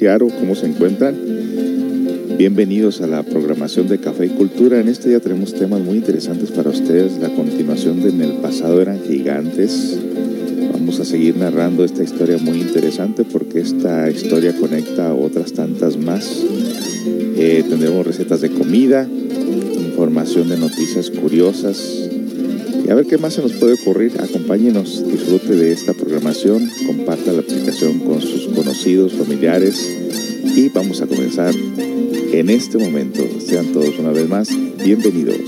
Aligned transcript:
Seattle, 0.00 0.30
¿cómo 0.30 0.54
se 0.54 0.64
encuentran? 0.64 1.14
Bienvenidos 2.38 3.02
a 3.02 3.06
la 3.06 3.22
programación 3.22 3.86
de 3.86 3.98
Café 3.98 4.24
y 4.24 4.28
Cultura. 4.30 4.80
En 4.80 4.88
este 4.88 5.10
día 5.10 5.20
tenemos 5.20 5.52
temas 5.52 5.82
muy 5.82 5.98
interesantes 5.98 6.50
para 6.52 6.70
ustedes. 6.70 7.18
La 7.18 7.28
continuación 7.28 8.02
de 8.02 8.08
En 8.08 8.22
el 8.22 8.32
pasado 8.38 8.80
eran 8.80 9.02
gigantes. 9.02 9.98
Vamos 10.72 11.00
a 11.00 11.04
seguir 11.04 11.36
narrando 11.36 11.84
esta 11.84 12.02
historia 12.02 12.38
muy 12.38 12.62
interesante 12.62 13.24
porque 13.24 13.60
esta 13.60 14.10
historia 14.10 14.56
conecta 14.56 15.10
a 15.10 15.14
otras 15.14 15.52
tantas 15.52 15.98
más. 15.98 16.46
Eh, 17.36 17.62
tendremos 17.68 18.06
recetas 18.06 18.40
de 18.40 18.48
comida, 18.52 19.06
información 19.06 20.48
de 20.48 20.56
noticias 20.56 21.10
curiosas. 21.10 22.08
Y 22.86 22.88
a 22.88 22.94
ver 22.94 23.04
qué 23.04 23.18
más 23.18 23.34
se 23.34 23.42
nos 23.42 23.52
puede 23.52 23.74
ocurrir. 23.74 24.12
Acompáñenos, 24.18 25.04
disfrute 25.06 25.54
de 25.56 25.72
esta 25.72 25.92
programación, 25.92 26.70
comparta 27.20 27.32
la 27.32 27.40
aplicación 27.40 27.98
con 28.00 28.20
sus 28.20 28.46
conocidos, 28.48 29.12
familiares 29.12 29.96
y 30.56 30.68
vamos 30.68 31.00
a 31.00 31.06
comenzar 31.06 31.54
en 31.54 32.50
este 32.50 32.78
momento. 32.78 33.22
Sean 33.46 33.72
todos 33.72 33.98
una 33.98 34.10
vez 34.10 34.28
más 34.28 34.48
bienvenidos. 34.82 35.38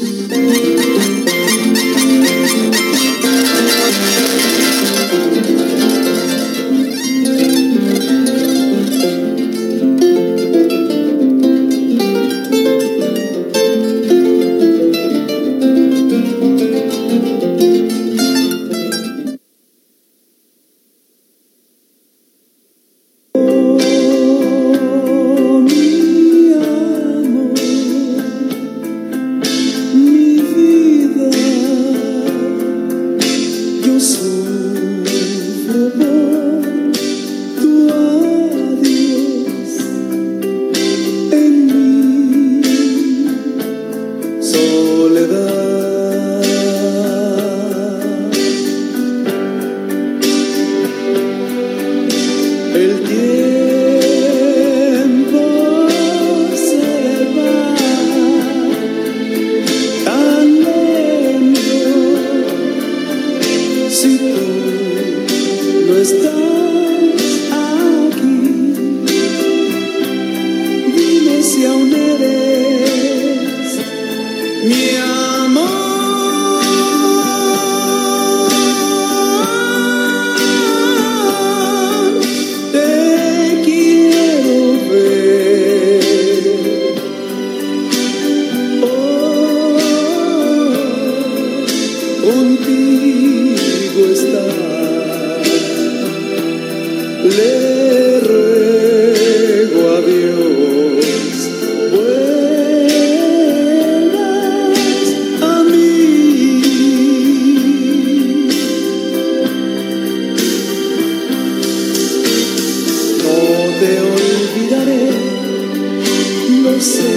lo 116.83 116.89
sé, 116.89 117.15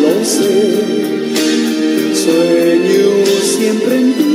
lo 0.00 0.24
sé, 0.24 0.52
sueño 2.14 3.26
siempre 3.42 3.94
en 4.00 4.14
tu 4.14 4.31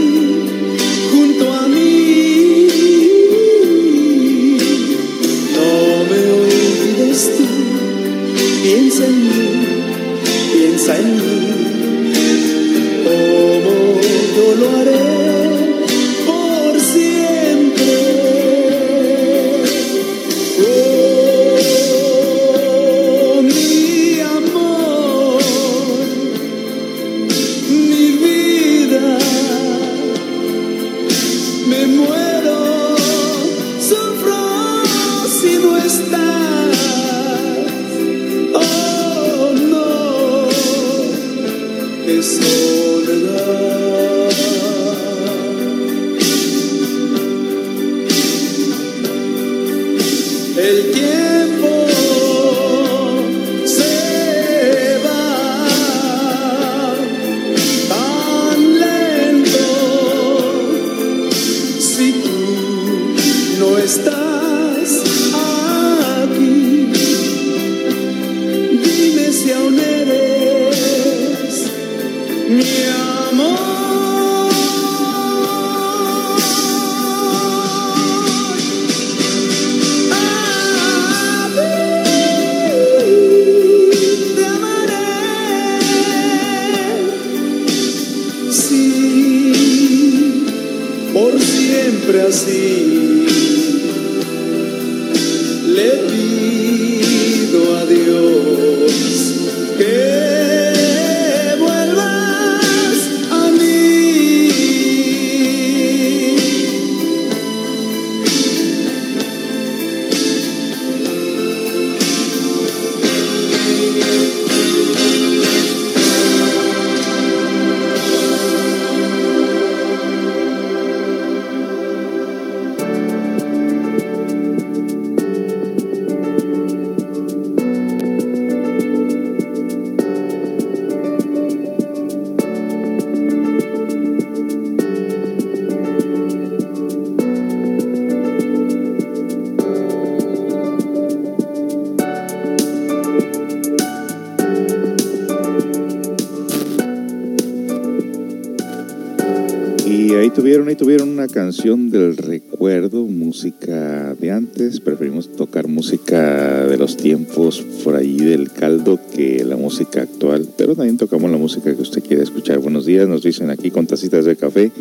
canción 151.57 151.89
del 151.89 152.18
recuerdo, 152.18 153.04
música 153.06 154.13
de 154.13 154.30
antes. 154.30 154.80
Preferimos 154.80 155.31
tocar 155.31 155.68
música 155.68 156.68
de 156.68 156.77
los 156.77 156.98
tiempos 156.98 157.65
por 157.83 157.95
ahí 157.95 158.18
del 158.18 158.51
caldo 158.51 159.00
que 159.15 159.44
la 159.44 159.56
música 159.56 160.04
actual. 160.04 160.48
Pero 160.56 160.75
también 160.75 160.98
tocamos 160.98 161.31
la 161.31 161.38
música 161.38 161.75
que 161.75 161.81
usted 161.81 162.04
quiere 162.04 162.21
escuchar. 162.21 162.59
Buenos 162.59 162.86
días, 162.86 163.07
nos 163.07 163.24
dicen 163.24 163.50
aquí 163.50 163.71
con 163.71 163.88
tacitas 163.88 164.25
de 164.25 164.36
café. 164.36 164.71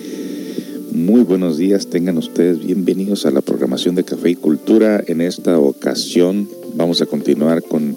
Muy 0.92 1.22
buenos 1.22 1.56
días, 1.56 1.86
tengan 1.86 2.18
ustedes 2.18 2.58
bienvenidos 2.58 3.24
a 3.24 3.30
la 3.30 3.40
programación 3.40 3.94
de 3.94 4.04
Café 4.04 4.28
y 4.28 4.34
Cultura. 4.34 5.02
En 5.06 5.22
esta 5.22 5.58
ocasión 5.58 6.46
vamos 6.74 7.00
a 7.00 7.06
continuar 7.06 7.62
con 7.62 7.96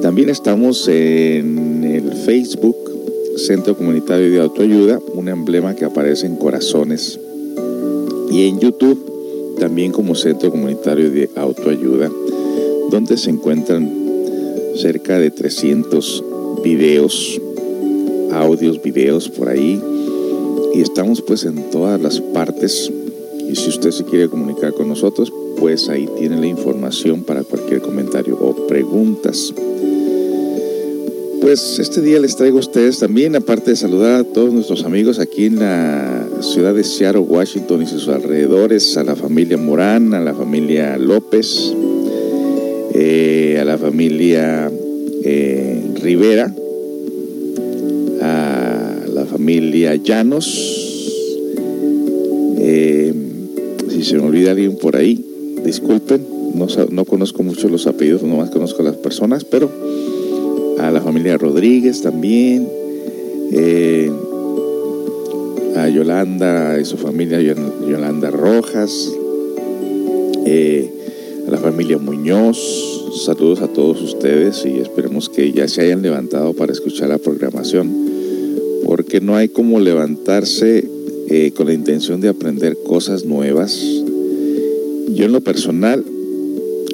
También 0.03 0.29
estamos 0.29 0.89
en 0.89 1.85
el 1.85 2.13
Facebook 2.13 2.77
Centro 3.37 3.77
Comunitario 3.77 4.31
de 4.31 4.41
Autoayuda 4.41 5.01
un 5.15 5.29
emblema 5.29 5.75
que 5.75 5.85
aparece 5.85 6.27
en 6.27 6.37
corazones 6.37 7.19
y 8.31 8.49
en 8.49 8.59
YouTube 8.59 9.18
también 9.59 9.93
como 9.93 10.15
Centro 10.15 10.51
Comunitario 10.51 11.11
de 11.11 11.31
Autoayuda 11.37 12.11
donde 12.91 13.17
se 13.17 13.31
encuentran 13.31 13.93
cerca 14.75 15.19
de 15.19 15.31
300 15.31 16.25
videos, 16.63 17.41
audios, 18.33 18.81
videos 18.83 19.29
por 19.29 19.49
ahí. 19.49 19.81
Y 20.75 20.81
estamos 20.81 21.23
pues 21.23 21.45
en 21.45 21.71
todas 21.71 22.01
las 22.01 22.21
partes. 22.21 22.91
Y 23.49 23.57
si 23.57 23.69
usted 23.69 23.91
se 23.91 24.05
quiere 24.05 24.29
comunicar 24.29 24.73
con 24.75 24.89
nosotros, 24.89 25.33
pues 25.59 25.89
ahí 25.89 26.09
tiene 26.19 26.39
la 26.41 26.47
información 26.47 27.25
para 27.25 27.43
cualquier 27.43 27.81
comentario 27.81 28.39
o 28.41 28.67
preguntas. 28.67 29.53
Pues 31.49 31.79
este 31.79 32.03
día 32.03 32.21
les 32.21 32.37
traigo 32.37 32.59
a 32.59 32.61
ustedes 32.61 32.99
también, 32.99 33.35
aparte 33.35 33.71
de 33.71 33.77
saludar 33.77 34.21
a 34.21 34.25
todos 34.25 34.53
nuestros 34.53 34.85
amigos 34.85 35.19
aquí 35.19 35.47
en 35.47 35.61
la 35.61 36.29
ciudad 36.43 36.75
de 36.75 36.85
Seattle, 36.85 37.23
Washington 37.23 37.81
y 37.81 37.87
sus 37.87 38.07
alrededores, 38.09 38.99
a 38.99 39.03
la 39.03 39.17
familia 39.17 39.57
Morán, 39.57 40.13
a 40.13 40.21
la 40.21 40.35
familia 40.35 40.99
López, 40.99 41.73
eh, 42.93 43.57
a 43.59 43.65
la 43.65 43.79
familia 43.79 44.71
eh, 45.25 45.91
Rivera, 46.03 46.55
a 48.21 48.97
la 49.11 49.25
familia 49.25 49.95
Llanos. 49.95 50.47
Eh, 52.59 53.15
si 53.89 54.05
se 54.05 54.17
me 54.17 54.25
olvida 54.25 54.51
alguien 54.51 54.77
por 54.77 54.97
ahí, 54.97 55.25
disculpen, 55.65 56.27
no, 56.53 56.67
no 56.91 57.05
conozco 57.07 57.43
mucho 57.43 57.71
los 57.71 57.87
apellidos, 57.87 58.23
nomás 58.23 58.51
conozco 58.51 58.83
a 58.83 58.85
las 58.85 58.97
personas, 58.97 59.45
pero 59.45 59.71
a 60.81 60.91
la 60.91 61.01
familia 61.01 61.37
Rodríguez 61.37 62.03
también, 62.03 62.69
a 65.77 65.89
Yolanda 65.89 66.79
y 66.81 66.85
su 66.85 66.97
familia 66.97 67.41
Yolanda 67.41 68.31
Rojas, 68.31 69.13
a 70.47 71.51
la 71.51 71.59
familia 71.59 71.99
Muñoz, 71.99 72.59
saludos 73.25 73.61
a 73.61 73.69
todos 73.69 74.01
ustedes 74.03 74.65
y 74.65 74.79
esperemos 74.79 75.29
que 75.29 75.53
ya 75.53 75.67
se 75.69 75.83
hayan 75.83 76.03
levantado 76.03 76.53
para 76.53 76.73
escuchar 76.73 77.09
la 77.09 77.19
programación, 77.19 77.91
porque 78.85 79.21
no 79.21 79.37
hay 79.37 79.49
como 79.49 79.81
levantarse 79.81 80.89
eh, 81.31 81.53
con 81.55 81.67
la 81.67 81.75
intención 81.75 82.21
de 82.21 82.29
aprender 82.29 82.77
cosas 82.87 83.25
nuevas. 83.25 83.79
Yo 85.09 85.25
en 85.25 85.33
lo 85.33 85.41
personal 85.41 86.05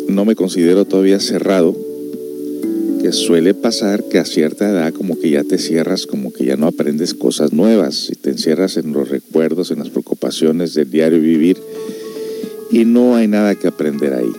no 0.09 0.25
me 0.25 0.35
considero 0.35 0.85
todavía 0.85 1.21
cerrado, 1.21 1.77
suele 3.13 3.55
pasar 3.55 4.05
que 4.05 4.19
a 4.19 4.25
cierta 4.25 4.69
edad 4.69 4.93
como 4.93 5.19
que 5.19 5.31
ya 5.31 5.45
te 5.45 5.59
cierras, 5.59 6.07
como 6.07 6.33
que 6.33 6.45
ya 6.45 6.57
no 6.57 6.67
aprendes 6.67 7.15
cosas 7.15 7.53
nuevas 7.53 8.09
y 8.11 8.15
te 8.15 8.31
encierras 8.31 8.77
en 8.77 8.93
los 8.93 9.09
recuerdos, 9.09 9.71
en 9.71 9.79
las 9.81 9.91
preocupaciones 9.91 10.75
del 10.75 10.91
diario 10.91 11.21
vivir 11.21 11.59
y 12.71 12.85
no 12.85 13.15
hay 13.15 13.29
nada 13.29 13.55
que 13.55 13.69
aprender 13.69 14.15
ahí. 14.15 14.33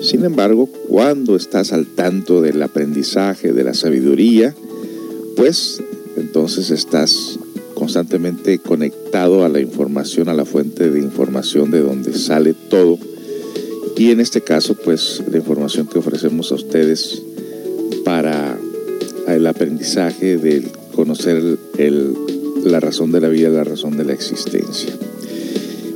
Sin 0.00 0.24
embargo, 0.24 0.66
cuando 0.88 1.36
estás 1.36 1.72
al 1.72 1.86
tanto 1.86 2.42
del 2.42 2.62
aprendizaje, 2.62 3.52
de 3.52 3.64
la 3.64 3.74
sabiduría, 3.74 4.54
pues 5.36 5.82
entonces 6.16 6.70
estás 6.70 7.38
constantemente 7.74 8.58
conectado 8.58 9.44
a 9.44 9.48
la 9.48 9.60
información, 9.60 10.28
a 10.28 10.34
la 10.34 10.44
fuente 10.44 10.90
de 10.90 11.00
información 11.00 11.70
de 11.70 11.80
donde 11.80 12.14
sale 12.14 12.54
todo. 12.54 12.98
Y 13.96 14.10
en 14.10 14.20
este 14.20 14.42
caso, 14.42 14.74
pues 14.74 15.22
la 15.30 15.38
información 15.38 15.86
que 15.86 15.98
ofrecemos 15.98 16.52
a 16.52 16.56
ustedes 16.56 17.22
para 18.04 18.58
el 19.28 19.46
aprendizaje 19.46 20.36
de 20.36 20.62
conocer 20.94 21.58
la 22.64 22.80
razón 22.80 23.12
de 23.12 23.20
la 23.20 23.28
vida, 23.28 23.48
la 23.48 23.64
razón 23.64 23.96
de 23.96 24.04
la 24.04 24.12
existencia. 24.12 24.90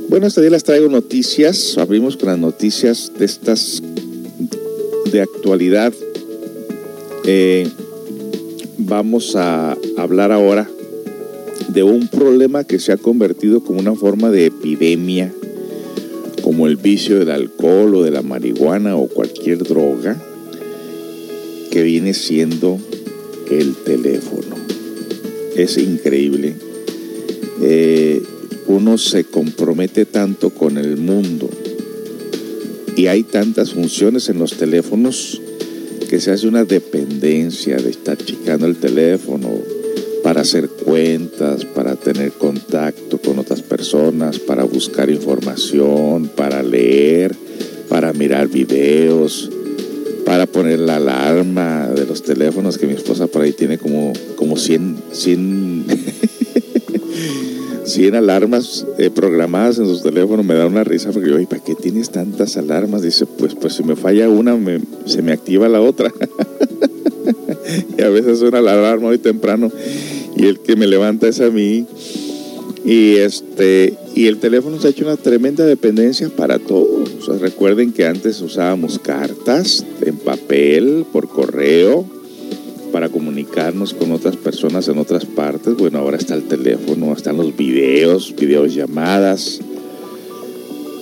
Bueno, 0.09 0.27
este 0.27 0.41
día 0.41 0.49
les 0.49 0.63
traigo 0.63 0.89
noticias. 0.89 1.77
Abrimos 1.77 2.17
con 2.17 2.29
las 2.29 2.39
noticias 2.39 3.11
de 3.17 3.25
estas 3.25 3.81
de 5.11 5.21
actualidad. 5.21 5.93
Eh, 7.25 7.67
vamos 8.77 9.35
a 9.35 9.77
hablar 9.97 10.31
ahora 10.31 10.69
de 11.69 11.83
un 11.83 12.07
problema 12.07 12.63
que 12.63 12.79
se 12.79 12.91
ha 12.91 12.97
convertido 12.97 13.63
como 13.63 13.79
una 13.79 13.95
forma 13.95 14.29
de 14.31 14.47
epidemia, 14.47 15.31
como 16.51 16.67
el 16.67 16.75
vicio 16.75 17.17
del 17.17 17.31
alcohol 17.31 17.95
o 17.95 18.03
de 18.03 18.11
la 18.11 18.23
marihuana 18.23 18.97
o 18.97 19.07
cualquier 19.07 19.59
droga, 19.59 20.21
que 21.71 21.81
viene 21.81 22.13
siendo 22.13 22.77
el 23.49 23.73
teléfono. 23.85 24.57
Es 25.55 25.77
increíble. 25.77 26.55
Eh, 27.61 28.21
uno 28.67 28.97
se 28.97 29.23
compromete 29.23 30.05
tanto 30.05 30.49
con 30.49 30.77
el 30.77 30.97
mundo 30.97 31.49
Y 32.97 33.07
hay 33.07 33.23
tantas 33.23 33.71
funciones 33.71 34.27
en 34.27 34.37
los 34.37 34.57
teléfonos 34.57 35.41
que 36.09 36.19
se 36.19 36.31
hace 36.31 36.49
una 36.49 36.65
dependencia 36.65 37.77
de 37.77 37.91
estar 37.91 38.17
checando 38.17 38.65
el 38.65 38.75
teléfono 38.75 39.49
para 40.21 40.41
hacer 40.41 40.67
cuentas, 40.67 41.63
para 41.63 41.95
tener 41.95 42.33
contacto 42.33 43.20
personas, 43.81 44.37
para 44.37 44.63
buscar 44.63 45.09
información, 45.09 46.29
para 46.35 46.61
leer, 46.61 47.35
para 47.89 48.13
mirar 48.13 48.47
videos, 48.47 49.49
para 50.23 50.45
poner 50.45 50.77
la 50.77 50.97
alarma 50.97 51.87
de 51.87 52.05
los 52.05 52.21
teléfonos 52.21 52.77
que 52.77 52.85
mi 52.85 52.93
esposa 52.93 53.25
por 53.25 53.41
ahí 53.41 53.53
tiene 53.53 53.79
como, 53.79 54.13
como 54.35 54.55
100, 54.55 54.97
100 55.11 55.85
100 57.85 58.13
alarmas 58.13 58.85
eh, 58.99 59.09
programadas 59.09 59.79
en 59.79 59.85
sus 59.85 60.03
teléfonos, 60.03 60.45
me 60.45 60.53
da 60.53 60.67
una 60.67 60.83
risa 60.83 61.09
porque 61.11 61.31
yo, 61.31 61.39
¿y 61.39 61.47
para 61.47 61.63
qué 61.63 61.73
tienes 61.73 62.11
tantas 62.11 62.57
alarmas? 62.57 63.01
Dice, 63.01 63.25
pues, 63.25 63.55
pues 63.55 63.73
si 63.73 63.83
me 63.83 63.95
falla 63.95 64.29
una, 64.29 64.55
se 65.07 65.23
me 65.23 65.31
activa 65.31 65.67
la 65.67 65.81
otra. 65.81 66.13
y 67.97 68.01
a 68.03 68.09
veces 68.09 68.37
suena 68.37 68.61
la 68.61 68.73
alarma 68.73 69.07
muy 69.07 69.17
temprano 69.17 69.71
y 70.35 70.45
el 70.45 70.59
que 70.59 70.75
me 70.75 70.85
levanta 70.85 71.27
es 71.27 71.41
a 71.41 71.49
mí. 71.49 71.87
Y 72.83 73.17
este 73.17 73.93
y 74.15 74.27
el 74.27 74.39
teléfono 74.39 74.79
se 74.79 74.87
ha 74.87 74.89
hecho 74.89 75.05
una 75.05 75.17
tremenda 75.17 75.65
dependencia 75.65 76.29
para 76.29 76.59
todo. 76.59 77.03
recuerden 77.39 77.93
que 77.93 78.05
antes 78.05 78.41
usábamos 78.41 78.99
cartas 78.99 79.85
en 80.01 80.17
papel, 80.17 81.05
por 81.11 81.29
correo, 81.29 82.05
para 82.91 83.09
comunicarnos 83.09 83.93
con 83.93 84.11
otras 84.11 84.35
personas 84.35 84.87
en 84.87 84.97
otras 84.97 85.25
partes. 85.25 85.75
Bueno, 85.75 85.99
ahora 85.99 86.17
está 86.17 86.35
el 86.35 86.43
teléfono, 86.43 87.13
están 87.13 87.37
los 87.37 87.55
videos, 87.55 88.35
videos 88.37 88.73
llamadas. 88.73 89.61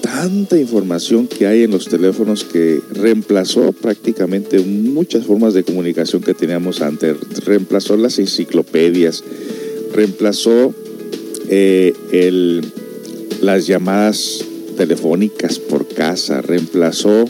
Tanta 0.02 0.58
información 0.58 1.28
que 1.28 1.48
hay 1.48 1.64
en 1.64 1.72
los 1.72 1.88
teléfonos 1.88 2.44
que 2.44 2.80
reemplazó 2.92 3.72
prácticamente 3.72 4.60
muchas 4.60 5.26
formas 5.26 5.54
de 5.54 5.64
comunicación 5.64 6.22
que 6.22 6.34
teníamos 6.34 6.82
antes. 6.82 7.16
Reemplazó 7.46 7.98
las 7.98 8.20
enciclopedias, 8.20 9.24
reemplazó 9.94 10.74
eh, 11.50 11.94
el, 12.12 12.64
las 13.42 13.68
llamadas 13.68 14.46
telefónicas 14.78 15.60
por 15.60 15.88
casa, 15.88 16.42
reemplazó 16.42 17.26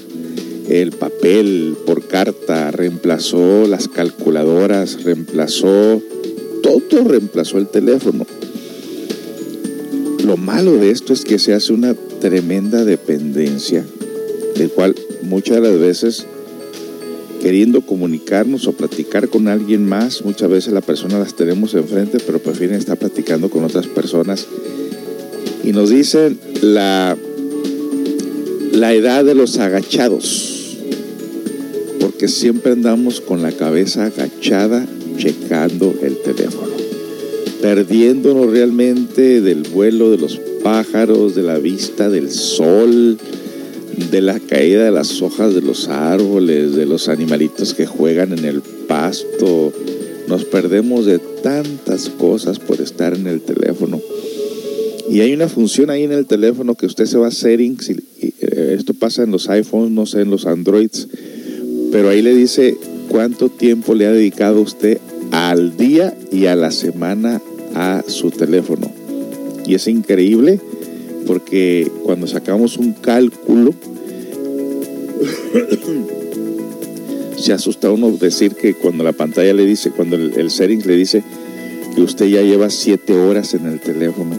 el 0.69 0.91
papel 0.91 1.75
por 1.85 2.07
carta, 2.07 2.69
reemplazó 2.69 3.65
las 3.67 3.87
calculadoras, 3.87 5.03
reemplazó, 5.03 6.01
todo 6.61 7.03
reemplazó 7.05 7.57
el 7.57 7.67
teléfono. 7.67 8.27
Lo 10.23 10.37
malo 10.37 10.73
de 10.73 10.91
esto 10.91 11.13
es 11.13 11.25
que 11.25 11.39
se 11.39 11.53
hace 11.53 11.73
una 11.73 11.95
tremenda 12.19 12.85
dependencia, 12.85 13.83
del 14.55 14.69
cual 14.69 14.95
muchas 15.23 15.55
de 15.55 15.61
las 15.61 15.79
veces 15.79 16.27
queriendo 17.41 17.81
comunicarnos 17.81 18.67
o 18.67 18.73
platicar 18.73 19.29
con 19.29 19.47
alguien 19.47 19.87
más, 19.87 20.23
muchas 20.23 20.49
veces 20.49 20.73
la 20.73 20.81
persona 20.81 21.19
las 21.19 21.35
tenemos 21.35 21.73
enfrente, 21.73 22.17
pero 22.25 22.39
prefieren 22.39 22.77
estar 22.77 22.97
platicando 22.97 23.49
con 23.49 23.63
otras 23.63 23.87
personas. 23.87 24.47
Y 25.63 25.71
nos 25.71 25.89
dicen 25.89 26.39
la, 26.61 27.17
la 28.73 28.93
edad 28.93 29.23
de 29.25 29.35
los 29.35 29.57
agachados 29.57 30.59
que 32.19 32.27
siempre 32.27 32.73
andamos 32.73 33.21
con 33.21 33.41
la 33.41 33.53
cabeza 33.53 34.07
agachada 34.07 34.85
checando 35.17 35.95
el 36.03 36.17
teléfono, 36.17 36.73
perdiéndonos 37.61 38.51
realmente 38.51 39.39
del 39.39 39.63
vuelo 39.63 40.11
de 40.11 40.17
los 40.17 40.37
pájaros, 40.61 41.33
de 41.33 41.43
la 41.43 41.57
vista 41.59 42.09
del 42.09 42.29
sol, 42.29 43.17
de 44.11 44.21
la 44.21 44.39
caída 44.39 44.83
de 44.83 44.91
las 44.91 45.21
hojas 45.21 45.53
de 45.53 45.61
los 45.61 45.87
árboles, 45.87 46.75
de 46.75 46.85
los 46.85 47.09
animalitos 47.09 47.73
que 47.73 47.85
juegan 47.85 48.37
en 48.37 48.45
el 48.45 48.61
pasto. 48.87 49.73
Nos 50.27 50.45
perdemos 50.45 51.05
de 51.05 51.19
tantas 51.19 52.09
cosas 52.09 52.59
por 52.59 52.81
estar 52.81 53.13
en 53.13 53.27
el 53.27 53.41
teléfono. 53.41 54.01
Y 55.09 55.21
hay 55.21 55.33
una 55.33 55.49
función 55.49 55.89
ahí 55.89 56.03
en 56.03 56.11
el 56.11 56.25
teléfono 56.27 56.75
que 56.75 56.85
usted 56.85 57.05
se 57.05 57.17
va 57.17 57.27
a 57.27 57.31
settings, 57.31 57.89
eh, 57.89 58.75
esto 58.77 58.93
pasa 58.93 59.23
en 59.23 59.31
los 59.31 59.49
iPhones, 59.49 59.91
no 59.91 60.05
sé, 60.05 60.21
en 60.21 60.29
los 60.29 60.45
Androids, 60.45 61.07
pero 61.91 62.09
ahí 62.09 62.21
le 62.21 62.35
dice 62.35 62.77
cuánto 63.09 63.49
tiempo 63.49 63.95
le 63.95 64.05
ha 64.05 64.11
dedicado 64.11 64.61
usted 64.61 64.99
al 65.31 65.77
día 65.77 66.15
y 66.31 66.45
a 66.45 66.55
la 66.55 66.69
semana 66.69 67.41
a 67.73 68.03
su 68.07 68.29
teléfono. 68.29 68.91
Y 69.65 69.73
es 69.73 69.87
increíble 69.87 70.59
porque 71.29 71.87
cuando 72.01 72.25
sacamos 72.25 72.77
un 72.77 72.93
cálculo, 72.93 73.71
se 77.37 77.53
asusta 77.53 77.91
uno 77.91 78.09
decir 78.13 78.55
que 78.55 78.73
cuando 78.73 79.03
la 79.03 79.11
pantalla 79.11 79.53
le 79.53 79.63
dice, 79.63 79.91
cuando 79.91 80.15
el, 80.15 80.33
el 80.35 80.49
settings 80.49 80.87
le 80.87 80.95
dice 80.95 81.23
que 81.93 82.01
usted 82.01 82.25
ya 82.25 82.41
lleva 82.41 82.71
siete 82.71 83.13
horas 83.13 83.53
en 83.53 83.67
el 83.67 83.79
teléfono. 83.79 84.35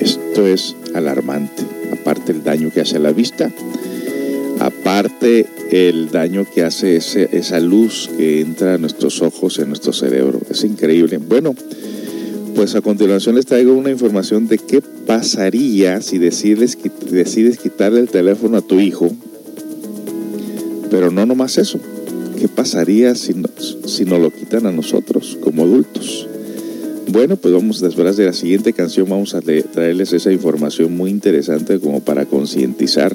Esto 0.00 0.46
es 0.46 0.74
alarmante, 0.94 1.64
aparte 1.92 2.32
el 2.32 2.42
daño 2.42 2.70
que 2.70 2.80
hace 2.80 2.96
a 2.96 3.00
la 3.00 3.12
vista 3.12 3.52
aparte 4.60 5.46
el 5.70 6.10
daño 6.10 6.46
que 6.50 6.62
hace 6.62 6.96
esa 6.96 7.60
luz 7.60 8.08
que 8.16 8.40
entra 8.40 8.74
a 8.74 8.78
nuestros 8.78 9.20
ojos, 9.20 9.58
en 9.58 9.68
nuestro 9.68 9.92
cerebro. 9.92 10.40
Es 10.48 10.64
increíble. 10.64 11.18
Bueno, 11.18 11.54
pues 12.54 12.74
a 12.74 12.80
continuación 12.80 13.34
les 13.34 13.46
traigo 13.46 13.74
una 13.74 13.90
información 13.90 14.46
de 14.46 14.58
qué 14.58 14.80
pasaría 14.80 16.00
si 16.00 16.18
decides, 16.18 16.78
decides 17.10 17.58
quitarle 17.58 18.00
el 18.00 18.08
teléfono 18.08 18.58
a 18.58 18.62
tu 18.62 18.80
hijo. 18.80 19.10
Pero 20.90 21.10
no 21.10 21.26
nomás 21.26 21.58
eso. 21.58 21.80
¿Qué 22.38 22.48
pasaría 22.48 23.14
si, 23.14 23.34
si 23.86 24.04
nos 24.04 24.20
lo 24.20 24.30
quitan 24.30 24.66
a 24.66 24.72
nosotros 24.72 25.38
como 25.40 25.64
adultos? 25.64 26.28
Bueno, 27.08 27.36
pues 27.36 27.52
vamos 27.52 27.80
después 27.80 28.16
de 28.16 28.26
la 28.26 28.32
siguiente 28.32 28.72
canción 28.72 29.08
vamos 29.08 29.34
a 29.34 29.40
traerles 29.40 30.12
esa 30.12 30.32
información 30.32 30.96
muy 30.96 31.10
interesante 31.10 31.78
como 31.78 32.00
para 32.00 32.26
concientizar 32.26 33.14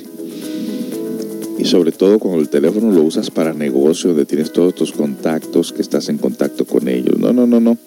y 1.59 1.65
sobre 1.65 1.91
todo 1.91 2.19
cuando 2.19 2.39
el 2.39 2.47
teléfono 2.47 2.89
lo 2.91 3.03
usas 3.03 3.29
para 3.29 3.53
negocio, 3.53 4.11
donde 4.11 4.25
tienes 4.25 4.53
todos 4.53 4.73
tus 4.73 4.93
contactos, 4.93 5.73
que 5.73 5.81
estás 5.81 6.07
en 6.07 6.17
contacto 6.17 6.65
con 6.65 6.87
ellos. 6.87 7.19
No, 7.19 7.33
no, 7.33 7.45
no, 7.45 7.59
no. 7.59 7.77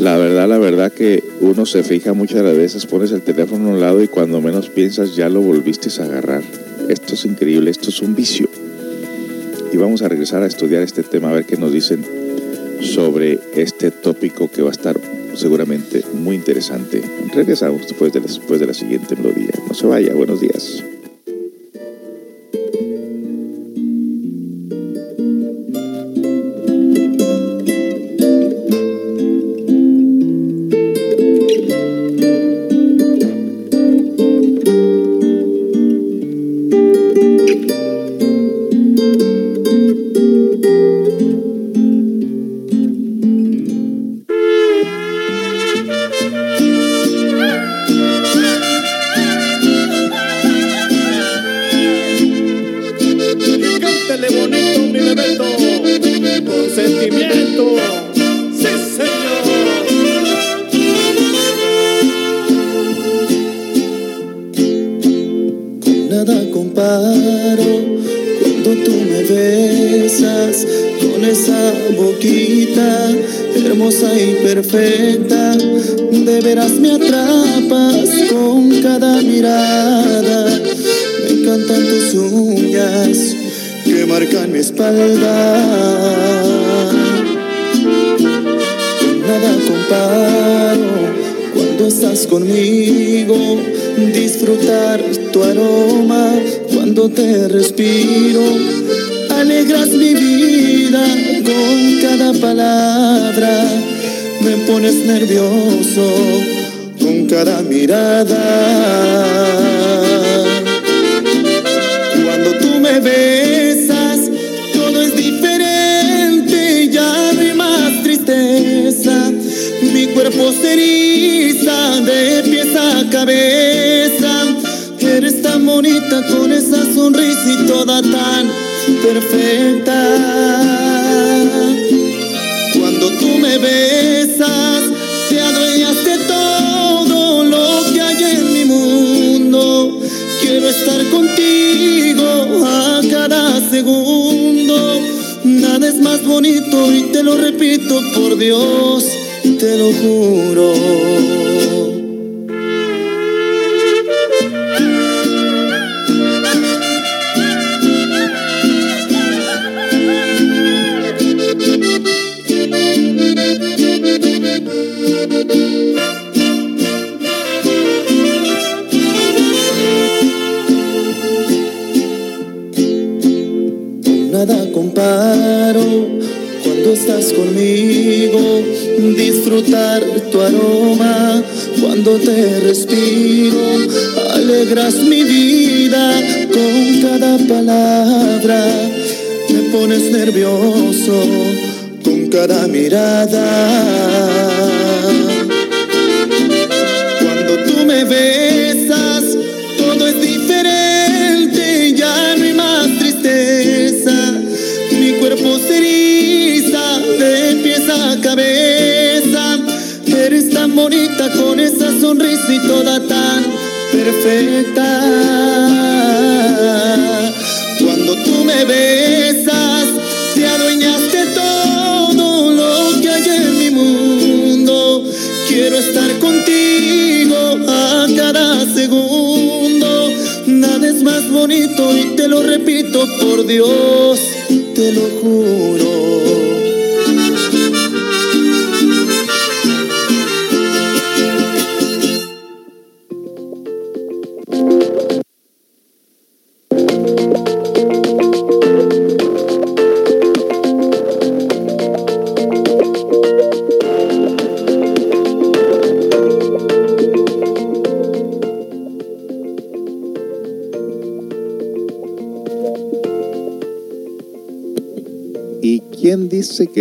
La 0.00 0.16
verdad, 0.16 0.48
la 0.48 0.56
verdad 0.56 0.90
que 0.90 1.22
uno 1.42 1.66
se 1.66 1.82
fija 1.82 2.14
muchas 2.14 2.42
veces, 2.42 2.86
pones 2.86 3.12
el 3.12 3.20
teléfono 3.20 3.68
a 3.68 3.72
un 3.74 3.80
lado 3.80 4.02
y 4.02 4.08
cuando 4.08 4.40
menos 4.40 4.70
piensas 4.70 5.14
ya 5.14 5.28
lo 5.28 5.42
volviste 5.42 5.90
a 6.00 6.04
agarrar. 6.06 6.42
Esto 6.88 7.12
es 7.12 7.26
increíble, 7.26 7.70
esto 7.70 7.90
es 7.90 8.00
un 8.00 8.14
vicio. 8.14 8.48
Y 9.70 9.76
vamos 9.76 10.00
a 10.00 10.08
regresar 10.08 10.42
a 10.42 10.46
estudiar 10.46 10.80
este 10.80 11.02
tema, 11.02 11.28
a 11.28 11.34
ver 11.34 11.44
qué 11.44 11.58
nos 11.58 11.70
dicen 11.70 12.02
sobre 12.80 13.40
este 13.54 13.90
tópico 13.90 14.50
que 14.50 14.62
va 14.62 14.70
a 14.70 14.72
estar 14.72 14.98
seguramente 15.34 16.02
muy 16.14 16.34
interesante. 16.34 17.02
Regresamos 17.34 17.82
después 17.82 18.10
de 18.14 18.20
después 18.20 18.58
de 18.58 18.68
la 18.68 18.74
siguiente 18.74 19.14
melodía. 19.16 19.52
No 19.68 19.74
se 19.74 19.86
vaya, 19.86 20.14
buenos 20.14 20.40
días. 20.40 20.82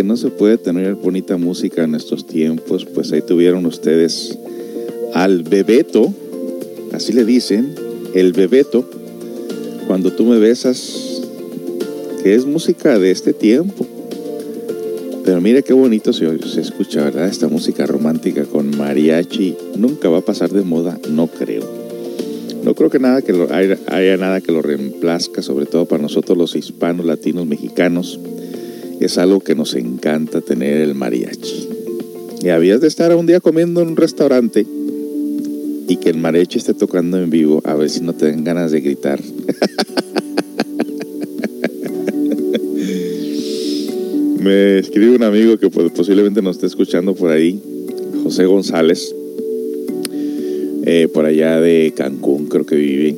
No 0.09 0.17
se 0.17 0.31
puede 0.31 0.57
tener 0.57 0.95
bonita 0.95 1.37
música 1.37 1.83
en 1.83 1.93
estos 1.93 2.25
tiempos, 2.25 2.83
pues 2.83 3.11
ahí 3.11 3.21
tuvieron 3.21 3.67
ustedes 3.67 4.35
al 5.13 5.43
Bebeto, 5.43 6.11
así 6.93 7.13
le 7.13 7.25
dicen, 7.25 7.75
el 8.15 8.33
Bebeto, 8.33 8.89
cuando 9.85 10.11
tú 10.11 10.25
me 10.25 10.39
besas, 10.39 11.21
que 12.23 12.33
es 12.33 12.47
música 12.47 12.97
de 12.97 13.11
este 13.11 13.33
tiempo. 13.33 13.85
Pero 15.25 15.41
mire 15.41 15.61
qué 15.61 15.73
bonito 15.73 16.11
se, 16.11 16.25
se 16.39 16.61
escucha, 16.61 17.03
¿verdad? 17.03 17.27
Esta 17.27 17.47
música 17.47 17.85
romántica 17.85 18.45
con 18.45 18.75
mariachi. 18.75 19.55
Nunca 19.77 20.09
va 20.09 20.17
a 20.17 20.25
pasar 20.25 20.49
de 20.49 20.63
moda, 20.63 20.97
no 21.07 21.27
creo. 21.27 21.69
No 22.63 22.73
creo 22.73 22.89
que 22.89 22.97
nada 22.97 23.21
que 23.21 23.33
lo, 23.33 23.53
haya, 23.53 23.77
haya 23.85 24.17
nada 24.17 24.41
que 24.41 24.51
lo 24.51 24.63
reemplazca, 24.63 25.43
sobre 25.43 25.67
todo 25.67 25.85
para 25.85 26.01
nosotros 26.01 26.35
los 26.35 26.55
hispanos, 26.55 27.05
latinos, 27.05 27.45
mexicanos 27.45 28.19
es 29.05 29.17
algo 29.17 29.39
que 29.39 29.55
nos 29.55 29.75
encanta 29.75 30.41
tener 30.41 30.81
el 30.81 30.93
mariachi. 30.93 31.69
Y 32.43 32.49
habías 32.49 32.81
de 32.81 32.87
estar 32.87 33.15
un 33.15 33.25
día 33.25 33.39
comiendo 33.39 33.81
en 33.81 33.87
un 33.89 33.95
restaurante 33.95 34.65
y 35.87 35.95
que 35.97 36.09
el 36.09 36.17
mariachi 36.17 36.57
esté 36.57 36.73
tocando 36.73 37.17
en 37.21 37.29
vivo, 37.29 37.61
a 37.65 37.75
ver 37.75 37.89
si 37.89 38.01
no 38.01 38.13
te 38.13 38.25
den 38.27 38.43
ganas 38.43 38.71
de 38.71 38.81
gritar. 38.81 39.21
Me 44.39 44.79
escribe 44.79 45.15
un 45.15 45.23
amigo 45.23 45.57
que 45.57 45.69
posiblemente 45.69 46.41
nos 46.41 46.57
esté 46.57 46.67
escuchando 46.67 47.15
por 47.15 47.31
ahí, 47.31 47.61
José 48.23 48.45
González, 48.45 49.15
eh, 50.85 51.07
por 51.13 51.25
allá 51.25 51.59
de 51.59 51.93
Cancún, 51.95 52.47
creo 52.47 52.65
que 52.65 52.75
vive. 52.75 53.17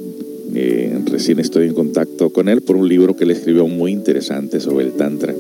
Eh, 0.54 1.00
recién 1.06 1.40
estoy 1.40 1.68
en 1.68 1.74
contacto 1.74 2.30
con 2.32 2.50
él 2.50 2.62
por 2.62 2.76
un 2.76 2.90
libro 2.90 3.16
que 3.16 3.26
le 3.26 3.34
escribió 3.34 3.68
muy 3.68 3.92
interesante 3.92 4.60
sobre 4.60 4.86
el 4.86 4.92
Tantra 4.94 5.34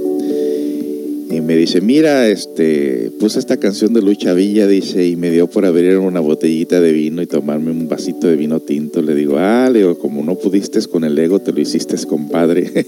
y 1.32 1.40
me 1.40 1.56
dice, 1.56 1.80
mira, 1.80 2.28
este, 2.28 3.10
puse 3.18 3.40
esta 3.40 3.56
canción 3.56 3.94
de 3.94 4.02
Lucha 4.02 4.34
Villa, 4.34 4.68
dice, 4.68 5.08
y 5.08 5.16
me 5.16 5.32
dio 5.32 5.48
por 5.48 5.66
abrir 5.66 5.98
una 5.98 6.20
botellita 6.20 6.82
de 6.82 6.92
vino 6.92 7.22
y 7.22 7.28
tomarme 7.28 7.72
un 7.72 7.88
vasito 7.88 8.28
de 8.28 8.36
vino 8.36 8.60
tinto. 8.60 9.02
Le 9.02 9.16
digo, 9.16 9.38
ah, 9.38 9.70
Leo, 9.72 9.98
como 9.98 10.24
no 10.24 10.36
pudiste 10.36 10.82
con 10.88 11.06
el 11.06 11.18
ego, 11.18 11.40
te 11.40 11.54
lo 11.54 11.62
hiciste, 11.62 11.96
compadre. 12.06 12.70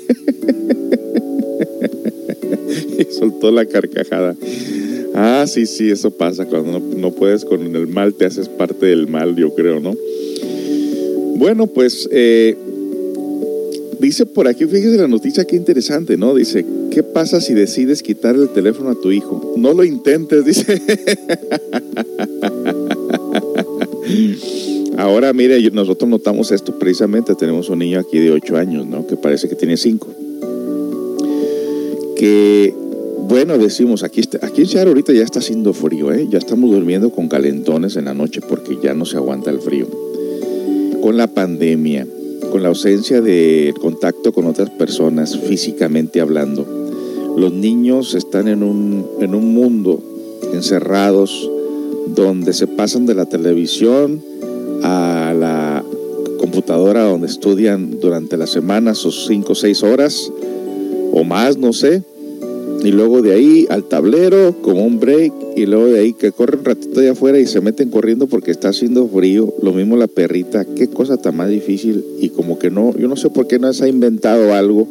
y 3.00 3.06
soltó 3.14 3.50
la 3.50 3.66
carcajada. 3.66 4.36
Ah, 5.14 5.46
sí, 5.48 5.66
sí, 5.66 5.90
eso 5.90 6.12
pasa. 6.12 6.46
Cuando 6.46 6.80
no, 6.80 6.96
no, 6.98 7.12
puedes 7.12 7.46
con 7.46 7.74
el 7.76 7.88
mal, 7.88 8.14
te 8.14 8.26
haces 8.26 8.50
parte 8.50 8.88
del 8.88 9.08
mal, 9.08 9.38
yo 9.38 9.56
creo, 9.56 9.80
¿no? 9.80 9.96
Bueno, 11.38 11.68
pues 11.68 12.10
eh, 12.12 12.58
dice 14.08 14.26
por 14.26 14.48
aquí, 14.48 14.66
fíjese 14.66 14.98
la 14.98 15.08
noticia, 15.08 15.46
qué 15.46 15.56
interesante, 15.56 16.18
¿no? 16.18 16.36
Dice, 16.36 16.66
¿Qué 16.94 17.02
pasa 17.02 17.42
si 17.42 17.56
decides 17.56 18.04
quitar 18.04 18.36
el 18.36 18.50
teléfono 18.50 18.92
a 18.92 18.96
tu 18.96 19.12
hijo? 19.12 19.56
No 19.58 19.74
lo 19.74 19.84
intentes, 19.84 20.46
dice. 20.46 20.80
Ahora, 24.96 25.34
mire, 25.34 25.72
nosotros 25.72 26.08
notamos 26.08 26.52
esto 26.52 26.78
precisamente. 26.78 27.34
Tenemos 27.34 27.70
un 27.70 27.80
niño 27.80 28.00
aquí 28.00 28.20
de 28.20 28.30
8 28.30 28.58
años, 28.58 28.86
¿no? 28.86 29.08
Que 29.08 29.16
parece 29.16 29.50
que 29.50 29.56
tiene 29.56 29.76
5. 29.76 30.08
Que, 32.16 32.76
bueno, 33.28 33.58
decimos, 33.58 34.04
aquí, 34.04 34.22
aquí 34.44 34.62
en 34.62 34.68
Seattle 34.68 34.90
ahorita 34.90 35.14
ya 35.14 35.24
está 35.24 35.40
haciendo 35.40 35.74
frío, 35.74 36.12
¿eh? 36.12 36.28
Ya 36.30 36.38
estamos 36.38 36.70
durmiendo 36.70 37.10
con 37.10 37.28
calentones 37.28 37.96
en 37.96 38.06
la 38.06 38.14
noche 38.14 38.40
porque 38.48 38.78
ya 38.84 38.94
no 38.94 39.06
se 39.06 39.18
aguanta 39.18 39.50
el 39.50 39.62
frío. 39.62 39.88
Con 41.02 41.18
la 41.18 41.26
pandemia, 41.26 42.06
con 42.54 42.62
la 42.62 42.70
ausencia 42.70 43.20
de 43.20 43.74
contacto 43.82 44.32
con 44.32 44.46
otras 44.46 44.70
personas 44.70 45.36
físicamente 45.40 46.22
hablando 46.22 46.68
los 47.36 47.52
niños 47.52 48.14
están 48.14 48.48
en 48.48 48.62
un, 48.62 49.08
en 49.22 49.34
un 49.34 49.56
mundo 49.56 50.00
encerrados 50.54 51.50
donde 52.06 52.54
se 52.54 52.68
pasan 52.68 53.08
de 53.08 53.16
la 53.16 53.26
televisión 53.26 54.24
a 54.84 55.34
la 55.36 55.84
computadora 56.38 57.06
donde 57.06 57.26
estudian 57.26 58.00
durante 58.00 58.38
la 58.38 58.46
semana 58.46 58.94
sus 58.94 59.26
5 59.26 59.52
o 59.52 59.56
6 59.56 59.82
horas 59.82 60.32
o 61.12 61.24
más, 61.24 61.58
no 61.58 61.74
sé. 61.74 62.04
Y 62.84 62.92
luego 62.92 63.22
de 63.22 63.34
ahí 63.34 63.66
al 63.70 63.86
tablero 63.86 64.56
como 64.62 64.86
un 64.86 65.00
break 65.00 65.32
y 65.56 65.66
luego 65.66 65.86
de 65.86 66.00
ahí 66.00 66.14
que 66.14 66.34
corren 66.34 66.66
ratito 66.66 67.00
allá 67.00 67.14
afuera 67.14 67.40
y 67.40 67.48
se 67.48 67.62
meten 67.62 67.90
corriendo 67.90 68.28
porque 68.28 68.52
está 68.52 68.70
haciendo 68.70 69.08
frío. 69.08 69.54
Lo 69.62 69.72
mismo 69.72 69.96
la 69.96 70.08
perrita, 70.08 70.66
qué 70.66 70.88
cosa 70.90 71.18
tan 71.18 71.38
más 71.38 71.50
difícil. 71.50 72.04
Y 72.20 72.30
como 72.30 72.60
que 72.60 72.70
no, 72.70 72.94
yo 72.98 73.08
no 73.08 73.16
sé 73.16 73.30
por 73.30 73.48
qué 73.48 73.58
no 73.58 73.72
se 73.72 73.86
ha 73.86 73.88
inventado 73.88 74.54
algo 74.54 74.88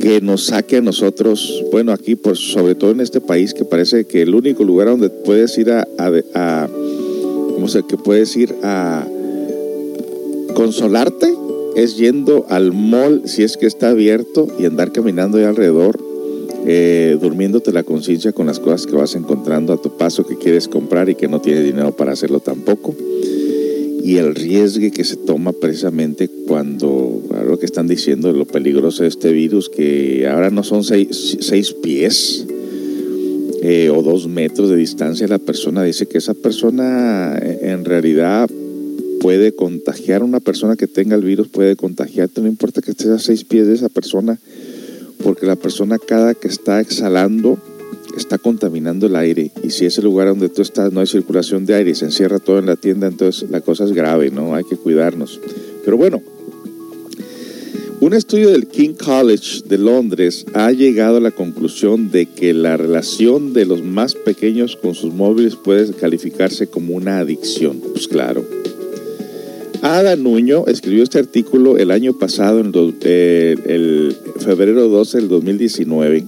que 0.00 0.20
nos 0.20 0.46
saque 0.46 0.78
a 0.78 0.80
nosotros, 0.80 1.62
bueno, 1.70 1.92
aquí, 1.92 2.16
pues 2.16 2.38
sobre 2.38 2.74
todo 2.74 2.90
en 2.90 3.00
este 3.00 3.20
país, 3.20 3.52
que 3.52 3.66
parece 3.66 4.06
que 4.06 4.22
el 4.22 4.34
único 4.34 4.64
lugar 4.64 4.88
donde 4.88 5.10
puedes 5.10 5.56
ir 5.58 5.70
a, 5.70 5.86
a, 5.98 6.10
a 6.34 6.68
¿cómo 7.54 7.68
se, 7.68 7.82
que 7.82 7.98
puedes 7.98 8.34
ir 8.34 8.54
a 8.62 9.06
consolarte 10.54 11.34
es 11.76 11.98
yendo 11.98 12.46
al 12.48 12.72
mall 12.72 13.22
si 13.26 13.42
es 13.42 13.56
que 13.56 13.66
está 13.66 13.90
abierto 13.90 14.48
y 14.58 14.64
andar 14.64 14.90
caminando 14.90 15.38
ahí 15.38 15.44
alrededor, 15.44 16.00
eh, 16.66 17.16
durmiéndote 17.20 17.72
la 17.72 17.82
conciencia 17.82 18.32
con 18.32 18.46
las 18.46 18.60
cosas 18.60 18.86
que 18.86 18.96
vas 18.96 19.14
encontrando 19.14 19.72
a 19.72 19.80
tu 19.80 19.96
paso 19.96 20.26
que 20.26 20.36
quieres 20.36 20.68
comprar 20.68 21.08
y 21.08 21.14
que 21.14 21.28
no 21.28 21.40
tienes 21.40 21.64
dinero 21.64 21.96
para 21.96 22.12
hacerlo 22.12 22.40
tampoco. 22.40 22.94
Y 24.02 24.16
el 24.16 24.34
riesgo 24.34 24.90
que 24.90 25.04
se 25.04 25.16
toma 25.16 25.52
precisamente 25.52 26.28
cuando, 26.46 27.22
lo 27.46 27.58
que 27.58 27.66
están 27.66 27.86
diciendo, 27.86 28.32
lo 28.32 28.46
peligroso 28.46 29.02
de 29.02 29.08
este 29.08 29.32
virus, 29.32 29.68
que 29.68 30.26
ahora 30.26 30.50
no 30.50 30.62
son 30.62 30.84
seis, 30.84 31.38
seis 31.40 31.72
pies 31.72 32.46
eh, 33.62 33.90
o 33.90 34.02
dos 34.02 34.26
metros 34.26 34.70
de 34.70 34.76
distancia, 34.76 35.28
la 35.28 35.38
persona 35.38 35.82
dice 35.82 36.06
que 36.06 36.18
esa 36.18 36.34
persona 36.34 37.38
en 37.38 37.84
realidad 37.84 38.48
puede 39.20 39.52
contagiar 39.52 40.22
una 40.22 40.40
persona 40.40 40.76
que 40.76 40.86
tenga 40.86 41.14
el 41.14 41.22
virus, 41.22 41.48
puede 41.48 41.76
contagiarte, 41.76 42.40
no 42.40 42.48
importa 42.48 42.80
que 42.80 42.90
estés 42.90 43.08
a 43.08 43.18
seis 43.18 43.44
pies 43.44 43.66
de 43.66 43.74
esa 43.74 43.90
persona, 43.90 44.40
porque 45.22 45.46
la 45.46 45.56
persona 45.56 45.98
cada 45.98 46.34
que 46.34 46.48
está 46.48 46.80
exhalando 46.80 47.58
está 48.16 48.38
contaminando 48.38 49.06
el 49.06 49.16
aire 49.16 49.50
y 49.62 49.70
si 49.70 49.86
ese 49.86 50.02
lugar 50.02 50.28
donde 50.28 50.48
tú 50.48 50.62
estás 50.62 50.92
no 50.92 51.00
hay 51.00 51.06
circulación 51.06 51.64
de 51.66 51.74
aire 51.74 51.90
y 51.90 51.94
se 51.94 52.06
encierra 52.06 52.38
todo 52.38 52.58
en 52.58 52.66
la 52.66 52.76
tienda, 52.76 53.06
entonces 53.06 53.50
la 53.50 53.60
cosa 53.60 53.84
es 53.84 53.92
grave, 53.92 54.30
¿no? 54.30 54.54
Hay 54.54 54.64
que 54.64 54.76
cuidarnos. 54.76 55.40
Pero 55.84 55.96
bueno, 55.96 56.22
un 58.00 58.14
estudio 58.14 58.48
del 58.50 58.66
King 58.66 58.94
College 58.94 59.62
de 59.66 59.76
Londres 59.76 60.46
ha 60.54 60.72
llegado 60.72 61.18
a 61.18 61.20
la 61.20 61.32
conclusión 61.32 62.10
de 62.10 62.24
que 62.26 62.54
la 62.54 62.78
relación 62.78 63.52
de 63.52 63.66
los 63.66 63.82
más 63.82 64.14
pequeños 64.14 64.76
con 64.76 64.94
sus 64.94 65.12
móviles 65.12 65.54
puede 65.54 65.92
calificarse 65.92 66.66
como 66.66 66.94
una 66.94 67.18
adicción. 67.18 67.78
Pues 67.92 68.08
claro. 68.08 68.44
Ada 69.82 70.14
Nuño 70.16 70.66
escribió 70.66 71.02
este 71.02 71.18
artículo 71.18 71.78
el 71.78 71.90
año 71.90 72.12
pasado, 72.12 72.60
en 72.60 72.72
eh, 73.02 73.56
el 73.64 74.16
febrero 74.38 74.88
12 74.88 75.18
del 75.18 75.28
2019, 75.28 76.24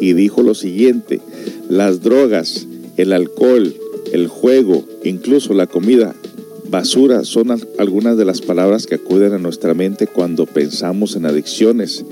y 0.00 0.12
dijo 0.14 0.42
lo 0.42 0.54
siguiente, 0.54 1.20
las 1.68 2.00
drogas, 2.00 2.66
el 2.96 3.12
alcohol, 3.12 3.74
el 4.12 4.28
juego, 4.28 4.84
incluso 5.04 5.52
la 5.52 5.66
comida 5.66 6.14
basura 6.70 7.24
son 7.24 7.50
algunas 7.78 8.16
de 8.16 8.24
las 8.24 8.40
palabras 8.40 8.86
que 8.86 8.94
acuden 8.94 9.34
a 9.34 9.38
nuestra 9.38 9.74
mente 9.74 10.06
cuando 10.06 10.46
pensamos 10.46 11.16
en 11.16 11.26
adicciones. 11.26 12.04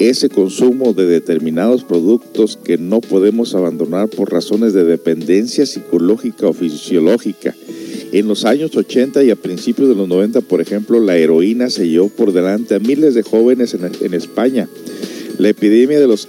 Ese 0.00 0.28
consumo 0.28 0.94
de 0.94 1.06
determinados 1.06 1.84
productos 1.84 2.56
que 2.56 2.78
no 2.78 3.00
podemos 3.00 3.54
abandonar 3.54 4.08
por 4.08 4.32
razones 4.32 4.72
de 4.72 4.84
dependencia 4.84 5.66
psicológica 5.66 6.48
o 6.48 6.52
fisiológica. 6.52 7.54
En 8.10 8.26
los 8.26 8.44
años 8.44 8.74
80 8.74 9.22
y 9.24 9.30
a 9.30 9.36
principios 9.36 9.88
de 9.88 9.94
los 9.94 10.08
90, 10.08 10.40
por 10.42 10.60
ejemplo, 10.60 10.98
la 11.00 11.16
heroína 11.16 11.68
se 11.68 11.88
llevó 11.88 12.08
por 12.08 12.32
delante 12.32 12.74
a 12.74 12.78
miles 12.78 13.14
de 13.14 13.22
jóvenes 13.22 13.74
en, 13.74 14.14
España. 14.14 14.68
La 15.38 15.50
epidemia 15.50 16.00
de 16.00 16.06
los 16.06 16.26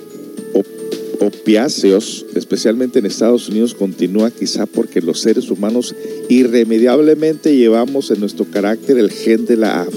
opiáceos, 1.22 2.26
especialmente 2.36 3.00
en 3.00 3.06
Estados 3.06 3.48
Unidos, 3.50 3.74
continúa 3.76 4.32
quizá 4.32 4.66
porque 4.66 5.02
los 5.02 5.22
seres 5.22 5.50
humanos 5.50 5.96
irremediablemente 6.28 7.56
llevamos 7.56 8.12
en 8.12 8.20
nuestro 8.20 8.46
carácter 8.46 8.98
el 8.98 9.12
gen 9.12 9.46
de 9.46 9.58
la 9.58 9.88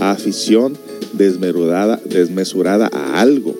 afición 0.00 0.76
desmesurada 1.12 2.90
a 2.92 3.20
algo. 3.20 3.56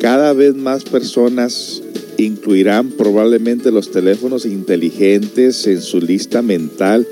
Cada 0.00 0.32
vez 0.32 0.54
más 0.54 0.84
personas 0.84 1.82
incluirán 2.18 2.90
probablemente 2.90 3.70
los 3.70 3.90
teléfonos 3.90 4.46
inteligentes 4.46 5.66
en 5.66 5.80
su 5.80 6.00
lista 6.00 6.42
mental. 6.42 7.06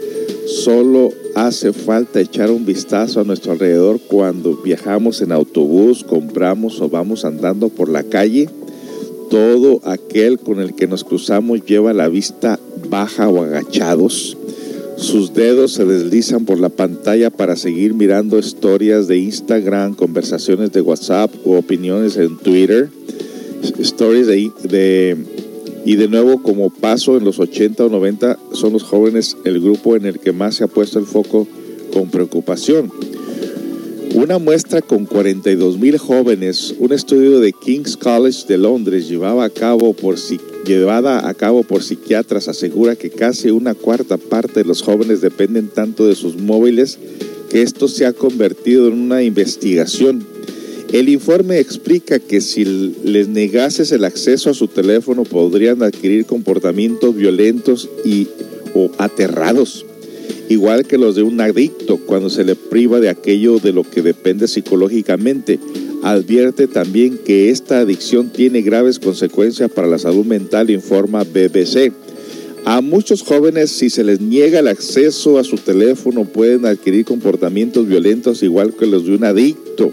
Solo 0.46 1.12
hace 1.34 1.72
falta 1.72 2.20
echar 2.20 2.50
un 2.50 2.66
vistazo 2.66 3.20
a 3.20 3.24
nuestro 3.24 3.52
alrededor 3.52 4.00
cuando 4.00 4.56
viajamos 4.62 5.20
en 5.22 5.32
autobús, 5.32 6.04
compramos 6.04 6.80
o 6.80 6.88
vamos 6.88 7.24
andando 7.24 7.68
por 7.68 7.88
la 7.88 8.02
calle 8.02 8.48
todo 9.34 9.80
aquel 9.84 10.38
con 10.38 10.60
el 10.60 10.74
que 10.74 10.86
nos 10.86 11.02
cruzamos 11.02 11.64
lleva 11.64 11.92
la 11.92 12.08
vista 12.08 12.60
baja 12.88 13.28
o 13.28 13.42
agachados. 13.42 14.36
Sus 14.96 15.34
dedos 15.34 15.72
se 15.72 15.84
deslizan 15.84 16.44
por 16.44 16.60
la 16.60 16.68
pantalla 16.68 17.30
para 17.30 17.56
seguir 17.56 17.94
mirando 17.94 18.38
historias 18.38 19.08
de 19.08 19.18
Instagram, 19.18 19.94
conversaciones 19.94 20.70
de 20.70 20.82
WhatsApp 20.82 21.32
o 21.44 21.56
opiniones 21.58 22.16
en 22.16 22.36
Twitter. 22.38 22.90
Stories 23.78 24.26
de, 24.26 25.16
y 25.84 25.96
de 25.96 26.08
nuevo, 26.08 26.42
como 26.42 26.70
paso 26.70 27.16
en 27.16 27.24
los 27.24 27.38
80 27.38 27.84
o 27.84 27.88
90, 27.88 28.38
son 28.52 28.72
los 28.72 28.82
jóvenes 28.82 29.36
el 29.44 29.60
grupo 29.60 29.96
en 29.96 30.06
el 30.06 30.18
que 30.18 30.32
más 30.32 30.56
se 30.56 30.64
ha 30.64 30.68
puesto 30.68 30.98
el 30.98 31.06
foco 31.06 31.46
con 31.92 32.10
preocupación. 32.10 32.90
Una 34.14 34.38
muestra 34.38 34.80
con 34.80 35.06
42 35.06 35.78
mil 35.78 35.98
jóvenes, 35.98 36.74
un 36.78 36.92
estudio 36.92 37.40
de 37.40 37.52
King's 37.52 37.96
College 37.96 38.46
de 38.46 38.58
Londres 38.58 39.08
llevaba 39.08 39.44
a 39.44 39.50
cabo 39.50 39.92
por, 39.92 40.16
llevada 40.64 41.28
a 41.28 41.34
cabo 41.34 41.64
por 41.64 41.82
psiquiatras 41.82 42.46
asegura 42.46 42.94
que 42.94 43.10
casi 43.10 43.50
una 43.50 43.74
cuarta 43.74 44.16
parte 44.16 44.60
de 44.60 44.66
los 44.66 44.82
jóvenes 44.82 45.20
dependen 45.20 45.68
tanto 45.68 46.06
de 46.06 46.14
sus 46.14 46.36
móviles 46.36 46.98
que 47.50 47.62
esto 47.62 47.88
se 47.88 48.06
ha 48.06 48.12
convertido 48.12 48.88
en 48.88 48.94
una 48.94 49.22
investigación. 49.22 50.24
El 50.94 51.08
informe 51.08 51.58
explica 51.58 52.20
que 52.20 52.40
si 52.40 52.64
les 52.64 53.26
negases 53.26 53.90
el 53.90 54.04
acceso 54.04 54.50
a 54.50 54.54
su 54.54 54.68
teléfono 54.68 55.24
podrían 55.24 55.82
adquirir 55.82 56.24
comportamientos 56.24 57.16
violentos 57.16 57.90
y 58.04 58.28
o 58.76 58.92
aterrados 58.98 59.84
igual 60.48 60.86
que 60.86 60.96
los 60.96 61.16
de 61.16 61.24
un 61.24 61.40
adicto 61.40 61.96
cuando 61.96 62.30
se 62.30 62.44
le 62.44 62.54
priva 62.54 63.00
de 63.00 63.08
aquello 63.08 63.58
de 63.58 63.72
lo 63.72 63.82
que 63.82 64.02
depende 64.02 64.46
psicológicamente. 64.46 65.58
Advierte 66.04 66.68
también 66.68 67.18
que 67.18 67.50
esta 67.50 67.80
adicción 67.80 68.30
tiene 68.30 68.62
graves 68.62 69.00
consecuencias 69.00 69.72
para 69.72 69.88
la 69.88 69.98
salud 69.98 70.24
mental, 70.24 70.70
informa 70.70 71.24
BBC. 71.24 71.92
A 72.66 72.80
muchos 72.80 73.22
jóvenes, 73.22 73.70
si 73.70 73.90
se 73.90 74.04
les 74.04 74.20
niega 74.20 74.60
el 74.60 74.68
acceso 74.68 75.38
a 75.38 75.44
su 75.44 75.56
teléfono, 75.56 76.24
pueden 76.24 76.64
adquirir 76.64 77.04
comportamientos 77.04 77.86
violentos 77.86 78.42
igual 78.42 78.74
que 78.74 78.86
los 78.86 79.04
de 79.04 79.14
un 79.14 79.24
adicto. 79.24 79.90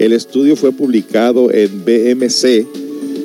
El 0.00 0.12
estudio 0.12 0.56
fue 0.56 0.72
publicado 0.72 1.52
en 1.52 1.84
BMC 1.84 2.66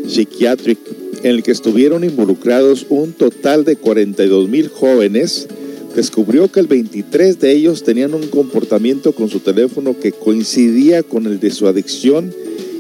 Psychiatric, 0.08 0.78
en 1.24 1.32
el 1.32 1.44
que 1.44 1.52
estuvieron 1.52 2.04
involucrados 2.04 2.86
un 2.90 3.14
total 3.14 3.66
de 3.66 3.78
42 3.78 4.50
mil 4.50 4.68
jóvenes 4.68 5.48
descubrió 5.96 6.52
que 6.52 6.60
el 6.60 6.68
23 6.68 7.40
de 7.40 7.52
ellos 7.52 7.84
tenían 7.84 8.14
un 8.14 8.28
comportamiento 8.28 9.14
con 9.14 9.30
su 9.30 9.40
teléfono 9.40 9.98
que 10.00 10.12
coincidía 10.12 11.04
con 11.04 11.28
el 11.28 11.40
de 11.40 11.52
su 11.52 11.68
adicción 11.68 12.34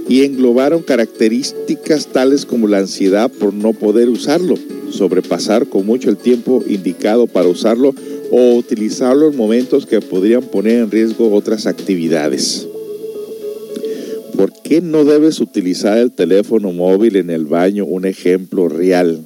y 0.08 0.24
englobaron 0.24 0.82
características 0.82 2.08
tales 2.08 2.46
como 2.46 2.68
la 2.68 2.80
ansiedad 2.80 3.32
por 3.32 3.54
no 3.54 3.74
poder 3.74 4.10
usarlo, 4.10 4.56
sobrepasar 4.92 5.68
con 5.68 5.86
mucho 5.86 6.10
el 6.10 6.18
tiempo 6.18 6.64
indicado 6.68 7.28
para 7.28 7.48
usarlo 7.48 7.94
o 8.32 8.56
utilizarlo 8.56 9.30
en 9.30 9.38
momentos 9.38 9.86
que 9.86 10.02
podrían 10.02 10.44
poner 10.44 10.80
en 10.80 10.92
riesgo 10.92 11.34
otras 11.34 11.68
actividades. 11.68 12.68
¿Por 14.36 14.52
qué 14.64 14.82
no 14.82 15.06
debes 15.06 15.40
utilizar 15.40 15.98
el 15.98 16.12
teléfono 16.12 16.72
móvil 16.72 17.16
en 17.16 17.30
el 17.30 17.46
baño? 17.46 17.86
Un 17.86 18.06
ejemplo 18.06 18.68
real. 18.68 19.22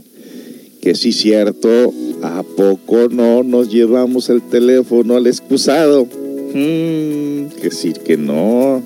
Que 0.81 0.95
sí 0.95 1.11
cierto, 1.11 1.93
¿A 2.23 2.43
poco 2.43 3.09
no 3.09 3.43
nos 3.43 3.71
llevamos 3.71 4.29
el 4.29 4.41
teléfono 4.41 5.15
al 5.15 5.27
excusado? 5.27 6.05
Hmm, 6.05 7.49
que 7.61 7.69
sí, 7.71 7.93
que 7.93 8.17
no. 8.17 8.81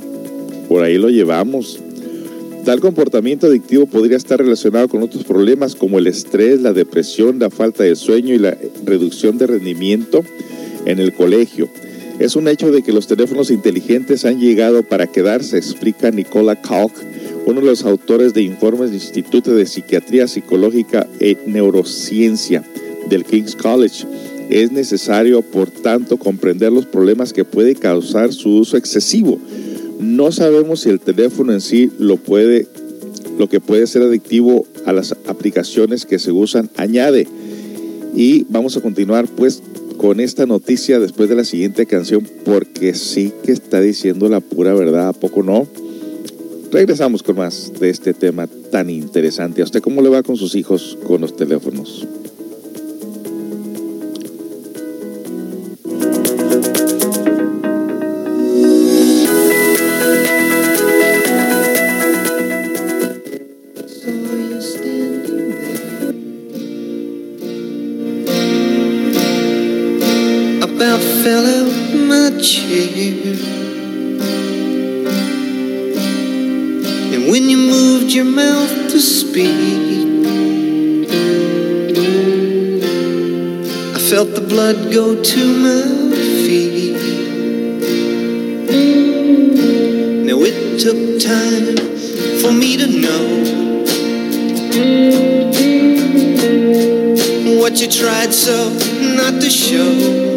Por 0.71 0.83
ahí 0.83 0.97
lo 0.97 1.09
llevamos. 1.09 1.81
Tal 2.63 2.79
comportamiento 2.79 3.47
adictivo 3.47 3.87
podría 3.87 4.15
estar 4.15 4.39
relacionado 4.39 4.87
con 4.87 5.03
otros 5.03 5.25
problemas 5.25 5.75
como 5.75 5.99
el 5.99 6.07
estrés, 6.07 6.61
la 6.61 6.71
depresión, 6.71 7.39
la 7.39 7.49
falta 7.49 7.83
de 7.83 7.97
sueño 7.97 8.33
y 8.33 8.39
la 8.39 8.57
reducción 8.85 9.37
de 9.37 9.47
rendimiento 9.47 10.23
en 10.85 10.99
el 10.99 11.11
colegio. 11.11 11.67
Es 12.19 12.37
un 12.37 12.47
hecho 12.47 12.71
de 12.71 12.83
que 12.83 12.93
los 12.93 13.05
teléfonos 13.05 13.51
inteligentes 13.51 14.23
han 14.23 14.39
llegado 14.39 14.81
para 14.83 15.07
quedarse, 15.07 15.57
explica 15.57 16.09
Nicola 16.09 16.55
Kalk, 16.55 16.93
uno 17.45 17.59
de 17.59 17.67
los 17.67 17.83
autores 17.83 18.33
de 18.33 18.43
informes 18.43 18.91
del 18.91 19.01
Instituto 19.01 19.53
de 19.53 19.65
Psiquiatría 19.65 20.29
Psicológica 20.29 21.05
e 21.19 21.35
Neurociencia 21.47 22.63
del 23.09 23.25
King's 23.25 23.57
College. 23.57 24.05
Es 24.49 24.71
necesario, 24.71 25.41
por 25.41 25.69
tanto, 25.69 26.15
comprender 26.15 26.71
los 26.71 26.85
problemas 26.85 27.33
que 27.33 27.43
puede 27.43 27.75
causar 27.75 28.31
su 28.31 28.51
uso 28.51 28.77
excesivo. 28.77 29.37
No 30.01 30.31
sabemos 30.31 30.81
si 30.81 30.89
el 30.89 30.99
teléfono 30.99 31.53
en 31.53 31.61
sí 31.61 31.91
lo 31.99 32.17
puede, 32.17 32.67
lo 33.37 33.47
que 33.47 33.59
puede 33.59 33.85
ser 33.85 34.01
adictivo 34.01 34.65
a 34.85 34.93
las 34.93 35.15
aplicaciones 35.27 36.07
que 36.07 36.17
se 36.17 36.31
usan 36.31 36.71
añade. 36.75 37.27
Y 38.15 38.47
vamos 38.49 38.75
a 38.75 38.81
continuar 38.81 39.27
pues 39.27 39.61
con 39.97 40.19
esta 40.19 40.47
noticia 40.47 40.99
después 40.99 41.29
de 41.29 41.35
la 41.35 41.45
siguiente 41.45 41.85
canción 41.85 42.27
porque 42.43 42.95
sí 42.95 43.31
que 43.43 43.51
está 43.51 43.79
diciendo 43.79 44.27
la 44.27 44.39
pura 44.39 44.73
verdad, 44.73 45.09
¿a 45.09 45.13
poco 45.13 45.43
no? 45.43 45.67
Regresamos 46.71 47.21
con 47.21 47.35
más 47.35 47.71
de 47.79 47.91
este 47.91 48.15
tema 48.15 48.47
tan 48.71 48.89
interesante. 48.89 49.61
¿A 49.61 49.65
usted 49.65 49.81
cómo 49.81 50.01
le 50.01 50.09
va 50.09 50.23
con 50.23 50.35
sus 50.35 50.55
hijos 50.55 50.97
con 51.05 51.21
los 51.21 51.35
teléfonos? 51.35 52.07
about 70.81 70.97
my 71.93 72.41
chair, 72.41 73.35
And 77.13 77.29
when 77.29 77.49
you 77.49 77.57
moved 77.57 78.11
your 78.11 78.25
mouth 78.25 78.89
to 78.89 78.99
speak, 78.99 79.45
I 83.95 83.99
felt 84.09 84.33
the 84.33 84.41
blood 84.41 84.91
go 84.91 85.21
to 85.21 85.41
my 85.67 86.15
feet. 86.45 86.97
Now 90.25 90.39
it 90.41 90.79
took 90.79 91.19
time 91.21 91.77
for 92.41 92.51
me 92.51 92.77
to 92.77 92.87
know 92.87 93.27
what 97.61 97.79
you 97.79 97.87
tried 97.87 98.33
so 98.33 98.69
not 99.15 99.39
to 99.41 99.49
show. 99.49 100.30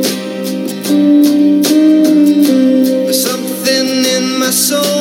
There's 3.06 3.22
something 3.22 4.04
in 4.04 4.38
my 4.38 4.50
soul 4.50 4.93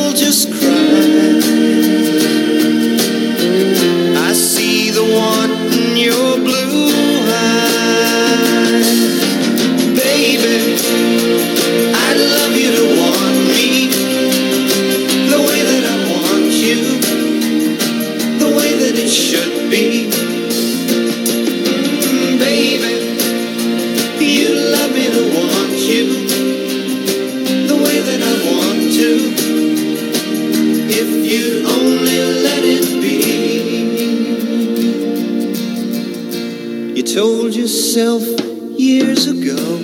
years 37.95 39.27
ago. 39.27 39.77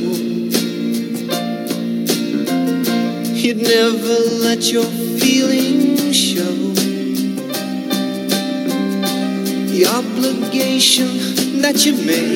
You'd 3.35 3.57
never 3.57 4.17
let 4.41 4.71
your 4.71 4.85
feelings 5.19 6.15
show. 6.15 6.55
The 9.67 9.85
obligation 9.85 11.61
that 11.61 11.85
you 11.85 11.93
made 12.03 12.28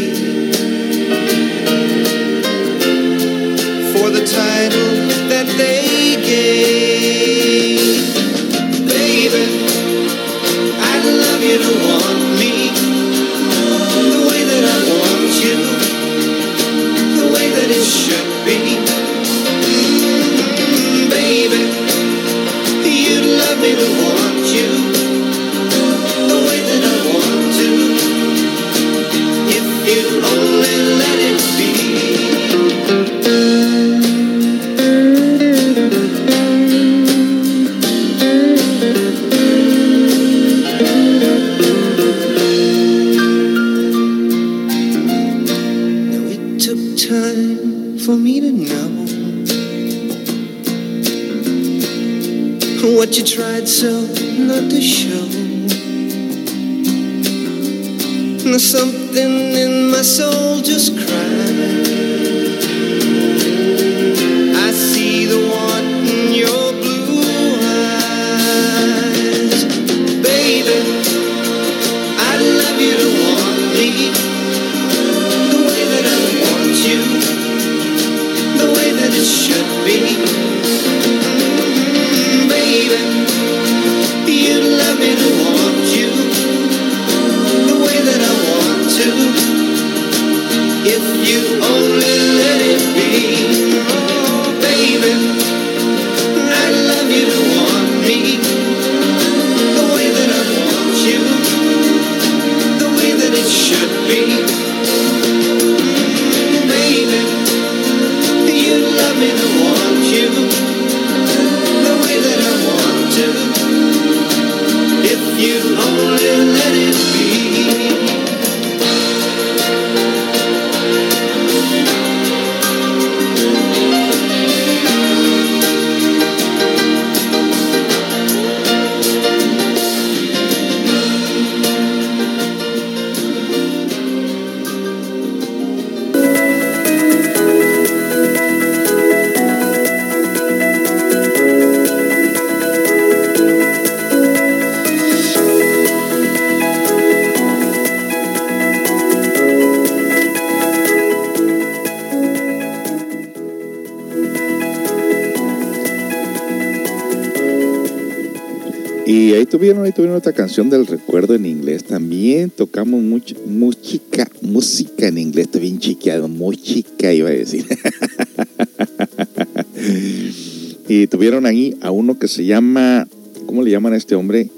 tuvieron, 159.46 159.84
ahí 159.84 159.92
tuvieron 159.92 160.18
otra 160.18 160.34
canción 160.34 160.70
del 160.70 160.86
recuerdo 160.86 161.34
en 161.34 161.46
inglés. 161.46 161.84
También 161.84 162.50
tocamos 162.50 163.02
mucha 163.02 163.36
música, 163.46 164.30
música 164.42 165.08
en 165.08 165.18
inglés. 165.18 165.46
Está 165.46 165.60
bien 165.60 165.80
chiqueado, 165.80 166.28
muy 166.28 166.58
chica 166.58 167.14
iba 167.14 167.30
a 167.30 167.34
decir. 167.34 167.66
y 170.88 171.08
tuvieron 171.08 171.46
ahí 171.46 171.76
a 171.82 171.92
uno 171.92 172.20
que 172.20 172.28
se 172.28 172.46
llama, 172.46 173.08
¿cómo 173.46 173.64
le 173.64 173.72
llaman 173.72 173.94
a 173.94 173.98
este 173.98 174.16
hombre? 174.16 174.50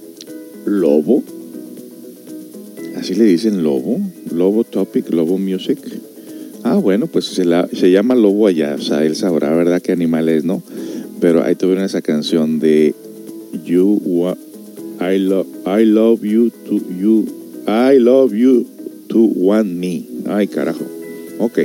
Lobo. 0.65 1.23
Así 2.97 3.15
le 3.15 3.23
dicen 3.23 3.63
Lobo. 3.63 3.99
Lobo 4.33 4.63
Topic, 4.63 5.09
Lobo 5.11 5.37
Music. 5.37 5.79
Ah, 6.63 6.75
bueno, 6.75 7.07
pues 7.07 7.25
se, 7.25 7.45
se 7.73 7.91
llama 7.91 8.15
Lobo 8.15 8.47
allá. 8.47 8.75
O 8.77 8.81
sea, 8.81 9.05
él 9.05 9.15
sabrá, 9.15 9.55
¿verdad? 9.55 9.81
Qué 9.81 9.91
animal 9.91 10.27
es, 10.27 10.43
¿no? 10.43 10.61
Pero 11.21 11.43
ahí 11.43 11.55
tuvieron 11.55 11.85
esa 11.85 12.01
canción 12.01 12.59
de 12.59 12.93
you 13.63 14.35
I 14.99 15.17
love 15.17 15.47
I 15.65 15.85
love 15.85 16.23
you 16.23 16.49
to 16.49 16.75
you 16.93 17.63
I 17.67 17.97
love 17.97 18.33
you 18.33 18.67
to 19.09 19.17
want 19.17 19.67
me. 19.67 20.05
Ay, 20.27 20.47
carajo. 20.47 20.85
Ok. 21.39 21.59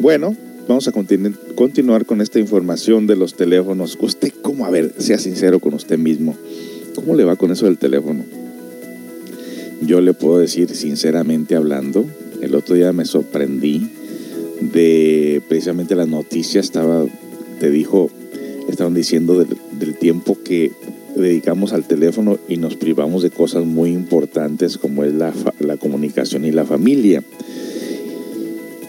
Bueno, 0.00 0.36
vamos 0.68 0.88
a 0.88 0.92
continuar 0.92 2.06
con 2.06 2.20
esta 2.20 2.38
información 2.38 3.06
de 3.06 3.16
los 3.16 3.34
teléfonos. 3.34 3.98
Usted, 4.00 4.32
¿cómo? 4.40 4.66
A 4.66 4.70
ver, 4.70 4.94
sea 4.98 5.18
sincero 5.18 5.60
con 5.60 5.74
usted 5.74 5.98
mismo. 5.98 6.36
¿Cómo 6.94 7.14
le 7.14 7.24
va 7.24 7.36
con 7.36 7.50
eso 7.50 7.66
del 7.66 7.78
teléfono? 7.78 8.24
Yo 9.82 10.00
le 10.00 10.12
puedo 10.12 10.38
decir, 10.38 10.70
sinceramente 10.74 11.56
hablando, 11.56 12.04
el 12.42 12.54
otro 12.54 12.74
día 12.74 12.92
me 12.92 13.04
sorprendí 13.04 13.88
de 14.60 15.42
precisamente 15.48 15.94
la 15.94 16.06
noticia, 16.06 16.60
estaba, 16.60 17.06
te 17.58 17.70
dijo, 17.70 18.10
estaban 18.68 18.94
diciendo 18.94 19.38
del, 19.38 19.56
del 19.78 19.94
tiempo 19.96 20.36
que 20.44 20.72
dedicamos 21.16 21.72
al 21.72 21.86
teléfono 21.86 22.38
y 22.48 22.56
nos 22.56 22.76
privamos 22.76 23.22
de 23.22 23.30
cosas 23.30 23.64
muy 23.64 23.90
importantes 23.90 24.78
como 24.78 25.04
es 25.04 25.14
la, 25.14 25.32
la 25.58 25.76
comunicación 25.76 26.44
y 26.44 26.52
la 26.52 26.64
familia. 26.64 27.22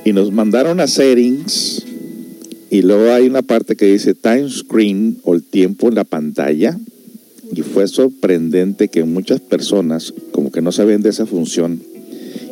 Y 0.04 0.14
nos 0.14 0.32
mandaron 0.32 0.80
a 0.80 0.88
settings 0.88 1.86
y 2.70 2.82
luego 2.84 3.12
hay 3.12 3.28
una 3.28 3.42
parte 3.42 3.76
que 3.76 3.86
dice 3.86 4.14
time 4.14 4.50
screen 4.50 5.18
o 5.24 5.36
el 5.36 5.44
tiempo 5.44 5.90
en 5.90 5.96
la 5.96 6.06
pantalla. 6.06 6.80
Y 7.54 7.64
fue 7.64 7.86
sorprendente 7.88 8.88
que 8.88 9.04
muchas 9.04 9.42
personas 9.42 10.14
como 10.32 10.52
que 10.52 10.62
no 10.62 10.72
sabían 10.72 11.02
de 11.02 11.10
esa 11.10 11.26
función 11.26 11.82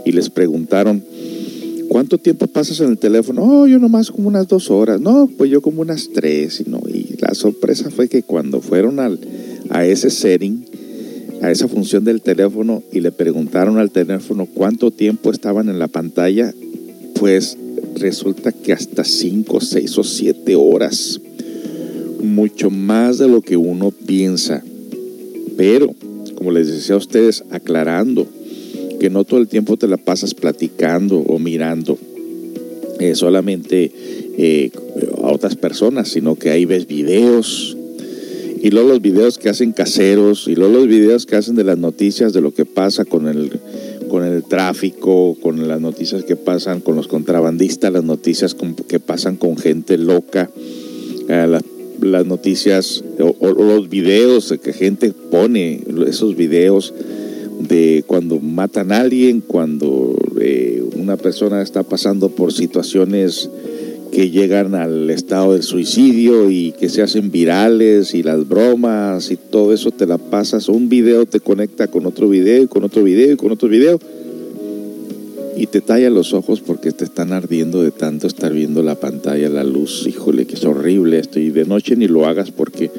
y 0.06 0.12
les 0.12 0.30
preguntaron, 0.30 1.04
¿cuánto 1.88 2.18
tiempo 2.18 2.48
pasas 2.48 2.80
en 2.82 2.90
el 2.90 2.98
teléfono? 2.98 3.44
Oh, 3.44 3.68
yo 3.68 3.80
nomás 3.80 4.12
como 4.12 4.28
unas 4.28 4.48
dos 4.48 4.70
horas. 4.70 5.00
No, 5.00 5.30
pues 5.38 5.50
yo 5.50 5.62
como 5.62 5.82
unas 5.82 6.10
tres. 6.14 6.62
Y, 6.66 6.70
no, 6.70 6.82
y 6.88 7.16
la 7.20 7.34
sorpresa 7.34 7.90
fue 7.90 8.10
que 8.10 8.24
cuando 8.24 8.60
fueron 8.60 9.00
al, 9.00 9.20
a 9.70 9.86
ese 9.86 10.10
setting, 10.10 10.66
a 11.42 11.52
esa 11.52 11.68
función 11.68 12.04
del 12.04 12.22
teléfono 12.22 12.84
y 12.92 13.00
le 13.00 13.12
preguntaron 13.12 13.78
al 13.78 13.92
teléfono 13.92 14.46
cuánto 14.46 14.92
tiempo 14.92 15.32
estaban 15.32 15.70
en 15.70 15.80
la 15.80 15.88
pantalla, 15.88 16.54
pues 17.16 17.58
resulta 17.96 18.52
que 18.52 18.74
hasta 18.74 19.04
5, 19.04 19.62
6 19.62 19.98
o 19.98 20.04
7 20.04 20.56
horas. 20.56 21.20
Mucho 22.22 22.70
más 22.70 23.18
de 23.18 23.28
lo 23.28 23.42
que 23.42 23.56
uno 23.56 23.92
piensa. 23.92 24.64
Pero, 25.56 25.94
como 26.36 26.52
les 26.52 26.68
decía 26.68 26.96
a 26.96 26.98
ustedes, 26.98 27.44
aclarando 27.52 28.28
que 29.00 29.10
no 29.10 29.24
todo 29.24 29.40
el 29.40 29.48
tiempo 29.48 29.78
te 29.78 29.88
la 29.88 29.98
pasas 29.98 30.34
platicando 30.34 31.20
o 31.20 31.40
mirando 31.40 31.98
eh, 33.00 33.16
solamente 33.16 33.92
eh, 34.38 34.72
a 35.24 35.32
otras 35.32 35.56
personas, 35.56 36.10
sino 36.10 36.36
que 36.36 36.50
ahí 36.50 36.66
ves 36.66 36.86
videos, 36.86 37.78
y 38.62 38.72
luego 38.72 38.90
los 38.90 39.02
videos 39.02 39.38
que 39.38 39.50
hacen 39.50 39.72
caseros, 39.72 40.48
y 40.48 40.56
luego 40.56 40.80
los 40.80 40.88
videos 40.88 41.26
que 41.26 41.36
hacen 41.36 41.56
de 41.56 41.64
las 41.64 41.78
noticias 41.78 42.34
de 42.34 42.42
lo 42.42 42.54
que 42.54 42.66
pasa 42.66 43.06
con 43.06 43.28
el, 43.28 43.52
con 44.10 44.26
el 44.26 44.44
tráfico, 44.44 45.38
con 45.42 45.66
las 45.68 45.80
noticias 45.80 46.24
que 46.26 46.36
pasan 46.36 46.82
con 46.82 46.96
los 46.96 47.08
contrabandistas, 47.08 47.94
las 47.94 48.04
noticias 48.04 48.56
que 48.88 49.00
pasan 49.00 49.38
con 49.38 49.58
gente 49.58 49.98
loca, 49.98 50.50
eh, 51.30 51.48
las, 52.02 52.26
noticias 52.26 53.04
o, 53.20 53.50
los 53.50 53.90
videos 53.90 54.54
que 54.62 54.74
gente 54.74 55.12
pone, 55.12 55.82
esos 56.08 56.36
videos 56.36 56.94
de 57.60 58.04
cuando 58.08 58.40
matan 58.40 58.92
a 58.92 59.02
alguien, 59.02 59.42
cuando 59.42 60.16
eh, 60.40 60.84
una 60.96 61.18
persona 61.18 61.62
está 61.62 61.84
pasando 61.84 62.30
por 62.30 62.54
situaciones 62.54 63.50
que 64.12 64.30
llegan 64.30 64.76
al 64.76 65.10
estado 65.10 65.54
del 65.54 65.64
suicidio 65.64 66.50
y 66.50 66.72
que 66.74 66.90
se 66.90 67.02
hacen 67.02 67.32
virales 67.32 68.14
y 68.14 68.24
las 68.24 68.48
bromas 68.48 69.32
y 69.32 69.38
todo 69.38 69.74
eso 69.74 69.92
te 69.92 70.06
la 70.06 70.18
pasas. 70.18 70.70
Un 70.70 70.90
video 70.90 71.26
te 71.26 71.40
conecta 71.40 71.88
con 71.88 72.06
otro 72.06 72.30
video 72.30 72.64
y 72.64 72.68
con 72.68 72.84
otro 72.84 73.04
video 73.04 73.34
y 73.34 73.36
con 73.36 73.52
otro 73.52 73.70
video 73.70 74.00
y 75.60 75.68
te 75.68 75.82
talla 75.82 76.10
los 76.10 76.34
ojos 76.34 76.62
porque 76.62 76.94
te 76.94 77.04
están 77.04 77.34
ardiendo 77.34 77.84
de 77.84 77.92
tanto 77.92 78.28
estar 78.28 78.54
viendo 78.54 78.82
la 78.82 78.96
pantalla, 78.96 79.50
la 79.50 79.66
luz. 79.66 80.06
Híjole, 80.08 80.46
que 80.46 80.56
es 80.56 80.64
horrible 80.64 81.20
esto. 81.20 81.38
Y 81.38 81.50
de 81.50 81.66
noche 81.66 81.98
ni 81.98 82.08
lo 82.08 82.26
hagas 82.26 82.50
porque 82.50 82.90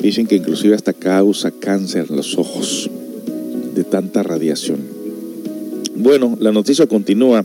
dicen 0.00 0.26
que 0.26 0.36
inclusive 0.36 0.74
hasta 0.74 0.94
causa 0.94 1.50
cáncer 1.50 2.06
en 2.08 2.16
los 2.16 2.38
ojos 2.38 2.90
de 3.74 3.84
tanta 3.84 4.22
radiación. 4.22 4.80
Bueno, 5.96 6.38
la 6.40 6.50
noticia 6.50 6.86
continúa. 6.86 7.44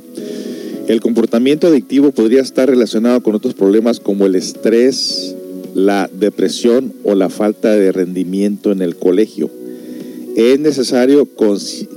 El 0.88 1.00
comportamiento 1.00 1.68
adictivo 1.68 2.12
podría 2.12 2.42
estar 2.42 2.70
relacionado 2.70 3.22
con 3.22 3.36
otros 3.36 3.54
problemas 3.54 4.00
como 4.00 4.26
el 4.26 4.36
estrés, 4.36 5.36
la 5.74 6.10
depresión 6.12 6.94
o 7.04 7.16
la 7.16 7.30
falta 7.30 7.72
de 7.72 7.92
rendimiento 7.92 8.72
en 8.72 8.82
el 8.82 8.96
colegio. 8.96 9.50
Es 10.36 10.60
necesario 10.60 11.28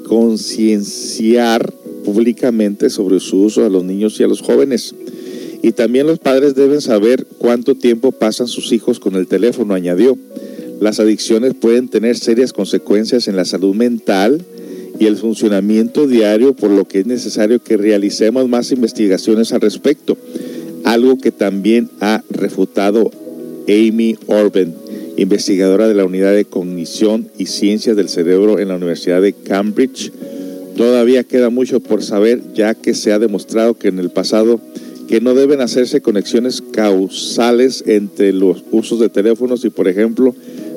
concienciar 0.09 1.73
públicamente 2.05 2.91
sobre 2.91 3.21
su 3.21 3.43
uso 3.43 3.65
a 3.65 3.71
los 3.71 3.85
niños 3.85 4.21
y 4.21 4.25
a 4.25 4.29
los 4.29 4.43
jóvenes. 4.43 4.95
Y 5.63 5.73
también 5.73 6.07
los 6.07 6.19
padres 6.19 6.55
deben 6.55 6.83
saber 6.83 7.27
cuánto 7.39 7.75
tiempo 7.75 8.13
pasan 8.13 8.49
sus 8.49 8.71
hijos 8.73 9.01
con 9.01 9.15
el 9.15 9.27
teléfono, 9.27 9.73
añadió. 9.75 10.19
Las 10.81 11.01
adicciones 11.01 11.55
pueden 11.55 11.89
tener 11.89 12.19
serias 12.19 12.53
consecuencias 12.53 13.29
en 13.29 13.37
la 13.37 13.47
salud 13.47 13.75
mental, 13.75 14.45
y 14.99 15.07
el 15.07 15.17
funcionamiento 15.17 16.07
diario, 16.07 16.55
por 16.55 16.71
lo 16.71 16.87
que 16.87 17.01
es 17.01 17.07
necesario 17.07 17.63
que 17.63 17.77
realicemos 17.77 18.49
más 18.49 18.71
investigaciones 18.73 19.53
al 19.53 19.61
respecto, 19.61 20.17
algo 20.85 21.19
que 21.19 21.33
también 21.33 21.91
ha 22.01 22.23
refutado 22.31 23.11
Amy 23.69 24.17
Orben, 24.27 24.75
investigadora 25.17 25.89
de 25.89 25.95
la 25.95 26.05
Unidad 26.05 26.33
de 26.33 26.45
Cognición 26.45 27.29
y 27.39 27.47
Ciencias 27.47 27.97
del 27.97 28.09
Cerebro 28.09 28.59
en 28.59 28.69
la 28.69 28.77
Universidad 28.77 29.23
de 29.23 29.33
Cambridge. 29.33 30.13
Todavía 30.77 31.25
queda 31.25 31.51
mucho 31.51 31.81
por 31.81 32.03
saber, 32.03 32.43
ya 32.55 32.75
que 32.75 32.95
se 32.95 33.13
ha 33.13 33.19
demostrado 33.19 33.75
que 33.75 33.89
en 33.89 33.99
el 33.99 34.11
pasado 34.11 34.61
que 35.09 35.21
no 35.21 35.35
deben 35.35 35.61
hacerse 35.61 36.01
conexiones 36.01 36.63
causales 36.63 37.85
entre 37.87 38.33
los 38.33 38.65
usos 38.71 39.01
de 39.01 39.09
teléfonos 39.09 39.65
y, 39.65 39.71
por 39.71 39.89
ejemplo, 39.89 40.35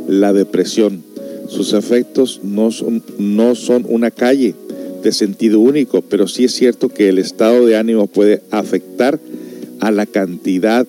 la 0.07 0.33
depresión. 0.33 1.06
Sus 1.47 1.73
efectos 1.73 2.41
no 2.43 2.71
son, 2.71 3.03
no 3.17 3.55
son 3.55 3.85
una 3.87 4.11
calle 4.11 4.55
de 5.03 5.11
sentido 5.11 5.59
único, 5.59 6.01
pero 6.01 6.27
sí 6.27 6.45
es 6.45 6.53
cierto 6.53 6.89
que 6.89 7.09
el 7.09 7.19
estado 7.19 7.65
de 7.65 7.77
ánimo 7.77 8.07
puede 8.07 8.41
afectar 8.51 9.19
a 9.79 9.91
la 9.91 10.05
cantidad 10.05 10.85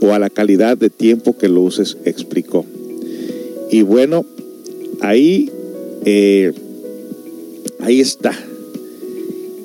o 0.00 0.12
a 0.12 0.18
la 0.18 0.30
calidad 0.30 0.76
de 0.76 0.90
tiempo 0.90 1.36
que 1.36 1.48
lo 1.48 1.68
explicó. 2.04 2.64
Y 3.70 3.82
bueno, 3.82 4.24
ahí, 5.00 5.50
eh, 6.04 6.52
ahí 7.80 8.00
está. 8.00 8.32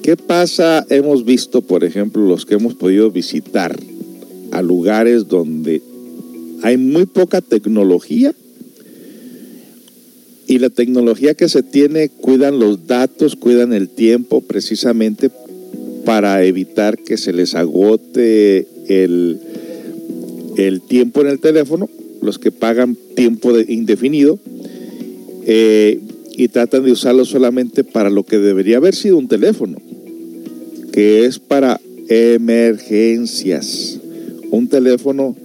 ¿Qué 0.01 0.17
pasa? 0.17 0.85
Hemos 0.89 1.23
visto, 1.23 1.61
por 1.61 1.85
ejemplo, 1.85 2.23
los 2.23 2.45
que 2.45 2.55
hemos 2.55 2.73
podido 2.73 3.09
visitar 3.09 3.79
a 4.51 4.61
lugares 4.61 5.27
donde 5.29 5.81
hay 6.61 6.77
muy 6.77 7.05
poca 7.05 7.39
tecnología 7.41 8.33
y 10.47 10.59
la 10.59 10.69
tecnología 10.69 11.33
que 11.33 11.49
se 11.49 11.63
tiene 11.63 12.09
cuidan 12.09 12.59
los 12.59 12.87
datos, 12.87 13.35
cuidan 13.35 13.73
el 13.73 13.89
tiempo 13.89 14.41
precisamente 14.41 15.29
para 16.05 16.43
evitar 16.43 16.97
que 16.97 17.17
se 17.17 17.33
les 17.33 17.55
agote 17.55 18.67
el, 18.87 19.39
el 20.57 20.81
tiempo 20.81 21.21
en 21.21 21.27
el 21.27 21.39
teléfono, 21.39 21.89
los 22.21 22.39
que 22.39 22.51
pagan 22.51 22.97
tiempo 23.15 23.57
indefinido, 23.59 24.37
eh, 25.45 25.99
y 26.35 26.47
tratan 26.47 26.83
de 26.83 26.91
usarlo 26.91 27.25
solamente 27.25 27.83
para 27.83 28.09
lo 28.09 28.23
que 28.23 28.39
debería 28.39 28.77
haber 28.77 28.95
sido 28.95 29.17
un 29.17 29.27
teléfono, 29.27 29.77
que 30.91 31.25
es 31.25 31.39
para 31.39 31.79
emergencias. 32.09 33.99
Un 34.51 34.67
teléfono 34.67 35.35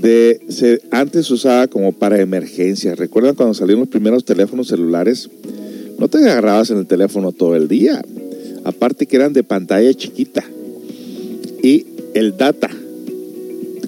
de, 0.00 0.40
se, 0.48 0.80
antes 0.90 1.26
se 1.26 1.34
usaba 1.34 1.66
como 1.66 1.92
para 1.92 2.20
emergencias. 2.20 2.98
¿Recuerdan 2.98 3.34
cuando 3.34 3.54
salieron 3.54 3.80
los 3.80 3.88
primeros 3.88 4.24
teléfonos 4.24 4.68
celulares? 4.68 5.28
No 5.98 6.08
te 6.08 6.18
agarrabas 6.18 6.70
en 6.70 6.78
el 6.78 6.86
teléfono 6.86 7.32
todo 7.32 7.56
el 7.56 7.68
día. 7.68 8.02
Aparte 8.64 9.06
que 9.06 9.16
eran 9.16 9.32
de 9.32 9.42
pantalla 9.42 9.92
chiquita. 9.94 10.44
Y 11.62 11.86
el 12.14 12.36
data. 12.36 12.70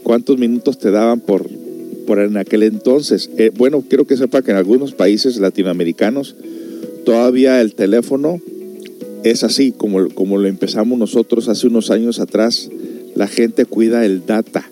¿Cuántos 0.02 0.38
minutos 0.38 0.78
te 0.78 0.90
daban 0.90 1.20
por, 1.20 1.48
por 2.06 2.18
en 2.18 2.36
aquel 2.36 2.62
entonces. 2.64 3.30
Eh, 3.38 3.50
bueno, 3.56 3.82
quiero 3.88 4.06
que 4.06 4.16
sepa 4.16 4.42
que 4.42 4.50
en 4.50 4.56
algunos 4.56 4.92
países 4.92 5.38
latinoamericanos 5.38 6.36
todavía 7.04 7.60
el 7.60 7.74
teléfono 7.74 8.40
es 9.24 9.44
así 9.44 9.72
como, 9.72 10.08
como 10.10 10.38
lo 10.38 10.48
empezamos 10.48 10.98
nosotros 10.98 11.48
hace 11.48 11.66
unos 11.66 11.90
años 11.90 12.20
atrás. 12.20 12.68
La 13.14 13.28
gente 13.28 13.64
cuida 13.64 14.04
el 14.04 14.26
data. 14.26 14.68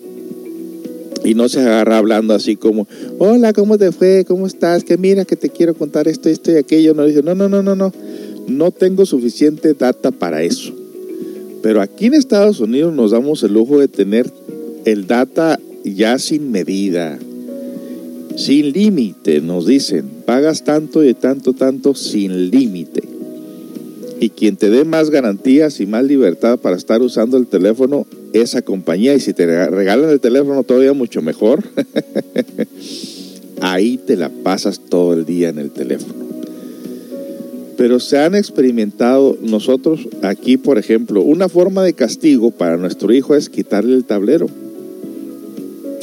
Y 1.23 1.35
no 1.35 1.49
se 1.49 1.61
agarra 1.61 1.97
hablando 1.97 2.33
así 2.33 2.55
como, 2.55 2.87
hola, 3.19 3.53
¿cómo 3.53 3.77
te 3.77 3.91
fue? 3.91 4.25
¿Cómo 4.27 4.47
estás? 4.47 4.83
Que 4.83 4.97
mira, 4.97 5.25
que 5.25 5.35
te 5.35 5.49
quiero 5.49 5.73
contar 5.75 6.07
esto, 6.07 6.29
esto 6.29 6.51
y 6.51 6.55
aquello. 6.55 6.93
No 6.93 7.05
dice, 7.05 7.21
no, 7.21 7.35
no, 7.35 7.47
no, 7.47 7.61
no, 7.61 7.75
no. 7.75 7.93
No 8.47 8.71
tengo 8.71 9.05
suficiente 9.05 9.73
data 9.73 10.11
para 10.11 10.41
eso. 10.43 10.73
Pero 11.61 11.81
aquí 11.81 12.07
en 12.07 12.15
Estados 12.15 12.59
Unidos 12.59 12.93
nos 12.93 13.11
damos 13.11 13.43
el 13.43 13.53
lujo 13.53 13.79
de 13.79 13.87
tener 13.87 14.31
el 14.85 15.05
data 15.05 15.59
ya 15.83 16.17
sin 16.17 16.51
medida, 16.51 17.19
sin 18.35 18.71
límite, 18.71 19.41
nos 19.41 19.67
dicen. 19.67 20.09
Pagas 20.25 20.63
tanto 20.63 21.03
y 21.03 21.13
tanto, 21.13 21.53
tanto 21.53 21.93
sin 21.93 22.49
límite. 22.49 23.03
Y 24.19 24.29
quien 24.29 24.55
te 24.55 24.69
dé 24.69 24.85
más 24.85 25.09
garantías 25.09 25.79
y 25.79 25.85
más 25.85 26.03
libertad 26.03 26.59
para 26.59 26.77
estar 26.77 27.01
usando 27.01 27.37
el 27.37 27.47
teléfono, 27.47 28.05
esa 28.33 28.61
compañía. 28.61 29.13
Y 29.13 29.19
si 29.19 29.33
te 29.33 29.45
regalan 29.69 30.09
el 30.09 30.19
teléfono, 30.19 30.63
todavía 30.63 30.93
mucho 30.93 31.21
mejor. 31.21 31.63
Ahí 33.61 33.97
te 33.97 34.15
la 34.15 34.29
pasas 34.29 34.79
todo 34.79 35.13
el 35.13 35.25
día 35.25 35.49
en 35.49 35.59
el 35.59 35.71
teléfono. 35.71 36.21
Pero 37.77 37.99
se 37.99 38.19
han 38.19 38.35
experimentado 38.35 39.37
nosotros 39.41 40.07
aquí, 40.21 40.57
por 40.57 40.77
ejemplo, 40.77 41.21
una 41.21 41.49
forma 41.49 41.83
de 41.83 41.93
castigo 41.93 42.51
para 42.51 42.77
nuestro 42.77 43.13
hijo 43.13 43.35
es 43.35 43.49
quitarle 43.49 43.95
el 43.95 44.03
tablero. 44.03 44.47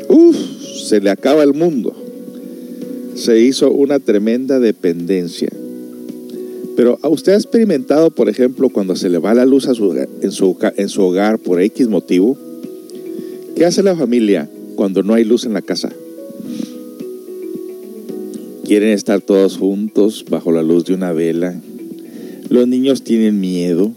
Uf, 0.09 0.37
se 0.89 1.01
le 1.01 1.11
acaba 1.11 1.43
el 1.43 1.55
mundo. 1.55 1.95
Se 3.15 3.41
hizo 3.41 3.71
una 3.71 3.99
tremenda 3.99 4.59
dependencia. 4.59 5.51
Pero 6.79 6.97
usted 7.11 7.33
ha 7.33 7.35
experimentado, 7.35 8.13
por 8.13 8.29
ejemplo, 8.29 8.69
cuando 8.69 8.95
se 8.95 9.09
le 9.09 9.19
va 9.19 9.35
la 9.35 9.45
luz 9.45 9.67
en 9.67 10.31
su 10.89 11.03
hogar 11.03 11.41
por 11.41 11.61
X 11.61 11.89
motivo, 11.89 12.39
¿qué 13.57 13.65
hace 13.65 13.83
la 13.83 13.97
familia 13.97 14.49
cuando 14.77 15.03
no 15.03 15.15
hay 15.15 15.25
luz 15.25 15.45
en 15.45 15.55
la 15.55 15.61
casa? 15.61 15.91
Quieren 18.65 18.91
estar 18.91 19.21
todos 19.21 19.57
juntos 19.57 20.25
bajo 20.31 20.53
la 20.53 20.63
luz 20.63 20.85
de 20.85 20.95
una 20.95 21.13
vela. 21.13 21.61
Los 22.49 22.69
niños 22.69 23.03
tienen 23.03 23.41
miedo. 23.41 23.91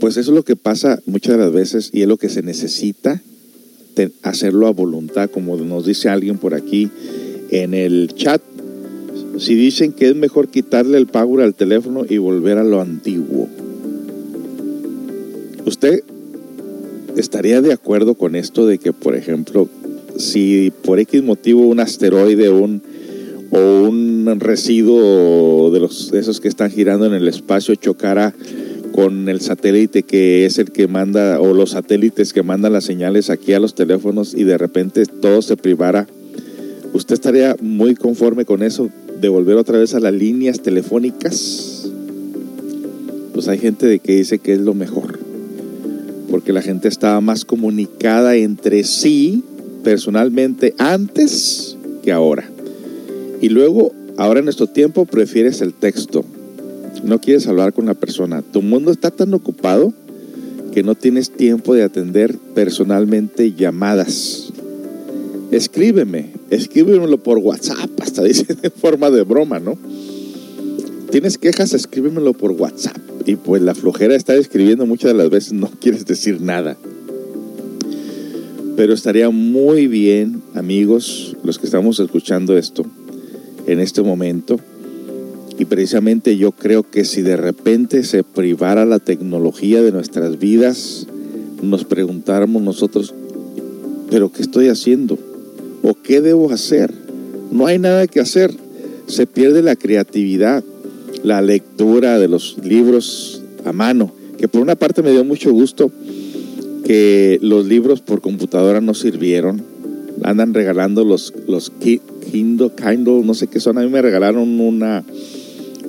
Pues 0.00 0.18
eso 0.18 0.32
es 0.32 0.36
lo 0.36 0.44
que 0.44 0.56
pasa 0.56 1.00
muchas 1.06 1.38
de 1.38 1.44
las 1.44 1.52
veces 1.52 1.88
y 1.94 2.02
es 2.02 2.08
lo 2.08 2.18
que 2.18 2.28
se 2.28 2.42
necesita 2.42 3.22
hacerlo 4.22 4.66
a 4.66 4.72
voluntad, 4.72 5.30
como 5.30 5.56
nos 5.56 5.86
dice 5.86 6.10
alguien 6.10 6.36
por 6.36 6.52
aquí 6.52 6.90
en 7.50 7.72
el 7.72 8.12
chat 8.14 8.42
si 9.38 9.54
dicen 9.54 9.92
que 9.92 10.08
es 10.08 10.16
mejor 10.16 10.48
quitarle 10.48 10.98
el 10.98 11.06
power 11.06 11.44
al 11.44 11.54
teléfono 11.54 12.04
y 12.08 12.18
volver 12.18 12.58
a 12.58 12.64
lo 12.64 12.80
antiguo. 12.80 13.48
¿Usted 15.64 16.02
estaría 17.16 17.60
de 17.60 17.72
acuerdo 17.72 18.14
con 18.14 18.34
esto 18.34 18.66
de 18.66 18.78
que, 18.78 18.92
por 18.92 19.14
ejemplo, 19.14 19.68
si 20.16 20.72
por 20.82 20.98
X 20.98 21.22
motivo 21.22 21.66
un 21.66 21.80
asteroide 21.80 22.50
un, 22.50 22.82
o 23.50 23.82
un 23.88 24.40
residuo 24.40 25.70
de, 25.70 25.80
los, 25.80 26.12
esos 26.12 26.40
que 26.40 26.48
están 26.48 26.70
girando 26.70 27.06
en 27.06 27.14
el 27.14 27.28
espacio 27.28 27.74
chocara 27.74 28.34
con 28.92 29.28
el 29.28 29.40
satélite 29.40 30.02
que 30.02 30.44
es 30.44 30.58
el 30.58 30.72
que 30.72 30.88
manda, 30.88 31.40
o 31.40 31.54
los 31.54 31.70
satélites 31.70 32.32
que 32.32 32.42
mandan 32.42 32.72
las 32.72 32.84
señales 32.84 33.30
aquí 33.30 33.52
a 33.52 33.60
los 33.60 33.74
teléfonos 33.74 34.34
y 34.34 34.44
de 34.44 34.58
repente 34.58 35.04
todo 35.06 35.42
se 35.42 35.56
privara, 35.56 36.08
¿usted 36.92 37.14
estaría 37.14 37.54
muy 37.60 37.94
conforme 37.94 38.44
con 38.44 38.62
eso? 38.62 38.90
De 39.20 39.28
volver 39.28 39.56
otra 39.56 39.78
vez 39.78 39.94
a 39.94 40.00
las 40.00 40.12
líneas 40.12 40.60
telefónicas, 40.60 41.88
pues 43.32 43.48
hay 43.48 43.58
gente 43.58 43.86
de 43.86 43.98
que 43.98 44.16
dice 44.16 44.38
que 44.38 44.52
es 44.52 44.60
lo 44.60 44.74
mejor, 44.74 45.18
porque 46.30 46.52
la 46.52 46.62
gente 46.62 46.88
estaba 46.88 47.20
más 47.20 47.44
comunicada 47.44 48.36
entre 48.36 48.84
sí 48.84 49.42
personalmente 49.82 50.74
antes 50.78 51.76
que 52.02 52.12
ahora. 52.12 52.48
Y 53.40 53.48
luego, 53.48 53.92
ahora 54.16 54.40
en 54.40 54.44
nuestro 54.44 54.66
tiempo, 54.66 55.06
prefieres 55.06 55.60
el 55.60 55.72
texto. 55.72 56.24
No 57.04 57.20
quieres 57.20 57.46
hablar 57.46 57.72
con 57.72 57.86
la 57.86 57.94
persona. 57.94 58.42
Tu 58.42 58.60
mundo 58.60 58.90
está 58.90 59.10
tan 59.10 59.32
ocupado 59.32 59.92
que 60.72 60.82
no 60.82 60.94
tienes 60.94 61.30
tiempo 61.30 61.74
de 61.74 61.84
atender 61.84 62.36
personalmente 62.54 63.52
llamadas. 63.52 64.52
Escríbeme, 65.50 66.34
escríbemelo 66.50 67.18
por 67.18 67.38
WhatsApp, 67.38 67.90
hasta 68.00 68.22
dice 68.22 68.54
de 68.54 68.70
forma 68.70 69.10
de 69.10 69.22
broma, 69.22 69.58
¿no? 69.58 69.78
Tienes 71.10 71.38
quejas, 71.38 71.72
escríbemelo 71.72 72.34
por 72.34 72.52
WhatsApp. 72.52 72.98
Y 73.24 73.36
pues 73.36 73.62
la 73.62 73.74
flojera 73.74 74.14
estar 74.14 74.36
escribiendo 74.36 74.84
muchas 74.84 75.12
de 75.12 75.18
las 75.18 75.30
veces 75.30 75.54
no 75.54 75.70
quieres 75.80 76.04
decir 76.04 76.40
nada. 76.40 76.76
Pero 78.76 78.92
estaría 78.92 79.30
muy 79.30 79.86
bien, 79.86 80.42
amigos, 80.54 81.36
los 81.42 81.58
que 81.58 81.66
estamos 81.66 81.98
escuchando 81.98 82.56
esto 82.56 82.84
en 83.66 83.80
este 83.80 84.02
momento. 84.02 84.60
Y 85.58 85.64
precisamente 85.64 86.36
yo 86.36 86.52
creo 86.52 86.88
que 86.88 87.04
si 87.04 87.22
de 87.22 87.36
repente 87.36 88.04
se 88.04 88.22
privara 88.22 88.84
la 88.84 89.00
tecnología 89.00 89.82
de 89.82 89.90
nuestras 89.90 90.38
vidas, 90.38 91.08
nos 91.60 91.84
preguntáramos 91.84 92.62
nosotros, 92.62 93.14
¿pero 94.10 94.30
qué 94.30 94.42
estoy 94.42 94.68
haciendo? 94.68 95.18
¿O 95.82 95.94
qué 95.94 96.20
debo 96.20 96.50
hacer? 96.50 96.92
No 97.50 97.66
hay 97.66 97.78
nada 97.78 98.06
que 98.06 98.20
hacer. 98.20 98.52
Se 99.06 99.26
pierde 99.26 99.62
la 99.62 99.76
creatividad, 99.76 100.62
la 101.22 101.40
lectura 101.40 102.18
de 102.18 102.28
los 102.28 102.58
libros 102.62 103.42
a 103.64 103.72
mano, 103.72 104.12
que 104.38 104.48
por 104.48 104.60
una 104.60 104.76
parte 104.76 105.02
me 105.02 105.10
dio 105.10 105.24
mucho 105.24 105.52
gusto 105.52 105.90
que 106.84 107.38
los 107.42 107.66
libros 107.66 108.00
por 108.00 108.20
computadora 108.20 108.80
no 108.80 108.94
sirvieron. 108.94 109.62
Andan 110.22 110.52
regalando 110.54 111.04
los, 111.04 111.32
los 111.46 111.70
Kindle, 111.70 112.70
Kindle, 112.76 113.22
no 113.24 113.34
sé 113.34 113.46
qué 113.46 113.60
son. 113.60 113.78
A 113.78 113.82
mí 113.82 113.88
me 113.88 114.02
regalaron 114.02 114.60
una 114.60 115.04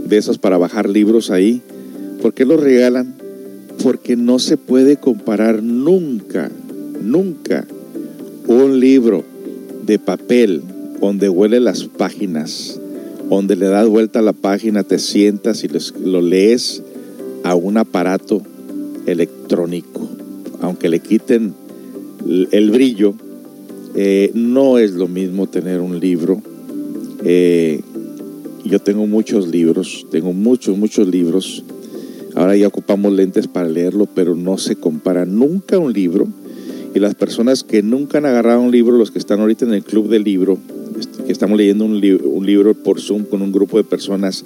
de 0.06 0.18
esos 0.18 0.38
para 0.38 0.58
bajar 0.58 0.90
libros 0.90 1.32
ahí. 1.32 1.62
¿Por 2.22 2.34
qué 2.34 2.46
los 2.46 2.60
regalan? 2.60 3.16
Porque 3.82 4.16
no 4.16 4.40
se 4.40 4.58
puede 4.58 4.98
comparar 4.98 5.64
nunca, 5.64 6.52
nunca 7.02 7.66
un 8.48 8.80
libro 8.80 9.24
de 9.90 9.98
papel 9.98 10.62
donde 11.02 11.30
huele 11.30 11.60
las 11.60 11.86
páginas, 11.86 12.80
donde 13.28 13.56
le 13.56 13.66
das 13.66 13.88
vuelta 13.88 14.20
a 14.20 14.22
la 14.22 14.34
página, 14.34 14.84
te 14.84 15.00
sientas 15.00 15.64
y 15.64 15.70
lo 16.06 16.22
lees 16.22 16.84
a 17.44 17.56
un 17.56 17.76
aparato 17.78 18.44
electrónico. 19.08 20.08
Aunque 20.62 20.90
le 20.90 21.00
quiten 21.00 21.56
el 22.52 22.70
brillo, 22.70 23.16
eh, 23.96 24.30
no 24.36 24.78
es 24.78 24.92
lo 24.92 25.08
mismo 25.08 25.48
tener 25.48 25.80
un 25.80 26.00
libro. 26.00 26.40
Eh, 27.24 27.82
yo 28.64 28.80
tengo 28.80 29.08
muchos 29.08 29.48
libros, 29.48 30.06
tengo 30.12 30.34
muchos, 30.34 30.78
muchos 30.78 31.08
libros. 31.08 31.64
Ahora 32.36 32.56
ya 32.56 32.68
ocupamos 32.68 33.12
lentes 33.12 33.48
para 33.48 33.68
leerlo, 33.68 34.06
pero 34.06 34.36
no 34.36 34.60
se 34.60 34.76
compara 34.76 35.26
nunca 35.26 35.80
un 35.80 35.94
libro 35.94 36.28
y 36.94 37.00
las 37.00 37.16
personas 37.16 37.64
que 37.64 37.84
nunca 37.84 38.18
han 38.18 38.26
agarrado 38.26 38.62
un 38.62 38.72
libro, 38.72 38.98
los 38.98 39.12
que 39.12 39.20
están 39.20 39.40
ahorita 39.40 39.66
en 39.66 39.74
el 39.74 39.84
club 39.84 40.10
del 40.10 40.24
libro, 40.24 40.58
que 41.26 41.32
estamos 41.32 41.58
leyendo 41.58 41.86
un 41.86 42.46
libro 42.46 42.74
por 42.74 43.00
Zoom 43.00 43.24
con 43.24 43.42
un 43.42 43.52
grupo 43.52 43.78
de 43.78 43.84
personas, 43.84 44.44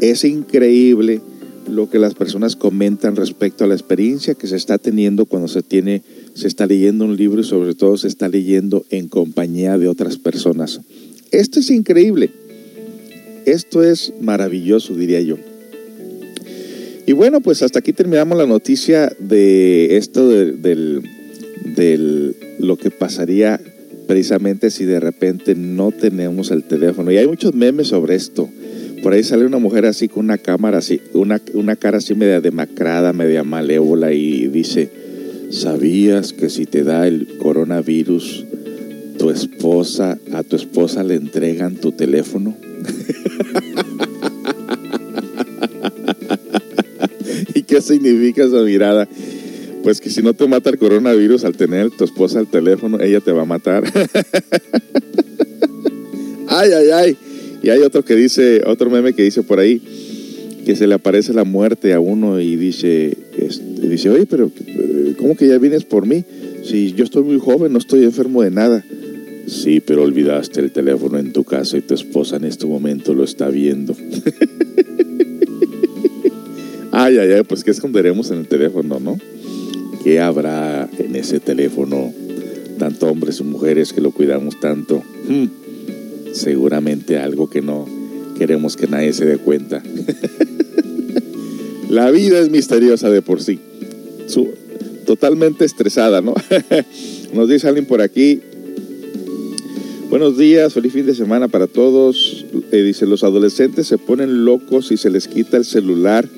es 0.00 0.24
increíble 0.24 1.20
lo 1.68 1.90
que 1.90 1.98
las 1.98 2.14
personas 2.14 2.56
comentan 2.56 3.16
respecto 3.16 3.64
a 3.64 3.66
la 3.66 3.74
experiencia 3.74 4.34
que 4.34 4.46
se 4.46 4.56
está 4.56 4.78
teniendo 4.78 5.26
cuando 5.26 5.48
se 5.48 5.62
tiene 5.62 6.02
se 6.34 6.48
está 6.48 6.66
leyendo 6.66 7.06
un 7.06 7.16
libro 7.16 7.40
y 7.40 7.44
sobre 7.44 7.74
todo 7.74 7.96
se 7.96 8.08
está 8.08 8.28
leyendo 8.28 8.84
en 8.90 9.08
compañía 9.08 9.78
de 9.78 9.88
otras 9.88 10.18
personas. 10.18 10.80
Esto 11.30 11.60
es 11.60 11.70
increíble. 11.70 12.30
Esto 13.46 13.82
es 13.82 14.12
maravilloso, 14.20 14.94
diría 14.94 15.20
yo. 15.22 15.36
Y 17.06 17.12
bueno, 17.12 17.40
pues 17.40 17.62
hasta 17.62 17.78
aquí 17.78 17.92
terminamos 17.92 18.36
la 18.36 18.46
noticia 18.46 19.10
de 19.18 19.96
esto 19.96 20.28
del 20.28 21.02
de 21.76 22.34
lo 22.58 22.76
que 22.76 22.90
pasaría 22.90 23.60
precisamente 24.06 24.70
si 24.70 24.84
de 24.84 25.00
repente 25.00 25.54
no 25.54 25.92
tenemos 25.92 26.50
el 26.50 26.64
teléfono. 26.64 27.12
Y 27.12 27.18
hay 27.18 27.26
muchos 27.26 27.54
memes 27.54 27.88
sobre 27.88 28.14
esto. 28.14 28.48
Por 29.02 29.12
ahí 29.12 29.22
sale 29.22 29.44
una 29.44 29.58
mujer 29.58 29.84
así 29.86 30.08
con 30.08 30.24
una 30.24 30.38
cámara 30.38 30.78
así, 30.78 31.00
una, 31.12 31.40
una 31.54 31.76
cara 31.76 31.98
así 31.98 32.14
media 32.14 32.40
demacrada, 32.40 33.12
media 33.12 33.44
malévola 33.44 34.12
y 34.12 34.48
dice, 34.48 34.90
¿sabías 35.50 36.32
que 36.32 36.48
si 36.48 36.66
te 36.66 36.82
da 36.82 37.06
el 37.06 37.36
coronavirus, 37.38 38.46
tu 39.18 39.30
esposa, 39.30 40.18
a 40.32 40.42
tu 40.42 40.56
esposa 40.56 41.04
le 41.04 41.14
entregan 41.14 41.76
tu 41.76 41.92
teléfono? 41.92 42.56
¿Y 47.54 47.62
qué 47.62 47.80
significa 47.80 48.44
esa 48.44 48.62
mirada? 48.62 49.08
Pues 49.86 50.00
que 50.00 50.10
si 50.10 50.20
no 50.20 50.34
te 50.34 50.48
mata 50.48 50.68
el 50.68 50.78
coronavirus 50.78 51.44
al 51.44 51.56
tener 51.56 51.92
tu 51.92 52.02
esposa 52.02 52.40
al 52.40 52.48
teléfono, 52.48 53.00
ella 53.00 53.20
te 53.20 53.30
va 53.30 53.42
a 53.42 53.44
matar. 53.44 53.84
ay, 56.48 56.70
ay, 56.72 56.88
ay. 56.92 57.16
Y 57.62 57.70
hay 57.70 57.78
otro 57.82 58.04
que 58.04 58.16
dice, 58.16 58.62
otro 58.66 58.90
meme 58.90 59.12
que 59.12 59.22
dice 59.22 59.44
por 59.44 59.60
ahí, 59.60 59.80
que 60.64 60.74
se 60.74 60.88
le 60.88 60.94
aparece 60.94 61.32
la 61.34 61.44
muerte 61.44 61.92
a 61.92 62.00
uno 62.00 62.40
y 62.40 62.56
dice, 62.56 63.16
este, 63.38 63.86
dice, 63.86 64.10
oye, 64.10 64.26
pero 64.26 64.50
eh, 64.66 65.14
¿cómo 65.18 65.36
que 65.36 65.46
ya 65.46 65.56
vienes 65.58 65.84
por 65.84 66.04
mí? 66.04 66.24
Si 66.64 66.92
yo 66.94 67.04
estoy 67.04 67.22
muy 67.22 67.38
joven, 67.38 67.72
no 67.72 67.78
estoy 67.78 68.02
enfermo 68.02 68.42
de 68.42 68.50
nada. 68.50 68.84
Sí, 69.46 69.78
pero 69.78 70.02
olvidaste 70.02 70.58
el 70.58 70.72
teléfono 70.72 71.16
en 71.16 71.32
tu 71.32 71.44
casa 71.44 71.76
y 71.76 71.82
tu 71.82 71.94
esposa 71.94 72.38
en 72.38 72.46
este 72.46 72.66
momento 72.66 73.14
lo 73.14 73.22
está 73.22 73.50
viendo. 73.50 73.94
ay, 76.90 77.18
ay, 77.18 77.32
ay, 77.34 77.44
pues 77.44 77.62
¿qué 77.62 77.70
esconderemos 77.70 78.32
en 78.32 78.38
el 78.38 78.48
teléfono, 78.48 78.98
no? 78.98 79.16
¿Qué 80.06 80.20
habrá 80.20 80.88
en 80.98 81.16
ese 81.16 81.40
teléfono? 81.40 82.14
Tanto 82.78 83.08
hombres 83.08 83.40
y 83.40 83.42
mujeres 83.42 83.92
que 83.92 84.00
lo 84.00 84.12
cuidamos 84.12 84.60
tanto. 84.60 85.02
Hmm 85.28 85.46
seguramente 86.36 87.18
algo 87.18 87.48
que 87.48 87.62
no 87.62 87.86
queremos 88.38 88.76
que 88.76 88.86
nadie 88.86 89.12
se 89.12 89.24
dé 89.24 89.38
cuenta. 89.38 89.82
La 91.88 92.10
vida 92.10 92.38
es 92.38 92.50
misteriosa 92.50 93.10
de 93.10 93.22
por 93.22 93.42
sí. 93.42 93.58
totalmente 95.06 95.64
estresada, 95.64 96.20
¿no? 96.20 96.34
Nos 97.32 97.48
dice 97.48 97.68
alguien 97.68 97.86
por 97.86 98.02
aquí. 98.02 98.40
Buenos 100.10 100.38
días, 100.38 100.74
feliz 100.74 100.92
fin 100.92 101.06
de 101.06 101.14
semana 101.14 101.48
para 101.48 101.66
todos. 101.66 102.44
Eh, 102.70 102.82
dice, 102.82 103.06
los 103.06 103.24
adolescentes 103.24 103.86
se 103.86 103.98
ponen 103.98 104.44
locos 104.44 104.92
y 104.92 104.96
se 104.96 105.10
les 105.10 105.26
quita 105.26 105.56
el 105.56 105.64
celular, 105.64 106.28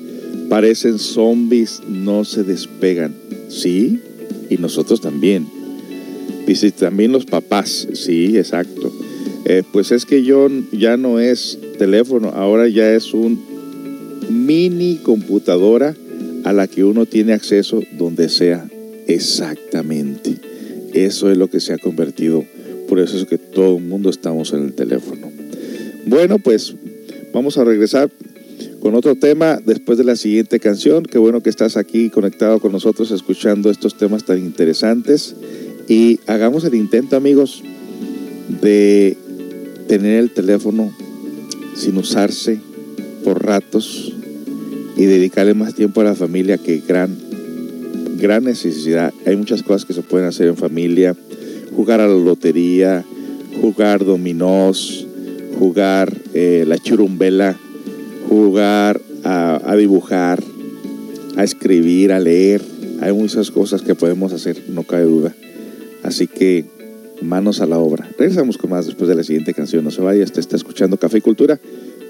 parecen 0.49 0.97
zombies, 0.97 1.81
no 1.87 2.25
se 2.25 2.43
despegan. 2.43 3.13
Sí, 3.49 3.99
y 4.49 4.57
nosotros 4.57 5.01
también. 5.01 5.47
Dice, 6.47 6.71
también 6.71 7.11
los 7.11 7.25
papás. 7.25 7.87
Sí, 7.93 8.37
exacto. 8.37 8.91
Eh, 9.45 9.63
pues 9.71 9.91
es 9.91 10.05
que 10.05 10.23
yo 10.23 10.47
ya 10.71 10.95
no 10.95 11.19
es 11.19 11.57
teléfono, 11.77 12.29
ahora 12.29 12.67
ya 12.67 12.93
es 12.93 13.13
un 13.13 13.39
mini 14.29 14.99
computadora 15.01 15.95
a 16.43 16.53
la 16.53 16.67
que 16.67 16.83
uno 16.83 17.05
tiene 17.05 17.33
acceso 17.33 17.81
donde 17.97 18.29
sea 18.29 18.67
exactamente. 19.07 20.35
Eso 20.93 21.31
es 21.31 21.37
lo 21.37 21.49
que 21.49 21.59
se 21.59 21.73
ha 21.73 21.77
convertido. 21.77 22.45
Por 22.87 22.99
eso 22.99 23.17
es 23.17 23.25
que 23.25 23.37
todo 23.37 23.77
el 23.77 23.83
mundo 23.83 24.09
estamos 24.09 24.53
en 24.53 24.65
el 24.65 24.73
teléfono. 24.73 25.31
Bueno, 26.05 26.39
pues 26.39 26.75
vamos 27.33 27.57
a 27.57 27.63
regresar 27.63 28.09
con 28.81 28.95
otro 28.95 29.15
tema 29.15 29.59
después 29.63 29.97
de 29.97 30.03
la 30.03 30.15
siguiente 30.15 30.59
canción. 30.59 31.03
Qué 31.03 31.17
bueno 31.17 31.41
que 31.41 31.49
estás 31.49 31.77
aquí 31.77 32.09
conectado 32.09 32.59
con 32.59 32.71
nosotros 32.71 33.11
escuchando 33.11 33.69
estos 33.69 33.95
temas 33.95 34.23
tan 34.23 34.39
interesantes. 34.39 35.35
Y 35.87 36.19
hagamos 36.27 36.63
el 36.63 36.75
intento, 36.75 37.15
amigos, 37.15 37.63
de 38.61 39.17
tener 39.87 40.19
el 40.19 40.31
teléfono 40.31 40.93
sin 41.75 41.97
usarse 41.97 42.59
por 43.23 43.43
ratos 43.43 44.13
y 44.95 45.05
dedicarle 45.05 45.53
más 45.53 45.75
tiempo 45.75 46.01
a 46.01 46.05
la 46.05 46.15
familia 46.15 46.57
que 46.57 46.81
gran, 46.87 47.17
gran 48.17 48.43
necesidad. 48.43 49.13
Hay 49.25 49.35
muchas 49.35 49.63
cosas 49.63 49.85
que 49.85 49.93
se 49.93 50.01
pueden 50.01 50.27
hacer 50.27 50.47
en 50.47 50.57
familia. 50.57 51.15
Jugar 51.75 52.01
a 52.01 52.07
la 52.07 52.13
lotería, 52.13 53.05
jugar 53.61 54.03
dominós, 54.05 55.07
jugar 55.57 56.13
eh, 56.33 56.65
la 56.67 56.77
churumbela, 56.77 57.57
jugar 58.29 59.01
a, 59.23 59.59
a 59.65 59.75
dibujar, 59.75 60.41
a 61.35 61.43
escribir, 61.43 62.13
a 62.13 62.19
leer. 62.19 62.61
Hay 63.01 63.11
muchas 63.11 63.51
cosas 63.51 63.81
que 63.81 63.95
podemos 63.95 64.31
hacer, 64.31 64.63
no 64.69 64.83
cabe 64.83 65.03
duda. 65.03 65.35
Así 66.03 66.27
que 66.27 66.65
manos 67.21 67.59
a 67.59 67.65
la 67.65 67.79
obra. 67.79 68.07
Regresamos 68.17 68.57
con 68.57 68.69
más 68.69 68.85
después 68.85 69.09
de 69.09 69.15
la 69.15 69.23
siguiente 69.23 69.53
canción. 69.53 69.83
No 69.83 69.91
se 69.91 70.01
vaya, 70.01 70.23
usted 70.23 70.39
está 70.39 70.55
escuchando 70.55 70.97
Café 70.97 71.17
y 71.17 71.21
Cultura 71.21 71.59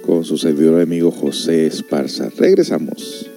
con 0.05 0.24
su 0.26 0.38
servidor 0.38 0.82
amigo 0.82 1.11
José 1.11 1.67
Esparza. 1.67 2.30
Regresamos. 2.38 2.39
Regresamos. 2.39 3.28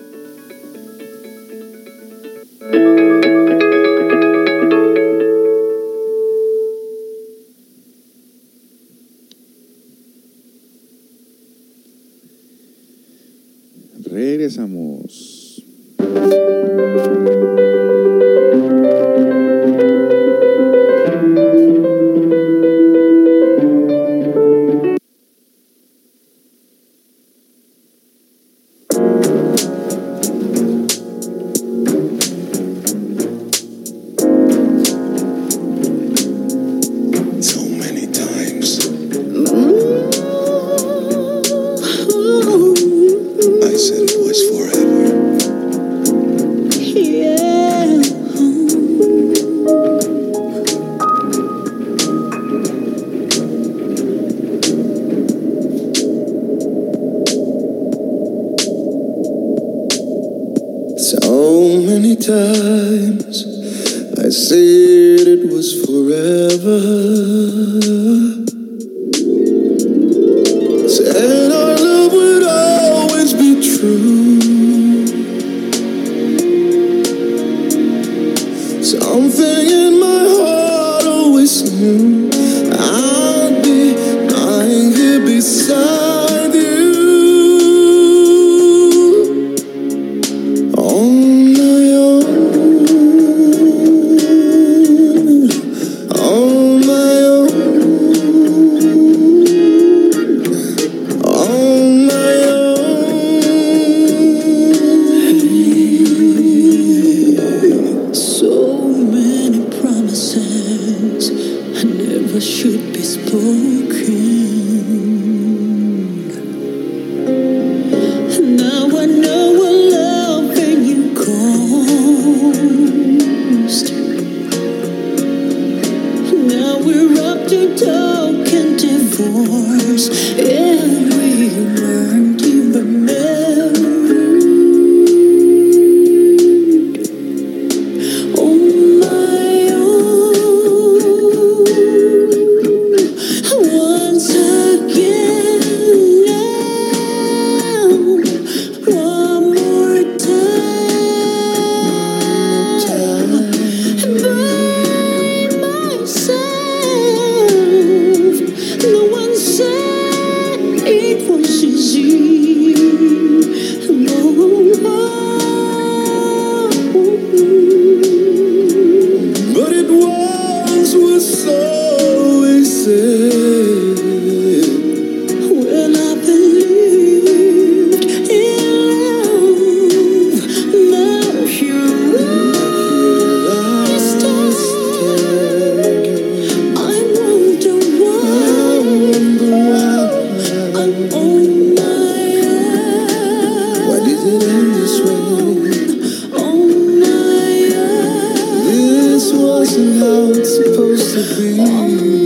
not 200.03 200.45
supposed 200.45 201.15
to 201.15 201.23
be. 201.37 202.22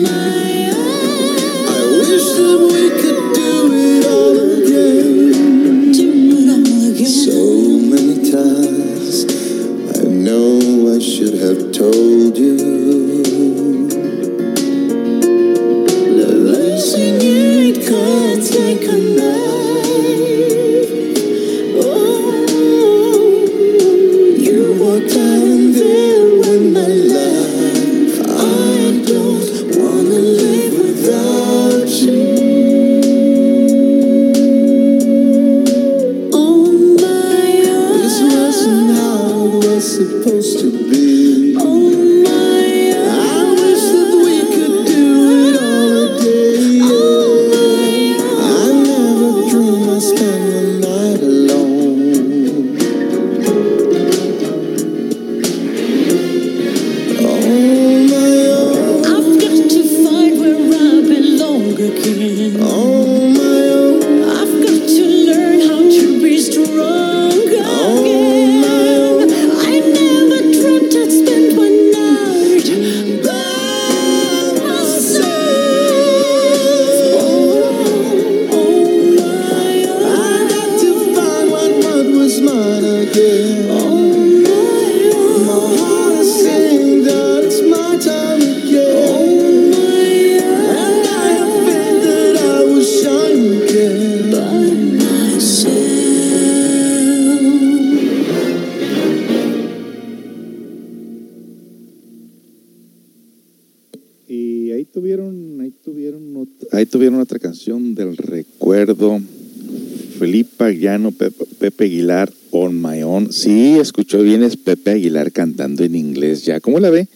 Escuchó 114.07 114.23
bien, 114.23 114.49
Pepe 114.65 114.93
Aguilar 114.93 115.33
cantando 115.33 115.83
en 115.83 115.97
inglés 115.97 116.45
ya. 116.45 116.61
¿Cómo 116.61 116.79
la 116.79 116.91
ve? 116.91 117.09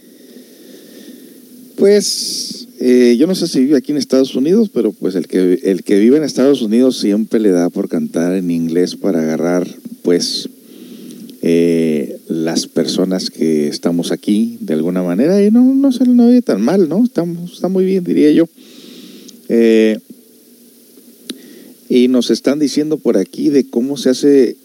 Pues 1.76 2.66
eh, 2.80 3.14
yo 3.16 3.28
no 3.28 3.36
sé 3.36 3.46
si 3.46 3.60
vive 3.60 3.76
aquí 3.76 3.92
en 3.92 3.98
Estados 3.98 4.34
Unidos, 4.34 4.70
pero 4.74 4.90
pues 4.90 5.14
el 5.14 5.28
que, 5.28 5.60
el 5.62 5.84
que 5.84 6.00
vive 6.00 6.16
en 6.16 6.24
Estados 6.24 6.62
Unidos 6.62 6.98
siempre 6.98 7.38
le 7.38 7.50
da 7.50 7.70
por 7.70 7.88
cantar 7.88 8.34
en 8.34 8.50
inglés 8.50 8.96
para 8.96 9.20
agarrar 9.22 9.68
pues 10.02 10.48
eh, 11.42 12.18
las 12.26 12.66
personas 12.66 13.30
que 13.30 13.68
estamos 13.68 14.10
aquí 14.10 14.58
de 14.60 14.74
alguna 14.74 15.04
manera 15.04 15.40
y 15.40 15.52
no, 15.52 15.62
no 15.62 15.92
se 15.92 16.04
no 16.06 16.26
oye 16.26 16.42
tan 16.42 16.60
mal, 16.60 16.88
¿no? 16.88 17.04
Está, 17.04 17.24
está 17.44 17.68
muy 17.68 17.84
bien, 17.84 18.02
diría 18.02 18.32
yo. 18.32 18.48
Eh, 19.48 19.96
y 21.88 22.08
nos 22.08 22.30
están 22.32 22.58
diciendo 22.58 22.96
por 22.96 23.16
aquí 23.16 23.48
de 23.48 23.70
cómo 23.70 23.96
se 23.96 24.10
hace 24.10 24.56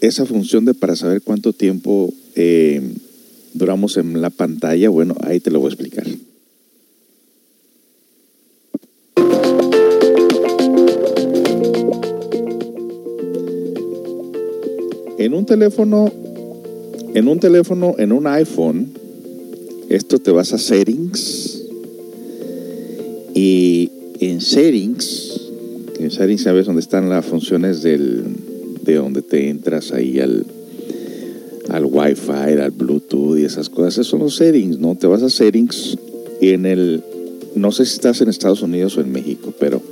esa 0.00 0.26
función 0.26 0.64
de 0.64 0.74
para 0.74 0.96
saber 0.96 1.22
cuánto 1.22 1.52
tiempo 1.52 2.12
eh, 2.34 2.80
duramos 3.54 3.96
en 3.96 4.20
la 4.20 4.30
pantalla. 4.30 4.88
Bueno, 4.88 5.14
ahí 5.22 5.40
te 5.40 5.50
lo 5.50 5.60
voy 5.60 5.70
a 5.70 5.74
explicar. 5.74 6.06
En 15.18 15.34
un 15.34 15.44
teléfono, 15.46 16.12
en 17.14 17.28
un 17.28 17.40
teléfono, 17.40 17.96
en 17.98 18.12
un 18.12 18.26
iPhone, 18.28 18.92
esto 19.88 20.18
te 20.20 20.30
vas 20.30 20.52
a 20.52 20.58
settings 20.58 21.64
y 23.34 23.90
en 24.20 24.40
settings 24.40 25.38
en 25.98 26.10
Settings 26.12 26.42
sabes 26.42 26.66
dónde 26.66 26.80
están 26.80 27.08
las 27.08 27.26
funciones 27.26 27.82
del, 27.82 28.24
de 28.92 28.98
donde 28.98 29.22
te 29.22 29.48
entras 29.48 29.92
ahí 29.92 30.18
al, 30.18 30.46
al 31.68 31.84
Wi-Fi, 31.84 32.58
al 32.60 32.70
Bluetooth 32.70 33.38
y 33.38 33.44
esas 33.44 33.68
cosas. 33.68 33.94
Esos 33.94 34.08
son 34.08 34.20
los 34.20 34.36
settings, 34.36 34.78
¿no? 34.78 34.94
Te 34.96 35.06
vas 35.06 35.22
a 35.22 35.30
settings 35.30 35.98
en 36.40 36.66
el... 36.66 37.02
No 37.54 37.72
sé 37.72 37.84
si 37.84 37.94
estás 37.94 38.20
en 38.20 38.28
Estados 38.28 38.62
Unidos 38.62 38.96
o 38.96 39.00
en 39.00 39.10
México, 39.10 39.52
pero 39.58 39.82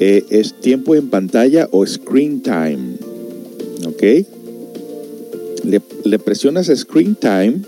eh, 0.00 0.24
es 0.30 0.54
tiempo 0.60 0.94
en 0.94 1.08
pantalla 1.08 1.68
o 1.70 1.86
screen 1.86 2.40
time. 2.40 2.96
¿Ok? 3.86 4.02
Le 6.04 6.18
presionas 6.18 6.70
screen 6.74 7.16
time 7.16 7.62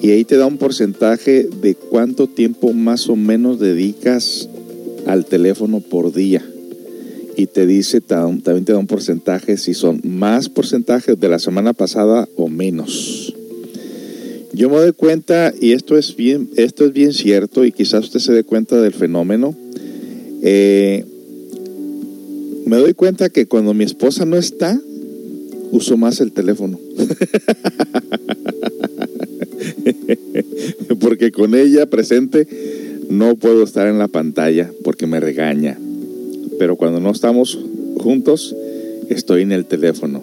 y 0.00 0.10
ahí 0.10 0.24
te 0.24 0.36
da 0.36 0.46
un 0.46 0.56
porcentaje 0.56 1.48
de 1.60 1.74
cuánto 1.74 2.26
tiempo 2.26 2.72
más 2.72 3.08
o 3.08 3.16
menos 3.16 3.60
dedicas 3.60 4.48
al 5.06 5.26
teléfono 5.26 5.80
por 5.80 6.12
día 6.12 6.42
y 7.36 7.46
te 7.46 7.66
dice, 7.66 8.00
también 8.00 8.64
te 8.64 8.72
da 8.72 8.78
un 8.78 8.86
porcentaje 8.86 9.56
si 9.56 9.74
son 9.74 10.00
más 10.04 10.48
porcentajes 10.48 11.18
de 11.18 11.28
la 11.28 11.38
semana 11.38 11.72
pasada 11.72 12.28
o 12.36 12.48
menos. 12.48 13.34
Yo 14.52 14.70
me 14.70 14.76
doy 14.76 14.92
cuenta, 14.92 15.52
y 15.60 15.72
esto 15.72 15.98
es 15.98 16.14
bien, 16.14 16.48
esto 16.56 16.84
es 16.84 16.92
bien 16.92 17.12
cierto, 17.12 17.64
y 17.64 17.72
quizás 17.72 18.04
usted 18.04 18.20
se 18.20 18.32
dé 18.32 18.44
cuenta 18.44 18.80
del 18.80 18.92
fenómeno. 18.92 19.54
Eh, 20.42 21.04
me 22.66 22.76
doy 22.76 22.94
cuenta 22.94 23.28
que 23.28 23.46
cuando 23.46 23.74
mi 23.74 23.84
esposa 23.84 24.24
no 24.24 24.36
está, 24.36 24.80
uso 25.72 25.96
más 25.96 26.20
el 26.20 26.32
teléfono. 26.32 26.78
Porque 31.00 31.32
con 31.32 31.54
ella 31.54 31.86
presente 31.86 32.46
no 33.08 33.36
puedo 33.36 33.64
estar 33.64 33.88
en 33.88 33.98
la 33.98 34.08
pantalla 34.08 34.70
porque 34.82 35.06
me 35.06 35.20
regaña. 35.20 35.78
Pero 36.58 36.76
cuando 36.76 37.00
no 37.00 37.10
estamos 37.10 37.58
juntos, 37.98 38.54
estoy 39.08 39.42
en 39.42 39.52
el 39.52 39.66
teléfono. 39.66 40.22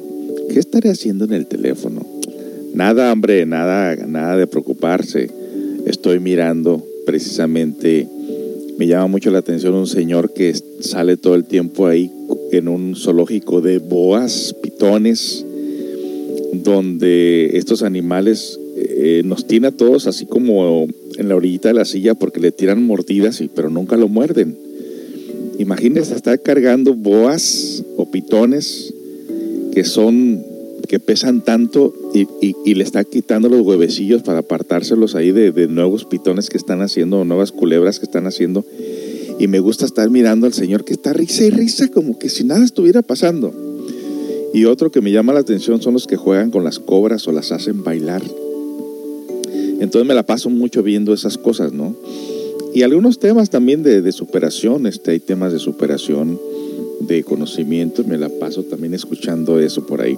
¿Qué 0.49 0.59
estaré 0.59 0.89
haciendo 0.89 1.25
en 1.25 1.33
el 1.33 1.47
teléfono? 1.47 2.05
Nada, 2.73 3.11
hombre, 3.11 3.45
nada, 3.45 3.95
nada 4.07 4.37
de 4.37 4.47
preocuparse. 4.47 5.29
Estoy 5.85 6.19
mirando 6.19 6.85
precisamente, 7.05 8.07
me 8.77 8.87
llama 8.87 9.07
mucho 9.07 9.31
la 9.31 9.39
atención 9.39 9.73
un 9.73 9.87
señor 9.87 10.33
que 10.33 10.53
sale 10.79 11.17
todo 11.17 11.35
el 11.35 11.45
tiempo 11.45 11.87
ahí 11.87 12.11
en 12.51 12.67
un 12.67 12.95
zoológico 12.95 13.61
de 13.61 13.79
boas, 13.79 14.55
pitones, 14.61 15.45
donde 16.53 17.57
estos 17.57 17.81
animales 17.83 18.59
eh, 18.75 19.21
nos 19.25 19.47
tiene 19.47 19.67
a 19.67 19.71
todos 19.71 20.07
así 20.07 20.25
como 20.25 20.87
en 21.17 21.29
la 21.29 21.35
orillita 21.35 21.69
de 21.69 21.73
la 21.73 21.85
silla 21.85 22.13
porque 22.13 22.39
le 22.39 22.51
tiran 22.51 22.83
mordidas, 22.83 23.41
y, 23.41 23.47
pero 23.47 23.69
nunca 23.69 23.97
lo 23.97 24.07
muerden. 24.07 24.57
Imagínense 25.61 26.15
estar 26.15 26.41
cargando 26.41 26.95
boas 26.95 27.83
o 27.95 28.09
pitones 28.09 28.91
que 29.73 29.83
son 29.83 30.43
que 30.87 30.99
pesan 30.99 31.41
tanto 31.41 31.93
y, 32.13 32.73
le 32.73 32.83
está 32.83 33.03
quitando 33.03 33.47
los 33.47 33.61
huevecillos 33.61 34.23
para 34.23 34.39
apartárselos 34.39 35.13
ahí 35.13 35.31
de, 35.31 35.51
de, 35.51 35.67
nuevos 35.67 36.05
pitones 36.05 36.49
que 36.49 36.57
están 36.57 36.81
haciendo, 36.81 37.23
nuevas 37.23 37.51
culebras 37.51 37.99
que 37.99 38.05
están 38.05 38.25
haciendo. 38.25 38.65
Y 39.39 39.47
me 39.47 39.59
gusta 39.59 39.85
estar 39.85 40.09
mirando 40.09 40.47
al 40.47 40.53
Señor 40.53 40.83
que 40.83 40.93
está 40.93 41.13
risa 41.13 41.45
y 41.45 41.51
risa 41.51 41.89
como 41.89 42.17
que 42.17 42.27
si 42.27 42.43
nada 42.43 42.65
estuviera 42.65 43.03
pasando. 43.03 43.53
Y 44.55 44.65
otro 44.65 44.91
que 44.91 44.99
me 44.99 45.11
llama 45.11 45.31
la 45.31 45.41
atención 45.41 45.81
son 45.81 45.93
los 45.93 46.07
que 46.07 46.17
juegan 46.17 46.49
con 46.49 46.63
las 46.63 46.79
cobras 46.79 47.27
o 47.27 47.31
las 47.31 47.51
hacen 47.51 47.83
bailar. 47.83 48.23
Entonces 49.79 50.07
me 50.07 50.15
la 50.15 50.25
paso 50.25 50.49
mucho 50.49 50.81
viendo 50.81 51.13
esas 51.13 51.37
cosas, 51.37 51.71
¿no? 51.71 51.95
Y 52.73 52.83
algunos 52.83 53.19
temas 53.19 53.49
también 53.49 53.83
de, 53.83 54.11
superación, 54.11 54.87
este, 54.87 55.11
hay 55.11 55.19
temas 55.19 55.51
de 55.51 55.59
superación, 55.59 56.39
de 57.01 57.23
conocimiento, 57.23 58.03
me 58.03 58.17
la 58.17 58.29
paso 58.29 58.63
también 58.63 58.93
escuchando 58.93 59.59
eso 59.59 59.85
por 59.85 60.01
ahí. 60.01 60.17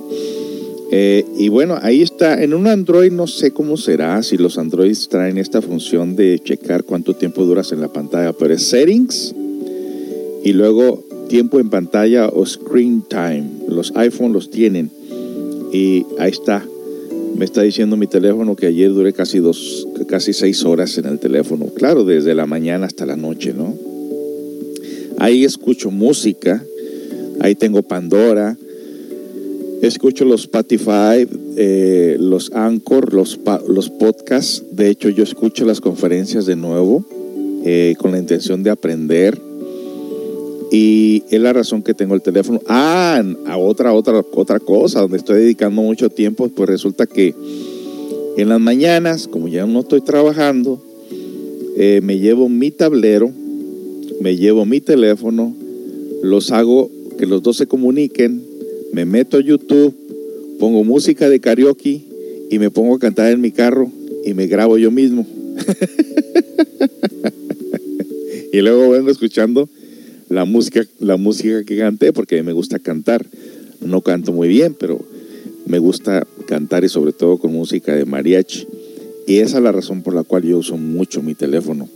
Eh, 0.92 1.26
y 1.40 1.50
bueno, 1.50 1.80
ahí 1.82 2.02
está. 2.04 2.44
En 2.44 2.54
un 2.54 2.68
Android 2.68 3.12
no 3.12 3.26
sé 3.26 3.52
cómo 3.52 3.78
será, 3.78 4.22
si 4.22 4.38
los 4.38 4.60
Androids 4.60 5.10
traen 5.10 5.40
esta 5.40 5.62
función 5.62 6.16
de 6.16 6.40
checar 6.44 6.84
cuánto 6.84 7.16
tiempo 7.16 7.46
duras 7.46 7.72
en 7.72 7.82
la 7.82 7.92
pantalla, 7.92 8.34
pero 8.34 8.54
es 8.54 8.64
Settings 8.64 9.34
y 10.44 10.54
luego 10.54 11.04
tiempo 11.30 11.60
en 11.60 11.72
pantalla 11.72 12.28
o 12.28 12.46
Screen 12.46 13.04
Time. 13.10 13.46
Los 13.68 13.94
iPhone 13.96 14.34
los 14.34 14.52
tienen 14.52 14.92
y 15.72 16.06
ahí 16.20 16.30
está. 16.30 16.64
Me 17.36 17.46
está 17.46 17.62
diciendo 17.62 17.98
mi 17.98 18.08
teléfono 18.08 18.56
que 18.56 18.68
ayer 18.68 18.94
duré 18.94 19.14
casi 19.14 19.40
dos, 19.40 19.88
casi 20.08 20.34
seis 20.34 20.64
horas 20.66 20.98
en 20.98 21.06
el 21.06 21.20
teléfono. 21.20 21.66
Claro, 21.68 22.06
desde 22.06 22.36
la 22.36 22.46
mañana 22.46 22.86
hasta 22.86 23.06
la 23.06 23.16
noche, 23.16 23.54
¿no? 23.54 23.74
Ahí 25.18 25.44
escucho 25.44 25.92
música, 25.92 26.64
ahí 27.40 27.56
tengo 27.56 27.82
Pandora, 27.82 28.58
escucho 29.82 30.26
los 30.26 30.42
Spotify, 30.42 31.28
eh, 31.56 32.18
los 32.20 32.52
Anchor, 32.54 33.14
los, 33.14 33.40
los 33.68 33.90
podcasts. 33.90 34.64
De 34.72 34.90
hecho, 34.90 35.10
yo 35.10 35.24
escucho 35.24 35.66
las 35.66 35.82
conferencias 35.82 36.46
de 36.46 36.56
nuevo 36.56 37.06
eh, 37.66 37.96
con 37.98 38.12
la 38.12 38.20
intención 38.20 38.64
de 38.64 38.70
aprender. 38.70 39.40
Y 40.74 41.24
es 41.30 41.40
la 41.40 41.54
razón 41.54 41.84
que 41.84 41.94
tengo 41.94 42.16
el 42.16 42.24
teléfono. 42.24 42.60
Ah, 42.68 43.24
a 43.46 43.58
otra, 43.60 43.94
otra, 43.94 44.26
otra 44.34 44.60
cosa, 44.60 45.02
donde 45.02 45.18
estoy 45.18 45.42
dedicando 45.42 45.84
mucho 45.84 46.10
tiempo, 46.10 46.50
pues 46.50 46.68
resulta 46.68 47.06
que 47.06 47.36
en 48.38 48.50
las 48.50 48.60
mañanas, 48.60 49.28
como 49.28 49.48
ya 49.48 49.68
no 49.68 49.82
estoy 49.82 50.02
trabajando, 50.02 50.84
eh, 51.78 52.00
me 52.02 52.18
llevo 52.18 52.50
mi 52.50 52.72
tablero, 52.72 53.32
me 54.20 54.36
llevo 54.36 54.66
mi 54.66 54.82
teléfono, 54.82 55.56
los 56.24 56.50
hago 56.50 56.90
que 57.20 57.28
los 57.28 57.44
dos 57.44 57.58
se 57.58 57.68
comuniquen, 57.68 58.42
me 58.94 59.06
meto 59.06 59.38
a 59.38 59.42
YouTube, 59.42 59.94
pongo 60.58 60.84
música 60.84 61.30
de 61.30 61.40
karaoke 61.40 62.02
y 62.50 62.58
me 62.58 62.72
pongo 62.72 62.96
a 62.96 63.00
cantar 63.00 63.32
en 63.32 63.42
mi 63.42 63.52
carro 63.52 63.92
y 64.26 64.34
me 64.34 64.48
grabo 64.48 64.80
yo 64.80 64.90
mismo. 64.90 65.28
y 68.52 68.60
luego 68.62 68.90
vengo 68.90 69.12
escuchando 69.12 69.70
la 70.34 70.46
música, 70.46 70.84
la 71.00 71.18
música 71.18 71.64
que 71.64 71.78
canté, 71.78 72.12
porque 72.12 72.42
me 72.42 72.54
gusta 72.54 72.80
cantar. 72.80 73.26
No 73.82 74.02
canto 74.02 74.32
muy 74.32 74.48
bien, 74.48 74.76
pero 74.78 75.00
me 75.66 75.78
gusta 75.78 76.26
cantar 76.48 76.84
y 76.84 76.90
sobre 76.90 77.14
todo 77.14 77.38
con 77.38 77.54
música 77.54 77.96
de 77.96 78.06
mariachi. 78.06 78.68
Y 79.28 79.38
esa 79.38 79.58
es 79.58 79.64
la 79.64 79.72
razón 79.72 80.02
por 80.02 80.16
la 80.16 80.24
cual 80.24 80.44
yo 80.44 80.58
uso 80.58 80.76
mucho 80.76 81.22
mi 81.22 81.36
teléfono, 81.36 81.88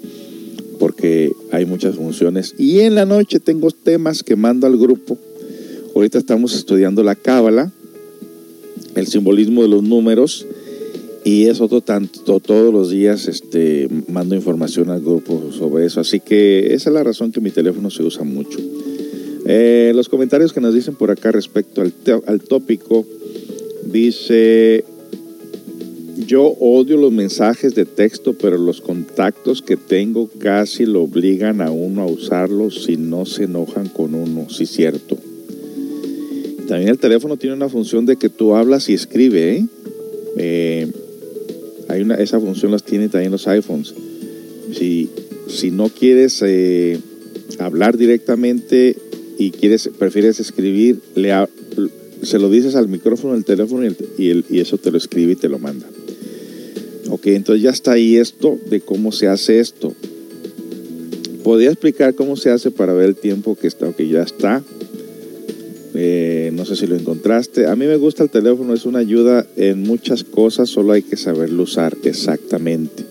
porque 0.80 1.32
hay 1.52 1.66
muchas 1.66 1.96
funciones. 1.96 2.54
Y 2.58 2.82
en 2.82 2.96
la 2.96 3.06
noche 3.06 3.40
tengo 3.40 3.72
temas 3.72 4.24
que 4.24 4.36
mando 4.36 4.68
al 4.68 4.78
grupo. 4.78 5.18
Ahorita 5.96 6.20
estamos 6.20 6.56
estudiando 6.56 7.04
la 7.04 7.16
cábala, 7.16 7.72
el 8.96 9.08
simbolismo 9.08 9.64
de 9.64 9.70
los 9.70 9.82
números 9.82 10.46
y 11.28 11.48
es 11.48 11.60
otro 11.60 11.82
tanto, 11.82 12.40
todos 12.40 12.74
los 12.74 12.90
días 12.90 13.28
este, 13.28 13.90
mando 14.08 14.34
información 14.34 14.90
al 14.90 15.02
grupo 15.02 15.52
sobre 15.52 15.86
eso. 15.86 16.00
Así 16.00 16.22
que 16.22 16.74
esa 16.74 16.90
es 16.90 16.94
la 16.94 17.04
razón 17.04 17.34
que 17.34 17.42
mi 17.42 17.52
teléfono 17.52 17.90
se 17.90 18.02
usa 18.02 18.24
mucho. 18.24 18.58
Eh, 19.46 19.92
los 19.94 20.08
comentarios 20.08 20.54
que 20.54 20.62
nos 20.62 20.74
dicen 20.74 20.96
por 20.96 21.12
acá 21.12 21.34
respecto 21.34 21.82
al, 21.82 21.94
al 22.28 22.40
tópico, 22.40 23.06
dice, 23.92 24.86
yo 26.26 26.44
odio 26.62 26.96
los 26.96 27.12
mensajes 27.12 27.76
de 27.76 27.84
texto, 27.84 28.32
pero 28.32 28.58
los 28.58 28.80
contactos 28.80 29.62
que 29.62 29.76
tengo 29.76 30.30
casi 30.40 30.86
lo 30.86 31.04
obligan 31.04 31.60
a 31.60 31.72
uno 31.72 32.04
a 32.04 32.06
usarlos 32.06 32.86
si 32.86 32.96
no 32.96 33.26
se 33.26 33.44
enojan 33.44 33.90
con 33.90 34.16
uno, 34.16 34.50
sí 34.50 34.66
cierto. 34.66 35.18
También 36.70 36.88
el 36.88 37.00
teléfono 37.00 37.36
tiene 37.36 37.58
una 37.58 37.68
función 37.68 38.06
de 38.06 38.16
que 38.16 38.30
tú 38.30 38.56
hablas 38.56 38.88
y 38.88 38.94
escribe, 38.94 39.58
¿eh? 39.58 39.66
eh 40.38 40.92
hay 41.90 42.02
una, 42.02 42.16
esa 42.16 42.40
función 42.40 42.72
las 42.72 42.84
tiene 42.84 43.10
también 43.10 43.32
los 43.32 43.48
iPhones. 43.48 43.94
Si, 44.74 45.10
si 45.48 45.72
no 45.72 45.90
quieres 45.90 46.42
eh, 46.46 47.00
hablar 47.60 47.98
directamente 47.98 48.96
y 49.38 49.52
quieres, 49.52 49.90
prefieres 49.98 50.40
escribir, 50.40 51.00
le, 51.16 51.34
se 52.24 52.40
lo 52.40 52.50
dices 52.50 52.76
al 52.76 52.88
micrófono 52.88 53.34
del 53.34 53.46
teléfono 53.46 53.84
y, 54.18 54.30
el, 54.30 54.46
y, 54.50 54.60
eso 54.60 54.78
te 54.78 54.92
lo 54.92 54.98
escribe 54.98 55.34
y 55.34 55.36
te 55.36 55.50
lo 55.50 55.60
manda. 55.60 55.88
Ok, 57.10 57.28
entonces 57.28 57.64
ya 57.64 57.70
está 57.70 57.94
ahí 57.94 58.18
esto 58.18 58.60
de 58.70 58.82
cómo 58.82 59.12
se 59.12 59.28
hace 59.28 59.60
esto. 59.60 59.94
Podría 61.44 61.70
explicar 61.70 62.16
cómo 62.16 62.36
se 62.36 62.50
hace 62.50 62.72
para 62.72 62.92
ver 62.94 63.06
el 63.06 63.16
tiempo 63.16 63.56
que 63.56 63.68
está, 63.68 63.88
ok, 63.88 64.02
ya 64.02 64.24
está. 64.24 64.62
Eh, 66.00 66.52
no 66.54 66.64
sé 66.64 66.76
si 66.76 66.86
lo 66.86 66.96
encontraste. 66.96 67.66
A 67.66 67.76
mí 67.76 67.88
me 67.88 67.98
gusta 67.98 68.22
el 68.22 68.30
teléfono, 68.30 68.76
es 68.76 68.86
una 68.86 69.00
ayuda 69.00 69.48
en 69.56 69.82
muchas 69.82 70.24
cosas, 70.24 70.70
solo 70.70 70.94
hay 70.94 71.02
que 71.02 71.18
saberlo 71.18 71.64
usar 71.64 71.98
exactamente. 72.04 73.04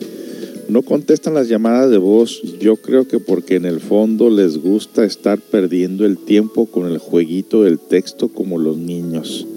No 0.68 0.82
contestan 0.82 1.34
las 1.34 1.48
llamadas 1.48 1.90
de 1.90 1.98
voz, 1.98 2.40
yo 2.60 2.76
creo 2.76 3.08
que 3.08 3.18
porque 3.18 3.56
en 3.56 3.64
el 3.64 3.80
fondo 3.80 4.30
les 4.30 4.58
gusta 4.58 5.04
estar 5.04 5.40
perdiendo 5.40 6.06
el 6.06 6.16
tiempo 6.16 6.66
con 6.66 6.86
el 6.86 6.98
jueguito 6.98 7.64
del 7.64 7.80
texto 7.80 8.28
como 8.28 8.56
los 8.56 8.76
niños. 8.76 9.48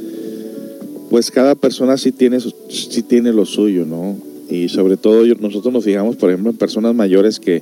Pues 1.11 1.29
cada 1.29 1.53
persona 1.53 1.97
sí 1.97 2.11
tiene, 2.11 2.39
sí 2.39 3.03
tiene 3.03 3.31
lo 3.31 3.45
suyo, 3.45 3.85
¿no? 3.85 4.17
Y 4.49 4.69
sobre 4.69 4.97
todo 4.97 5.23
nosotros 5.39 5.71
nos 5.71 5.83
fijamos, 5.83 6.15
por 6.15 6.31
ejemplo, 6.31 6.49
en 6.49 6.57
personas 6.57 6.95
mayores 6.95 7.39
que 7.39 7.61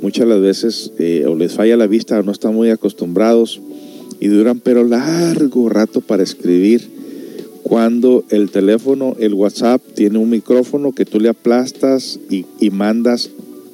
muchas 0.00 0.26
las 0.26 0.40
veces 0.40 0.90
eh, 0.98 1.24
o 1.28 1.36
les 1.36 1.52
falla 1.52 1.76
la 1.76 1.86
vista 1.86 2.18
o 2.18 2.24
no 2.24 2.32
están 2.32 2.52
muy 2.52 2.70
acostumbrados 2.70 3.60
y 4.24 4.28
duran 4.28 4.58
pero 4.58 4.84
largo 4.84 5.68
rato 5.68 6.00
para 6.00 6.22
escribir 6.22 6.88
cuando 7.62 8.24
el 8.30 8.50
teléfono, 8.50 9.14
el 9.18 9.34
WhatsApp 9.34 9.82
tiene 9.94 10.16
un 10.16 10.30
micrófono 10.30 10.92
que 10.92 11.04
tú 11.04 11.20
le 11.20 11.28
aplastas 11.28 12.18
y, 12.30 12.46
mandas 12.70 13.28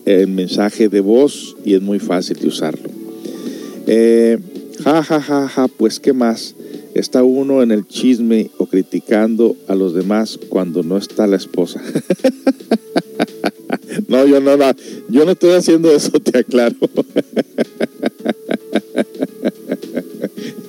el 0.06 0.26
mensaje 0.26 0.88
de 0.88 0.98
voz 0.98 1.56
y 1.64 1.74
es 1.74 1.82
muy 1.82 2.00
fácil 2.00 2.36
de 2.38 2.48
usarlo. 2.48 2.90
Eh, 3.86 4.38
ja, 4.82 5.04
ja, 5.04 5.20
ja, 5.20 5.46
ja, 5.46 5.68
pues 5.68 6.00
qué 6.00 6.12
más. 6.12 6.56
Está 6.94 7.22
uno 7.22 7.62
en 7.62 7.70
el 7.70 7.86
chisme 7.86 8.50
o 8.58 8.66
criticando 8.66 9.54
a 9.68 9.76
los 9.76 9.94
demás 9.94 10.36
cuando 10.48 10.82
no 10.82 10.96
está 10.96 11.28
la 11.28 11.36
esposa. 11.36 11.80
no, 14.08 14.26
yo 14.26 14.40
no, 14.40 14.56
no, 14.56 14.64
yo 15.08 15.24
no 15.24 15.30
estoy 15.30 15.52
haciendo 15.52 15.92
eso, 15.92 16.10
te 16.18 16.38
aclaro. 16.38 16.74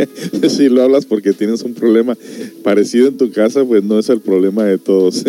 si 0.50 0.70
lo 0.70 0.84
hablas 0.84 1.06
porque 1.06 1.34
tienes 1.34 1.64
un 1.64 1.74
problema 1.74 2.18
parecido 2.64 3.08
en 3.08 3.18
tu 3.18 3.32
casa, 3.32 3.66
pues 3.66 3.84
no 3.84 4.00
es 4.00 4.10
el 4.10 4.22
problema 4.22 4.66
de 4.66 4.78
todos. 4.78 5.24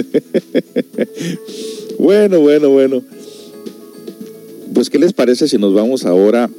bueno, 1.99 2.41
bueno, 2.41 2.71
bueno. 2.71 3.03
Pues, 4.75 4.91
¿qué 4.91 4.99
les 4.99 5.13
parece 5.13 5.49
si 5.49 5.59
nos 5.59 5.75
vamos 5.75 6.07
ahora 6.07 6.51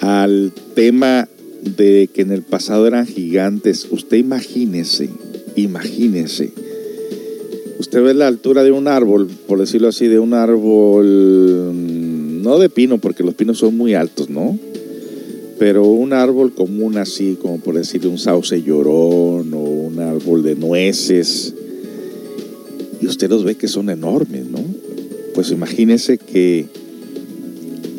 al 0.00 0.52
tema 0.74 1.28
de 1.62 2.08
que 2.12 2.22
en 2.22 2.32
el 2.32 2.42
pasado 2.42 2.86
eran 2.86 3.06
gigantes? 3.06 3.86
Usted 3.90 4.16
imagínese, 4.16 5.10
imagínese. 5.56 6.52
Usted 7.78 8.02
ve 8.02 8.14
la 8.14 8.26
altura 8.26 8.64
de 8.64 8.72
un 8.72 8.88
árbol, 8.88 9.28
por 9.46 9.58
decirlo 9.58 9.88
así, 9.88 10.06
de 10.06 10.18
un 10.18 10.32
árbol, 10.32 12.42
no 12.42 12.58
de 12.58 12.70
pino, 12.70 12.98
porque 12.98 13.22
los 13.22 13.34
pinos 13.34 13.58
son 13.58 13.76
muy 13.76 13.94
altos, 13.94 14.30
¿no? 14.30 14.58
Pero 15.58 15.84
un 15.84 16.12
árbol 16.12 16.52
común 16.52 16.98
así, 16.98 17.38
como 17.40 17.58
por 17.58 17.76
decir 17.76 18.06
un 18.06 18.18
sauce 18.18 18.62
llorón 18.62 19.52
o 19.54 19.60
un 19.60 19.98
árbol 20.00 20.42
de 20.42 20.54
nueces, 20.54 21.54
y 23.00 23.06
usted 23.06 23.30
los 23.30 23.44
ve 23.44 23.54
que 23.56 23.68
son 23.68 23.90
enormes, 23.90 24.46
¿no? 24.46 24.60
Pues 25.34 25.50
imagínese 25.50 26.18
que 26.18 26.66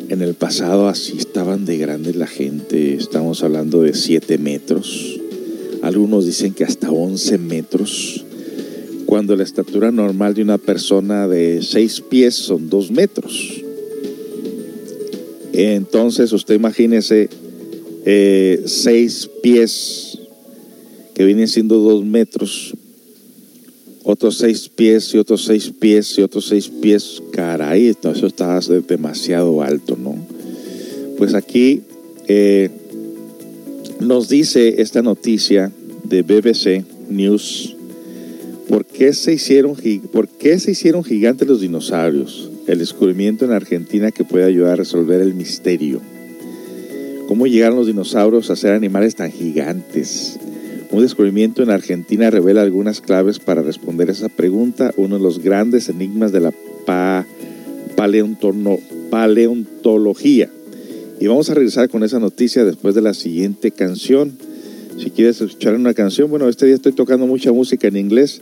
en 0.08 0.22
el 0.22 0.34
pasado 0.34 0.88
así 0.88 1.18
estaban 1.18 1.64
de 1.64 1.78
grandes 1.78 2.16
la 2.16 2.26
gente, 2.26 2.94
estamos 2.94 3.42
hablando 3.42 3.82
de 3.82 3.94
7 3.94 4.38
metros, 4.38 5.20
algunos 5.82 6.26
dicen 6.26 6.54
que 6.54 6.64
hasta 6.64 6.90
11 6.90 7.38
metros, 7.38 8.24
cuando 9.06 9.36
la 9.36 9.42
estatura 9.42 9.90
normal 9.90 10.34
de 10.34 10.42
una 10.42 10.58
persona 10.58 11.28
de 11.28 11.62
6 11.62 12.02
pies 12.02 12.34
son 12.34 12.68
2 12.68 12.90
metros. 12.90 13.62
Entonces 15.52 16.32
usted 16.32 16.54
imagínese 16.54 17.28
eh, 18.04 18.62
seis 18.66 19.28
pies, 19.42 20.18
que 21.14 21.24
vienen 21.24 21.48
siendo 21.48 21.78
dos 21.78 22.04
metros, 22.04 22.74
otros 24.04 24.38
seis 24.38 24.68
pies 24.68 25.12
y 25.14 25.18
otros 25.18 25.44
seis 25.44 25.70
pies 25.78 26.16
y 26.18 26.22
otros 26.22 26.46
seis 26.46 26.68
pies, 26.68 27.22
caray, 27.32 27.88
eso 27.88 28.26
está 28.26 28.58
demasiado 28.88 29.62
alto, 29.62 29.98
¿no? 30.00 30.16
Pues 31.18 31.34
aquí 31.34 31.82
eh, 32.26 32.70
nos 34.00 34.28
dice 34.28 34.80
esta 34.80 35.02
noticia 35.02 35.72
de 36.04 36.22
BBC 36.22 36.84
News, 37.10 37.76
¿por 38.68 38.86
qué 38.86 39.12
se 39.12 39.32
hicieron, 39.32 39.76
por 40.12 40.28
qué 40.28 40.58
se 40.58 40.70
hicieron 40.70 41.04
gigantes 41.04 41.48
los 41.48 41.60
dinosaurios? 41.60 42.50
El 42.66 42.78
descubrimiento 42.78 43.44
en 43.44 43.52
Argentina 43.52 44.12
que 44.12 44.24
puede 44.24 44.44
ayudar 44.44 44.72
a 44.72 44.76
resolver 44.76 45.20
el 45.20 45.34
misterio. 45.34 46.00
¿Cómo 47.28 47.46
llegaron 47.46 47.76
los 47.76 47.86
dinosaurios 47.86 48.48
a 48.48 48.56
ser 48.56 48.72
animales 48.72 49.14
tan 49.14 49.30
gigantes? 49.30 50.40
Un 50.90 51.02
descubrimiento 51.02 51.62
en 51.62 51.68
Argentina 51.68 52.30
revela 52.30 52.62
algunas 52.62 53.02
claves 53.02 53.38
para 53.38 53.60
responder 53.60 54.08
esa 54.08 54.30
pregunta, 54.30 54.94
uno 54.96 55.18
de 55.18 55.22
los 55.22 55.40
grandes 55.40 55.90
enigmas 55.90 56.32
de 56.32 56.40
la 56.40 56.54
paleontología. 59.10 60.48
Y 61.20 61.26
vamos 61.26 61.50
a 61.50 61.54
regresar 61.54 61.90
con 61.90 62.02
esa 62.02 62.18
noticia 62.18 62.64
después 62.64 62.94
de 62.94 63.02
la 63.02 63.12
siguiente 63.12 63.72
canción. 63.72 64.38
Si 64.96 65.10
quieres 65.10 65.42
escuchar 65.42 65.74
una 65.74 65.92
canción, 65.92 66.30
bueno, 66.30 66.48
este 66.48 66.64
día 66.64 66.76
estoy 66.76 66.92
tocando 66.92 67.26
mucha 67.26 67.52
música 67.52 67.88
en 67.88 67.98
inglés, 67.98 68.40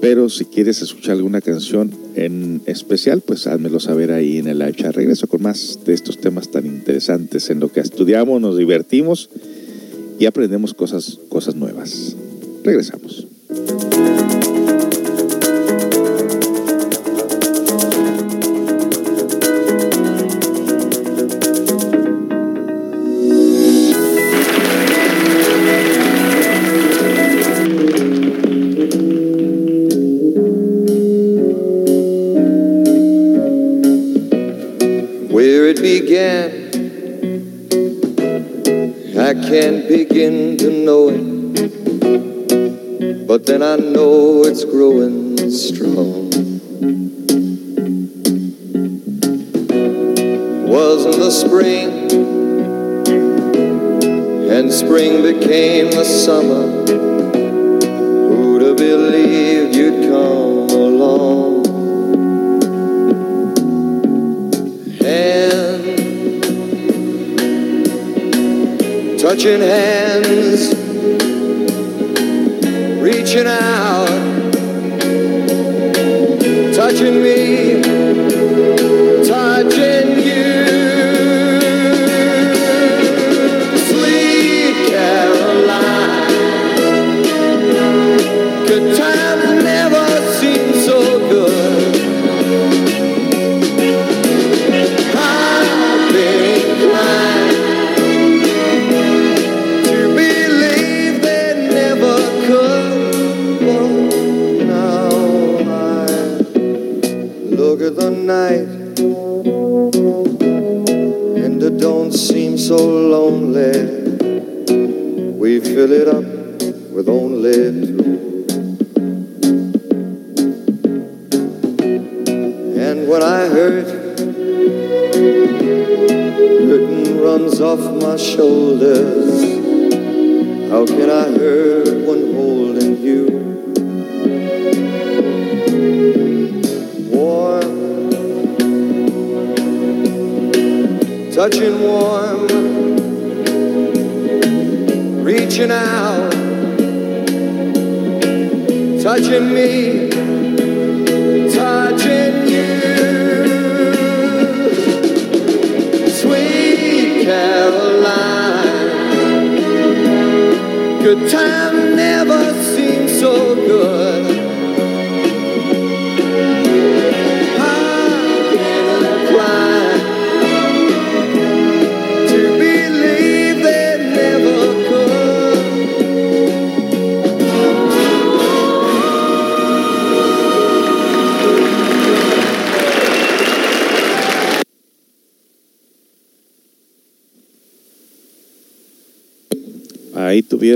pero 0.00 0.28
si 0.28 0.46
quieres 0.46 0.80
escuchar 0.82 1.16
alguna 1.16 1.40
canción 1.40 1.90
en 2.14 2.62
especial, 2.66 3.20
pues 3.20 3.46
házmelo 3.46 3.80
saber 3.80 4.12
ahí 4.12 4.38
en 4.38 4.48
el 4.48 4.58
live 4.58 4.74
chat. 4.74 4.94
Regreso 4.94 5.26
con 5.26 5.42
más 5.42 5.80
de 5.84 5.92
estos 5.92 6.18
temas 6.18 6.50
tan 6.50 6.66
interesantes 6.66 7.50
en 7.50 7.60
lo 7.60 7.70
que 7.70 7.80
estudiamos, 7.80 8.40
nos 8.40 8.56
divertimos 8.56 9.28
y 10.18 10.26
aprendemos 10.26 10.74
cosas, 10.74 11.18
cosas 11.28 11.54
nuevas. 11.54 12.16
Regresamos. 12.64 13.26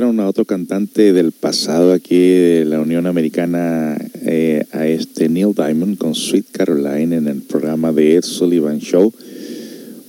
A 0.04 0.28
otro 0.28 0.44
cantante 0.44 1.14
del 1.14 1.32
pasado 1.32 1.94
aquí 1.94 2.18
de 2.18 2.66
la 2.66 2.78
Unión 2.78 3.06
Americana, 3.06 3.96
eh, 4.26 4.66
a 4.72 4.86
este 4.86 5.30
Neil 5.30 5.54
Diamond 5.54 5.96
con 5.96 6.14
Sweet 6.14 6.50
Caroline 6.52 7.16
en 7.16 7.26
el 7.26 7.40
programa 7.40 7.90
de 7.90 8.16
Ed 8.16 8.22
Sullivan 8.22 8.80
Show. 8.80 9.14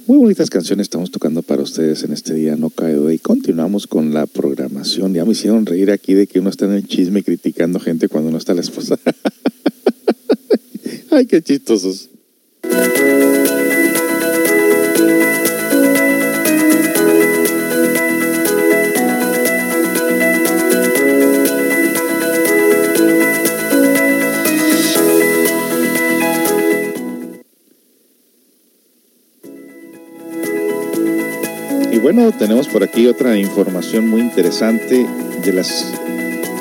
Muy 0.05 0.17
bonitas 0.17 0.49
canciones 0.49 0.85
estamos 0.85 1.11
tocando 1.11 1.43
para 1.43 1.61
ustedes 1.61 2.03
en 2.03 2.11
este 2.11 2.33
día, 2.33 2.57
no 2.57 2.71
cae. 2.71 2.97
Y 3.13 3.19
continuamos 3.19 3.87
con 3.87 4.13
la 4.13 4.25
programación. 4.25 5.13
Ya 5.13 5.23
me 5.23 5.31
hicieron 5.31 5.65
reír 5.65 5.89
aquí 5.91 6.13
de 6.13 6.27
que 6.27 6.41
uno 6.41 6.49
está 6.49 6.65
en 6.65 6.73
el 6.73 6.85
chisme 6.85 7.23
criticando 7.23 7.79
gente 7.79 8.09
cuando 8.09 8.31
no 8.31 8.37
está 8.37 8.53
la 8.53 8.61
esposa. 8.61 8.99
Ay, 11.09 11.25
qué 11.25 11.41
chistosos. 11.41 12.09
Bueno, 32.25 32.39
tenemos 32.39 32.67
por 32.67 32.83
aquí 32.83 33.05
otra 33.05 33.37
información 33.37 34.07
muy 34.07 34.21
interesante 34.21 35.05
de 35.43 35.53
las 35.53 35.85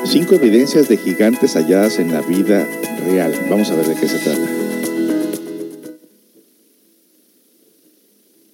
cinco 0.05 0.35
evidencias 0.35 0.87
de 0.87 0.97
gigantes 0.97 1.55
halladas 1.55 1.97
en 1.97 2.11
la 2.11 2.21
vida 2.21 2.67
real. 3.07 3.33
Vamos 3.49 3.71
a 3.71 3.75
ver 3.75 3.87
de 3.87 3.95
qué 3.95 4.07
se 4.07 4.19
trata. 4.19 4.47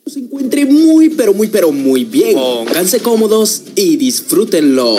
se 0.06 0.20
encuentre 0.20 0.66
muy 0.66 1.10
pero 1.10 1.34
muy 1.34 1.48
pero 1.48 1.72
muy 1.74 2.06
bien. 2.06 2.36
Pónganse 2.36 3.00
cómodos 3.00 3.64
y 3.76 3.98
disfrútenlo. 3.98 4.96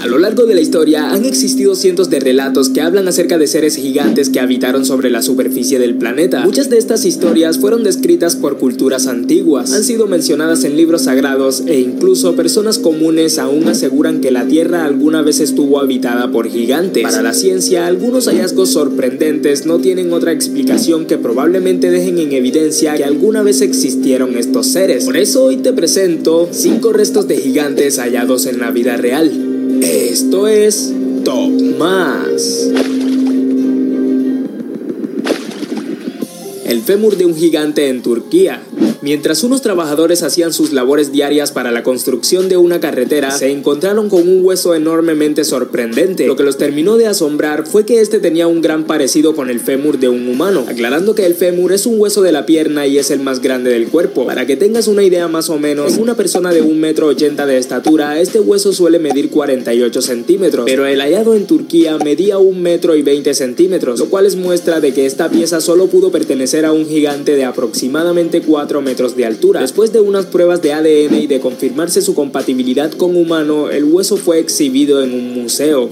A 0.00 0.06
lo 0.06 0.18
largo 0.18 0.46
de 0.46 0.54
la 0.54 0.60
historia 0.60 1.10
han 1.10 1.24
existido 1.24 1.74
cientos 1.74 2.08
de 2.08 2.20
relatos 2.20 2.68
que 2.68 2.80
hablan 2.80 3.08
acerca 3.08 3.36
de 3.36 3.48
seres 3.48 3.74
gigantes 3.74 4.30
que 4.30 4.38
habitaron 4.38 4.84
sobre 4.84 5.10
la 5.10 5.22
superficie 5.22 5.80
del 5.80 5.96
planeta. 5.96 6.44
Muchas 6.44 6.70
de 6.70 6.78
estas 6.78 7.04
historias 7.04 7.58
fueron 7.58 7.82
descritas 7.82 8.36
por 8.36 8.58
culturas 8.58 9.08
antiguas, 9.08 9.72
han 9.72 9.82
sido 9.82 10.06
mencionadas 10.06 10.62
en 10.62 10.76
libros 10.76 11.02
sagrados 11.02 11.64
e 11.66 11.80
incluso 11.80 12.36
personas 12.36 12.78
comunes 12.78 13.38
aún 13.40 13.66
aseguran 13.66 14.20
que 14.20 14.30
la 14.30 14.46
Tierra 14.46 14.84
alguna 14.84 15.22
vez 15.22 15.40
estuvo 15.40 15.80
habitada 15.80 16.30
por 16.30 16.48
gigantes. 16.48 17.02
Para 17.02 17.22
la 17.22 17.34
ciencia, 17.34 17.86
algunos 17.86 18.26
hallazgos 18.28 18.70
sorprendentes 18.70 19.66
no 19.66 19.80
tienen 19.80 20.12
otra 20.12 20.30
explicación 20.30 21.06
que 21.06 21.18
probablemente 21.18 21.90
dejen 21.90 22.18
en 22.18 22.32
evidencia 22.32 22.94
que 22.94 23.04
alguna 23.04 23.42
vez 23.42 23.62
existieron 23.62 24.36
estos 24.36 24.68
seres. 24.68 25.06
Por 25.06 25.16
eso 25.16 25.44
hoy 25.44 25.56
te 25.56 25.72
presento 25.72 26.48
cinco 26.52 26.92
restos 26.92 27.26
de 27.26 27.38
gigantes 27.38 27.98
hallados 27.98 28.46
en 28.46 28.60
la 28.60 28.70
vida 28.70 28.96
real. 28.96 29.47
Esto 30.20 30.48
es 30.48 30.92
Top 31.24 31.78
Más. 31.78 32.72
El 36.66 36.82
fémur 36.82 37.16
de 37.16 37.24
un 37.24 37.36
gigante 37.36 37.88
en 37.88 38.02
Turquía. 38.02 38.60
Mientras 39.00 39.44
unos 39.44 39.62
trabajadores 39.62 40.24
hacían 40.24 40.52
sus 40.52 40.72
labores 40.72 41.12
diarias 41.12 41.52
para 41.52 41.70
la 41.70 41.84
construcción 41.84 42.48
de 42.48 42.56
una 42.56 42.80
carretera, 42.80 43.30
se 43.30 43.52
encontraron 43.52 44.08
con 44.08 44.28
un 44.28 44.44
hueso 44.44 44.74
enormemente 44.74 45.44
sorprendente. 45.44 46.26
Lo 46.26 46.34
que 46.34 46.42
los 46.42 46.58
terminó 46.58 46.96
de 46.96 47.06
asombrar 47.06 47.64
fue 47.64 47.86
que 47.86 48.00
este 48.00 48.18
tenía 48.18 48.48
un 48.48 48.60
gran 48.60 48.84
parecido 48.84 49.36
con 49.36 49.50
el 49.50 49.60
fémur 49.60 50.00
de 50.00 50.08
un 50.08 50.26
humano, 50.26 50.64
aclarando 50.68 51.14
que 51.14 51.26
el 51.26 51.34
fémur 51.34 51.72
es 51.72 51.86
un 51.86 52.00
hueso 52.00 52.22
de 52.22 52.32
la 52.32 52.44
pierna 52.44 52.88
y 52.88 52.98
es 52.98 53.12
el 53.12 53.20
más 53.20 53.40
grande 53.40 53.70
del 53.70 53.86
cuerpo. 53.86 54.26
Para 54.26 54.46
que 54.46 54.56
tengas 54.56 54.88
una 54.88 55.04
idea 55.04 55.28
más 55.28 55.48
o 55.48 55.60
menos, 55.60 55.94
en 55.94 56.02
una 56.02 56.16
persona 56.16 56.52
de 56.52 56.64
1,80 56.64 56.74
metro 56.74 57.06
80 57.06 57.46
de 57.46 57.58
estatura, 57.58 58.20
este 58.20 58.40
hueso 58.40 58.72
suele 58.72 58.98
medir 58.98 59.30
48 59.30 60.02
centímetros, 60.02 60.64
pero 60.66 60.86
el 60.86 61.00
hallado 61.00 61.36
en 61.36 61.46
Turquía 61.46 61.98
medía 61.98 62.38
1 62.38 62.58
metro 62.58 62.96
y 62.96 63.02
20 63.02 63.32
centímetros, 63.34 64.00
lo 64.00 64.06
cual 64.06 64.26
es 64.26 64.34
muestra 64.34 64.80
de 64.80 64.92
que 64.92 65.06
esta 65.06 65.30
pieza 65.30 65.60
solo 65.60 65.86
pudo 65.86 66.10
pertenecer 66.10 66.64
a 66.64 66.72
un 66.72 66.84
gigante 66.84 67.36
de 67.36 67.44
aproximadamente 67.44 68.42
4 68.42 68.80
metros 68.80 68.87
metros 68.88 69.16
de 69.16 69.26
altura. 69.26 69.60
Después 69.60 69.92
de 69.92 70.00
unas 70.00 70.24
pruebas 70.24 70.62
de 70.62 70.72
ADN 70.72 71.14
y 71.20 71.26
de 71.26 71.40
confirmarse 71.40 72.00
su 72.00 72.14
compatibilidad 72.14 72.90
con 72.90 73.16
humano, 73.16 73.68
el 73.68 73.84
hueso 73.84 74.16
fue 74.16 74.38
exhibido 74.38 75.02
en 75.02 75.12
un 75.12 75.34
museo. 75.34 75.90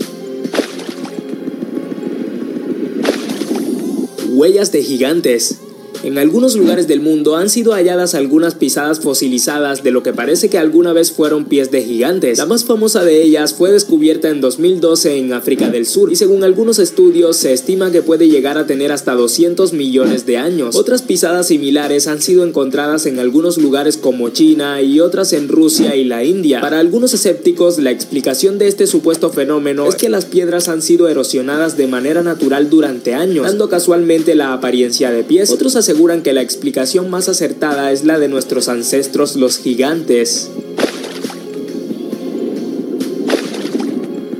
Huellas 4.30 4.72
de 4.72 4.82
gigantes. 4.82 5.58
En 6.02 6.18
algunos 6.18 6.56
lugares 6.56 6.86
del 6.86 7.00
mundo 7.00 7.36
han 7.36 7.50
sido 7.50 7.72
halladas 7.72 8.14
algunas 8.14 8.54
pisadas 8.54 9.00
fosilizadas 9.00 9.82
de 9.82 9.90
lo 9.90 10.02
que 10.02 10.12
parece 10.12 10.48
que 10.48 10.58
alguna 10.58 10.92
vez 10.92 11.12
fueron 11.12 11.44
pies 11.44 11.70
de 11.70 11.82
gigantes. 11.82 12.38
La 12.38 12.46
más 12.46 12.64
famosa 12.64 13.04
de 13.04 13.22
ellas 13.22 13.54
fue 13.54 13.72
descubierta 13.72 14.28
en 14.28 14.40
2012 14.40 15.18
en 15.18 15.32
África 15.32 15.68
del 15.68 15.86
Sur 15.86 16.12
y 16.12 16.16
según 16.16 16.44
algunos 16.44 16.78
estudios 16.78 17.36
se 17.36 17.52
estima 17.52 17.90
que 17.90 18.02
puede 18.02 18.28
llegar 18.28 18.58
a 18.58 18.66
tener 18.66 18.92
hasta 18.92 19.14
200 19.14 19.72
millones 19.72 20.26
de 20.26 20.36
años. 20.36 20.76
Otras 20.76 21.02
pisadas 21.02 21.48
similares 21.48 22.06
han 22.06 22.22
sido 22.22 22.44
encontradas 22.44 23.06
en 23.06 23.18
algunos 23.18 23.58
lugares 23.58 23.96
como 23.96 24.28
China 24.30 24.80
y 24.82 25.00
otras 25.00 25.32
en 25.32 25.48
Rusia 25.48 25.96
y 25.96 26.04
la 26.04 26.24
India. 26.24 26.60
Para 26.60 26.78
algunos 26.78 27.14
escépticos, 27.14 27.78
la 27.78 27.90
explicación 27.90 28.58
de 28.58 28.68
este 28.68 28.86
supuesto 28.86 29.30
fenómeno 29.30 29.88
es 29.88 29.96
que 29.96 30.08
las 30.08 30.24
piedras 30.24 30.68
han 30.68 30.82
sido 30.82 31.08
erosionadas 31.08 31.76
de 31.76 31.86
manera 31.86 32.22
natural 32.22 32.70
durante 32.70 33.14
años, 33.14 33.46
dando 33.46 33.68
casualmente 33.68 34.34
la 34.34 34.52
apariencia 34.52 35.10
de 35.10 35.24
pies. 35.24 35.50
Otros 35.50 35.76
aseguran 35.76 35.95
aseguran 35.96 36.22
que 36.22 36.34
la 36.34 36.42
explicación 36.42 37.08
más 37.08 37.26
acertada 37.30 37.90
es 37.90 38.04
la 38.04 38.18
de 38.18 38.28
nuestros 38.28 38.68
ancestros 38.68 39.34
los 39.34 39.56
gigantes. 39.56 40.50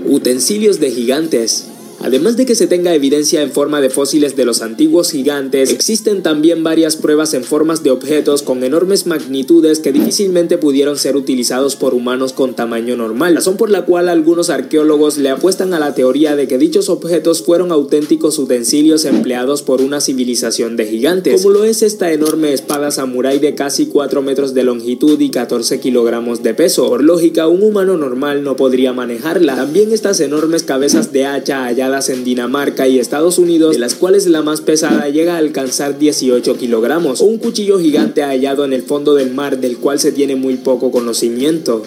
Utensilios 0.06 0.80
de 0.80 0.90
gigantes. 0.90 1.68
Además 2.06 2.36
de 2.36 2.46
que 2.46 2.54
se 2.54 2.68
tenga 2.68 2.94
evidencia 2.94 3.42
en 3.42 3.50
forma 3.50 3.80
de 3.80 3.90
fósiles 3.90 4.36
de 4.36 4.44
los 4.44 4.62
antiguos 4.62 5.10
gigantes, 5.10 5.72
existen 5.72 6.22
también 6.22 6.62
varias 6.62 6.94
pruebas 6.94 7.34
en 7.34 7.42
formas 7.42 7.82
de 7.82 7.90
objetos 7.90 8.42
con 8.42 8.62
enormes 8.62 9.06
magnitudes 9.06 9.80
que 9.80 9.90
difícilmente 9.90 10.56
pudieron 10.56 10.98
ser 10.98 11.16
utilizados 11.16 11.74
por 11.74 11.94
humanos 11.94 12.32
con 12.32 12.54
tamaño 12.54 12.96
normal, 12.96 13.34
razón 13.34 13.56
por 13.56 13.70
la 13.70 13.86
cual 13.86 14.08
algunos 14.08 14.50
arqueólogos 14.50 15.18
le 15.18 15.30
apuestan 15.30 15.74
a 15.74 15.80
la 15.80 15.96
teoría 15.96 16.36
de 16.36 16.46
que 16.46 16.58
dichos 16.58 16.90
objetos 16.90 17.42
fueron 17.42 17.72
auténticos 17.72 18.38
utensilios 18.38 19.04
empleados 19.04 19.62
por 19.62 19.80
una 19.80 20.00
civilización 20.00 20.76
de 20.76 20.86
gigantes, 20.86 21.42
como 21.42 21.54
lo 21.54 21.64
es 21.64 21.82
esta 21.82 22.12
enorme 22.12 22.52
espada 22.52 22.92
samurái 22.92 23.40
de 23.40 23.56
casi 23.56 23.86
4 23.86 24.22
metros 24.22 24.54
de 24.54 24.62
longitud 24.62 25.20
y 25.20 25.30
14 25.30 25.80
kilogramos 25.80 26.44
de 26.44 26.54
peso. 26.54 26.86
Por 26.86 27.02
lógica, 27.02 27.48
un 27.48 27.64
humano 27.64 27.96
normal 27.96 28.44
no 28.44 28.54
podría 28.54 28.92
manejarla. 28.92 29.56
También 29.56 29.92
estas 29.92 30.20
enormes 30.20 30.62
cabezas 30.62 31.12
de 31.12 31.26
hacha 31.26 31.64
halladas 31.64 31.95
en 31.96 32.24
Dinamarca 32.24 32.86
y 32.86 32.98
Estados 32.98 33.38
Unidos, 33.38 33.72
de 33.72 33.78
las 33.78 33.94
cuales 33.94 34.26
la 34.26 34.42
más 34.42 34.60
pesada 34.60 35.08
llega 35.08 35.34
a 35.34 35.38
alcanzar 35.38 35.98
18 35.98 36.58
kilogramos, 36.58 37.22
o 37.22 37.24
un 37.24 37.38
cuchillo 37.38 37.78
gigante 37.80 38.22
hallado 38.22 38.64
en 38.64 38.74
el 38.74 38.82
fondo 38.82 39.14
del 39.14 39.32
mar 39.32 39.58
del 39.58 39.78
cual 39.78 39.98
se 39.98 40.12
tiene 40.12 40.36
muy 40.36 40.56
poco 40.56 40.90
conocimiento. 40.90 41.82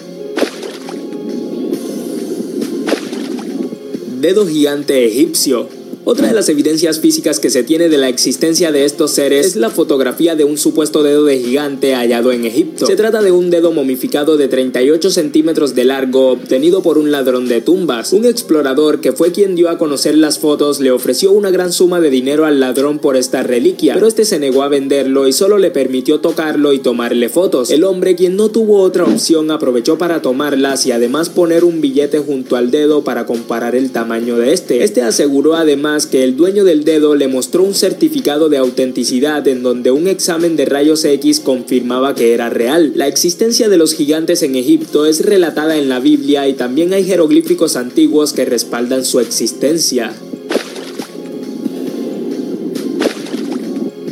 Dedo 4.20 4.48
gigante 4.48 5.06
egipcio 5.06 5.79
otra 6.10 6.28
de 6.28 6.34
las 6.34 6.50
evidencias 6.50 7.00
físicas 7.00 7.40
que 7.40 7.52
se 7.52 7.62
tiene 7.62 7.88
de 7.88 8.00
la 8.00 8.10
existencia 8.10 8.72
de 8.72 8.84
estos 8.84 9.12
seres 9.12 9.46
es 9.46 9.56
la 9.56 9.70
fotografía 9.70 10.36
de 10.36 10.44
un 10.44 10.58
supuesto 10.58 11.04
dedo 11.04 11.24
de 11.24 11.38
gigante 11.38 11.94
hallado 11.94 12.32
en 12.32 12.46
Egipto. 12.46 12.88
Se 12.88 12.96
trata 12.96 13.22
de 13.22 13.32
un 13.32 13.52
dedo 13.52 13.72
momificado 13.72 14.36
de 14.36 14.48
38 14.48 15.12
centímetros 15.12 15.76
de 15.76 15.86
largo 15.86 16.32
obtenido 16.32 16.82
por 16.82 16.98
un 16.98 17.12
ladrón 17.12 17.48
de 17.48 17.62
tumbas. 17.62 18.12
Un 18.12 18.26
explorador 18.26 19.02
que 19.02 19.12
fue 19.12 19.32
quien 19.32 19.54
dio 19.54 19.70
a 19.70 19.78
conocer 19.78 20.18
las 20.18 20.40
fotos 20.40 20.80
le 20.80 20.90
ofreció 20.90 21.32
una 21.32 21.52
gran 21.52 21.72
suma 21.72 22.00
de 22.00 22.10
dinero 22.10 22.48
al 22.48 22.60
ladrón 22.60 22.98
por 22.98 23.16
esta 23.16 23.44
reliquia, 23.44 23.94
pero 23.94 24.08
este 24.08 24.26
se 24.26 24.40
negó 24.40 24.64
a 24.64 24.68
venderlo 24.68 25.28
y 25.28 25.32
solo 25.32 25.60
le 25.60 25.70
permitió 25.70 26.22
tocarlo 26.22 26.74
y 26.74 26.80
tomarle 26.80 27.30
fotos. 27.30 27.70
El 27.70 27.84
hombre, 27.84 28.16
quien 28.16 28.36
no 28.36 28.50
tuvo 28.50 28.82
otra 28.82 29.04
opción, 29.04 29.52
aprovechó 29.52 30.00
para 30.00 30.24
tomarlas 30.24 30.88
y 30.88 30.92
además 30.92 31.30
poner 31.30 31.64
un 31.64 31.82
billete 31.82 32.18
junto 32.18 32.56
al 32.56 32.72
dedo 32.72 33.04
para 33.04 33.28
comparar 33.28 33.76
el 33.76 33.92
tamaño 33.92 34.38
de 34.38 34.54
este. 34.54 34.84
Este 34.84 35.04
aseguró 35.04 35.54
además 35.54 35.99
que 36.06 36.24
el 36.24 36.36
dueño 36.36 36.64
del 36.64 36.84
dedo 36.84 37.16
le 37.16 37.28
mostró 37.28 37.64
un 37.64 37.74
certificado 37.74 38.50
de 38.50 38.58
autenticidad 38.58 39.48
en 39.48 39.64
donde 39.64 39.92
un 39.92 40.08
examen 40.08 40.56
de 40.56 40.66
rayos 40.66 41.04
X 41.06 41.40
confirmaba 41.40 42.16
que 42.16 42.34
era 42.34 42.50
real. 42.50 42.94
La 42.96 43.08
existencia 43.08 43.70
de 43.70 43.78
los 43.78 43.94
gigantes 43.94 44.44
en 44.44 44.56
Egipto 44.56 45.06
es 45.06 45.26
relatada 45.26 45.78
en 45.78 45.90
la 45.90 46.00
Biblia 46.00 46.48
y 46.48 46.54
también 46.54 46.94
hay 46.94 47.04
jeroglíficos 47.04 47.76
antiguos 47.76 48.34
que 48.34 48.46
respaldan 48.46 49.06
su 49.06 49.20
existencia. 49.20 50.14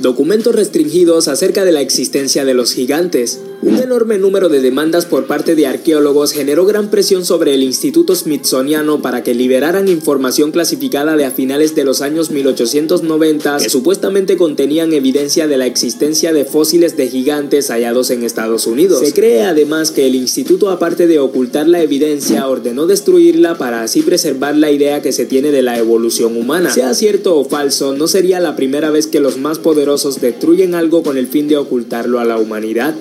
Documentos 0.01 0.55
restringidos 0.55 1.27
acerca 1.27 1.65
de 1.65 1.71
la 1.71 1.81
existencia 1.81 2.45
de 2.45 2.53
los 2.53 2.73
gigantes. 2.73 3.41
Un 3.59 3.79
enorme 3.79 4.19
número 4.19 4.49
de 4.49 4.61
demandas 4.61 5.07
por 5.07 5.25
parte 5.25 5.55
de 5.55 5.65
arqueólogos 5.65 6.31
generó 6.31 6.67
gran 6.67 6.91
presión 6.91 7.25
sobre 7.25 7.55
el 7.55 7.63
Instituto 7.63 8.15
Smithsoniano 8.15 9.01
para 9.01 9.23
que 9.23 9.33
liberaran 9.33 9.87
información 9.87 10.51
clasificada 10.51 11.17
de 11.17 11.25
a 11.25 11.31
finales 11.31 11.73
de 11.73 11.83
los 11.83 12.01
años 12.01 12.29
1890 12.29 13.57
que 13.57 13.69
supuestamente 13.69 14.37
contenían 14.37 14.93
evidencia 14.93 15.47
de 15.47 15.57
la 15.57 15.65
existencia 15.65 16.33
de 16.33 16.45
fósiles 16.45 16.97
de 16.97 17.07
gigantes 17.07 17.69
hallados 17.71 18.11
en 18.11 18.23
Estados 18.23 18.67
Unidos. 18.67 18.99
Se 18.99 19.13
cree 19.13 19.41
además 19.41 19.89
que 19.89 20.05
el 20.05 20.13
instituto 20.13 20.69
aparte 20.69 21.07
de 21.07 21.17
ocultar 21.17 21.67
la 21.67 21.81
evidencia 21.81 22.47
ordenó 22.47 22.85
destruirla 22.85 23.57
para 23.57 23.81
así 23.81 24.03
preservar 24.03 24.55
la 24.55 24.69
idea 24.69 25.01
que 25.01 25.11
se 25.11 25.25
tiene 25.25 25.51
de 25.51 25.63
la 25.63 25.79
evolución 25.79 26.37
humana. 26.37 26.69
Sea 26.71 26.93
cierto 26.93 27.35
o 27.35 27.43
falso, 27.43 27.93
no 27.93 28.07
sería 28.07 28.39
la 28.39 28.55
primera 28.55 28.91
vez 28.91 29.07
que 29.07 29.19
los 29.19 29.37
más 29.37 29.57
poderosos 29.57 30.21
destruyen 30.21 30.75
algo 30.75 31.01
con 31.01 31.17
el 31.17 31.25
fin 31.25 31.47
de 31.47 31.57
ocultarlo 31.57 32.19
a 32.19 32.25
la 32.25 32.37
humanidad. 32.37 32.93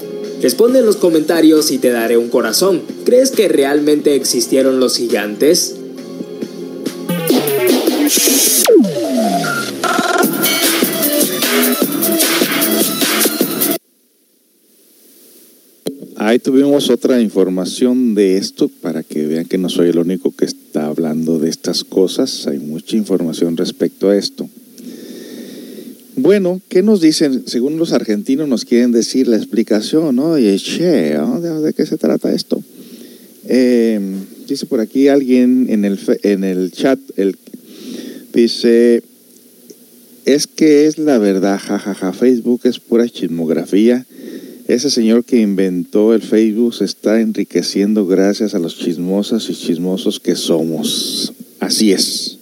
Responde 0.43 0.80
en 0.80 0.87
los 0.87 0.97
comentarios 0.97 1.70
y 1.70 1.78
te 1.78 1.91
daré 1.91 2.16
un 2.18 2.28
corazón. 2.28 2.82
¿Crees 3.05 3.30
que 3.30 3.49
realmente 3.49 4.14
existieron 4.14 4.80
los 4.80 4.97
gigantes? 4.99 5.76
Ahí 16.18 16.39
tuvimos 16.39 16.91
otra 16.91 17.20
información 17.20 18.14
de 18.14 18.37
esto 18.37 18.68
para 18.68 19.03
que 19.03 19.26
vean 19.26 19.45
que 19.47 19.59
no 19.59 19.68
soy 19.68 19.91
el 19.91 19.99
único 19.99 20.34
que 20.34 20.45
está 20.45 20.87
hablando 20.87 21.39
de 21.39 21.49
estas 21.49 21.84
cosas. 21.84 22.47
Hay 22.47 22.59
mucha 22.59 22.97
información 22.97 23.57
respecto 23.57 24.09
a 24.09 24.16
esto. 24.16 24.49
Bueno, 26.19 26.62
¿qué 26.71 26.83
nos 26.83 27.03
dicen? 27.03 27.47
Según 27.47 27.77
los 27.77 27.93
argentinos 27.93 28.49
nos 28.49 28.64
quieren 28.64 28.91
decir 28.91 29.29
la 29.29 29.37
explicación, 29.37 30.17
¿no? 30.17 30.39
Y 30.39 30.57
che, 30.57 31.14
¿de, 31.14 31.75
qué 31.77 31.85
se 31.85 31.99
trata 31.99 32.33
esto? 32.33 32.62
Eh, 33.45 34.01
dice 34.49 34.64
por 34.64 34.81
aquí 34.81 35.09
alguien 35.09 35.67
en 35.69 35.85
el, 35.85 35.99
en 36.23 36.43
el 36.43 36.73
chat, 36.73 36.99
el, 37.17 37.37
dice, 38.33 39.03
es 40.25 40.47
que 40.47 40.87
es 40.87 40.97
la 40.97 41.19
verdad, 41.19 41.61
jajaja, 41.62 42.14
Facebook 42.14 42.62
es 42.64 42.81
pura 42.81 43.07
chismografía. 43.09 44.07
Ese 44.69 44.89
señor 44.89 45.23
que 45.23 45.41
inventó 45.43 46.14
el 46.14 46.23
Facebook 46.23 46.75
se 46.75 46.87
está 46.87 47.21
enriqueciendo 47.21 48.07
gracias 48.07 48.55
a 48.55 48.59
los 48.59 48.79
chismosas 48.79 49.51
y 49.51 49.55
chismosos 49.55 50.19
que 50.19 50.35
somos. 50.35 51.35
Así 51.61 51.93
es. 51.93 52.39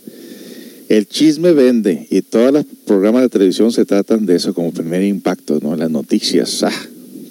El 0.95 1.09
chisme 1.09 1.51
vende 1.51 2.07
y 2.09 2.22
todos 2.22 2.53
los 2.53 2.64
programas 2.86 3.22
de 3.22 3.28
televisión 3.28 3.72
se 3.72 3.84
tratan 3.84 4.26
de 4.26 4.36
eso 4.36 4.55
como 4.55 4.70
primer 4.70 5.03
impacto, 5.03 5.59
¿no? 5.61 5.74
Las 5.74 5.90
noticias, 5.90 6.62
ah, 6.62 6.70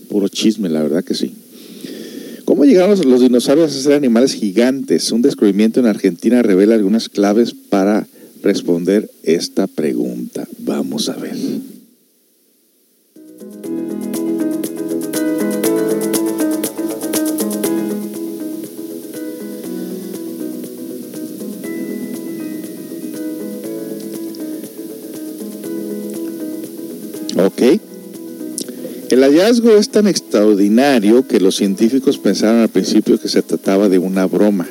puro 0.09 0.27
chisme, 0.27 0.67
la 0.67 0.83
verdad 0.83 1.01
que 1.01 1.13
sí. 1.13 1.33
¿Cómo 2.43 2.65
llegaron 2.65 2.99
los, 3.09 3.21
dinosaurios 3.21 3.73
a 3.73 3.81
ser 3.81 3.93
animales 3.93 4.33
gigantes? 4.33 5.13
Un 5.13 5.21
descubrimiento 5.21 5.79
en 5.79 5.85
Argentina 5.85 6.41
revela 6.41 6.75
algunas 6.75 7.07
claves 7.07 7.53
para 7.53 8.05
responder 8.41 9.09
esta 9.23 9.67
pregunta. 9.67 10.45
Vamos 10.59 11.07
a 11.07 11.15
ver. 11.15 11.37
El 29.09 29.21
hallazgo 29.21 29.75
es 29.75 29.89
tan 29.89 30.07
extraordinario 30.07 31.27
que 31.27 31.39
los 31.39 31.55
científicos 31.55 32.17
pensaron 32.17 32.61
al 32.61 32.69
principio 32.69 33.19
que 33.19 33.27
se 33.27 33.41
trataba 33.41 33.89
de 33.89 33.99
una 33.99 34.25
broma. 34.25 34.67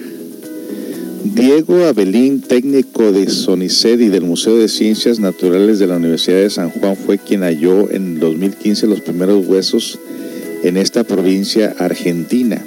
Diego 1.24 1.84
Abelín, 1.84 2.40
técnico 2.40 3.12
de 3.12 3.30
SONICED 3.30 4.00
y 4.00 4.08
del 4.08 4.22
Museo 4.24 4.56
de 4.56 4.68
Ciencias 4.68 5.20
Naturales 5.20 5.78
de 5.78 5.86
la 5.86 5.96
Universidad 5.96 6.38
de 6.38 6.50
San 6.50 6.70
Juan, 6.70 6.96
fue 6.96 7.18
quien 7.18 7.42
halló 7.42 7.90
en 7.90 8.18
2015 8.18 8.88
los 8.88 9.00
primeros 9.00 9.46
huesos 9.46 9.98
en 10.64 10.76
esta 10.76 11.04
provincia 11.04 11.74
argentina. 11.78 12.64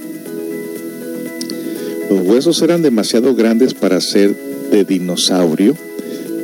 Los 2.10 2.26
huesos 2.26 2.62
eran 2.62 2.82
demasiado 2.82 3.36
grandes 3.36 3.74
para 3.74 4.00
ser 4.00 4.36
de 4.72 4.86
dinosaurio 4.86 5.76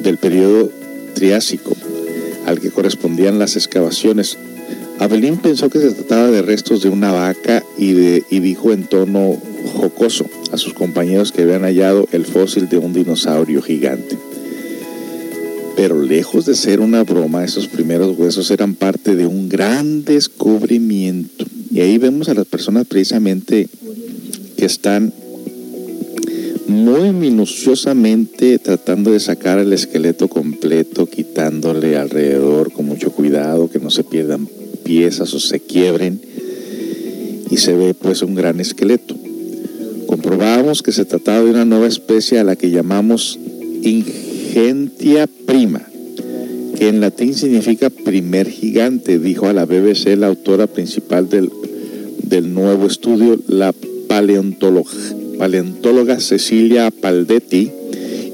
del 0.03 0.17
periodo 0.17 0.69
Triásico, 1.13 1.75
al 2.45 2.59
que 2.59 2.71
las 3.17 3.55
excavaciones. 3.55 4.37
Abelín 4.99 5.37
pensó 5.37 5.69
que 5.69 5.79
se 5.79 5.91
trataba 5.91 6.29
de 6.29 6.41
restos 6.41 6.83
de 6.83 6.89
una 6.89 7.11
vaca 7.11 7.63
y, 7.77 7.91
y 8.29 8.39
dijo 8.39 8.71
en 8.71 8.83
tono 8.83 9.37
jocoso 9.75 10.25
a 10.51 10.57
sus 10.57 10.73
compañeros 10.73 11.31
que 11.31 11.41
habían 11.41 11.63
hallado 11.63 12.07
el 12.11 12.25
fósil 12.25 12.69
de 12.69 12.77
un 12.77 12.93
dinosaurio 12.93 13.61
gigante. 13.61 14.17
Pero 15.75 16.01
lejos 16.01 16.45
de 16.45 16.55
ser 16.55 16.79
una 16.79 17.03
broma, 17.03 17.43
esos 17.43 17.67
primeros 17.67 18.17
huesos 18.17 18.51
eran 18.51 18.75
parte 18.75 19.15
de 19.15 19.25
un 19.25 19.49
gran 19.49 20.03
descubrimiento. 20.03 21.45
Y 21.71 21.79
ahí 21.79 21.97
vemos 21.97 22.29
a 22.29 22.33
las 22.33 22.45
personas 22.45 22.85
precisamente 22.85 23.67
que 24.57 24.65
están 24.65 25.13
muy 26.71 27.11
minuciosamente 27.11 28.57
tratando 28.57 29.11
de 29.11 29.19
sacar 29.19 29.59
el 29.59 29.73
esqueleto 29.73 30.27
completo, 30.27 31.05
quitándole 31.05 31.97
alrededor 31.97 32.71
con 32.71 32.85
mucho 32.85 33.11
cuidado, 33.11 33.69
que 33.69 33.79
no 33.79 33.89
se 33.89 34.03
pierdan 34.03 34.47
piezas 34.83 35.33
o 35.33 35.39
se 35.39 35.59
quiebren. 35.59 36.19
Y 37.49 37.57
se 37.57 37.73
ve 37.73 37.93
pues 37.93 38.21
un 38.21 38.33
gran 38.33 38.59
esqueleto. 38.59 39.15
Comprobamos 40.07 40.81
que 40.81 40.91
se 40.91 41.05
trataba 41.05 41.43
de 41.43 41.51
una 41.51 41.65
nueva 41.65 41.87
especie 41.87 42.39
a 42.39 42.43
la 42.43 42.55
que 42.55 42.71
llamamos 42.71 43.37
Ingentia 43.83 45.27
prima, 45.45 45.81
que 46.77 46.87
en 46.87 47.01
latín 47.01 47.33
significa 47.33 47.89
primer 47.89 48.49
gigante, 48.49 49.19
dijo 49.19 49.47
a 49.47 49.53
la 49.53 49.65
BBC 49.65 50.15
la 50.17 50.27
autora 50.27 50.67
principal 50.67 51.29
del, 51.29 51.51
del 52.23 52.53
nuevo 52.53 52.87
estudio, 52.87 53.39
la 53.47 53.73
paleontóloga, 54.07 54.91
paleontóloga 55.41 56.19
Cecilia 56.19 56.91
Paldetti, 56.91 57.71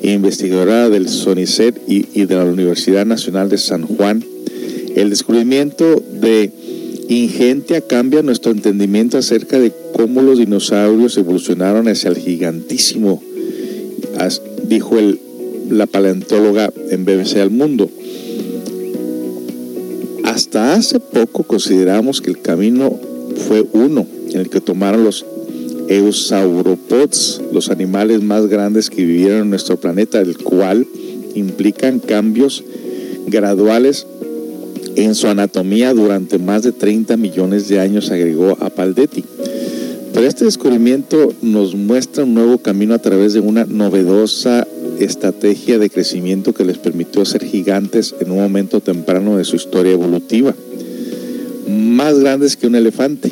investigadora 0.03 0.89
del 0.89 1.07
SONICET 1.07 1.79
y, 1.87 2.25
de 2.25 2.35
la 2.35 2.43
Universidad 2.43 3.05
Nacional 3.05 3.47
de 3.47 3.57
San 3.57 3.83
Juan. 3.83 4.25
El 4.93 5.09
descubrimiento 5.09 6.03
de 6.19 6.51
Ingentia 7.07 7.79
cambia 7.79 8.23
nuestro 8.23 8.51
entendimiento 8.51 9.17
acerca 9.17 9.57
de 9.57 9.71
cómo 9.93 10.21
los 10.21 10.37
dinosaurios 10.37 11.15
evolucionaron 11.15 11.87
hacia 11.87 12.09
el 12.09 12.17
gigantísimo, 12.17 13.23
dijo 14.67 14.99
el, 14.99 15.17
la 15.69 15.87
paleontóloga 15.87 16.73
en 16.89 17.05
BBC 17.05 17.37
Al 17.37 17.51
Mundo. 17.51 17.89
Hasta 20.25 20.73
hace 20.73 20.99
poco 20.99 21.43
consideramos 21.43 22.19
que 22.19 22.31
el 22.31 22.41
camino 22.41 22.99
fue 23.47 23.65
uno, 23.71 24.05
en 24.29 24.41
el 24.41 24.49
que 24.49 24.59
tomaron 24.59 25.05
los 25.05 25.25
eusauropods, 25.87 27.41
los 27.51 27.69
animales 27.69 28.21
más 28.21 28.47
grandes 28.47 28.89
que 28.89 29.05
vivieron 29.05 29.43
en 29.43 29.49
nuestro 29.49 29.77
planeta, 29.77 30.19
el 30.19 30.37
cual 30.37 30.87
implican 31.35 31.99
cambios 31.99 32.63
graduales 33.27 34.07
en 34.95 35.13
su 35.15 35.27
anatomía 35.27 35.93
durante 35.93 36.39
más 36.39 36.63
de 36.63 36.71
30 36.71 37.17
millones 37.17 37.67
de 37.67 37.79
años, 37.79 38.09
agregó 38.09 38.57
a 38.59 38.69
Paldetti. 38.69 39.23
Pero 40.13 40.25
este 40.25 40.45
descubrimiento 40.45 41.31
nos 41.43 41.75
muestra 41.75 42.23
un 42.23 42.33
nuevo 42.33 42.57
camino 42.57 42.95
a 42.95 42.99
través 42.99 43.33
de 43.33 43.39
una 43.39 43.65
novedosa 43.65 44.67
estrategia 44.99 45.77
de 45.77 45.91
crecimiento 45.91 46.53
que 46.53 46.65
les 46.65 46.79
permitió 46.79 47.23
ser 47.25 47.45
gigantes 47.45 48.15
en 48.19 48.31
un 48.31 48.39
momento 48.39 48.79
temprano 48.81 49.37
de 49.37 49.43
su 49.43 49.55
historia 49.55 49.91
evolutiva, 49.91 50.55
más 51.67 52.17
grandes 52.17 52.57
que 52.57 52.65
un 52.65 52.75
elefante. 52.75 53.31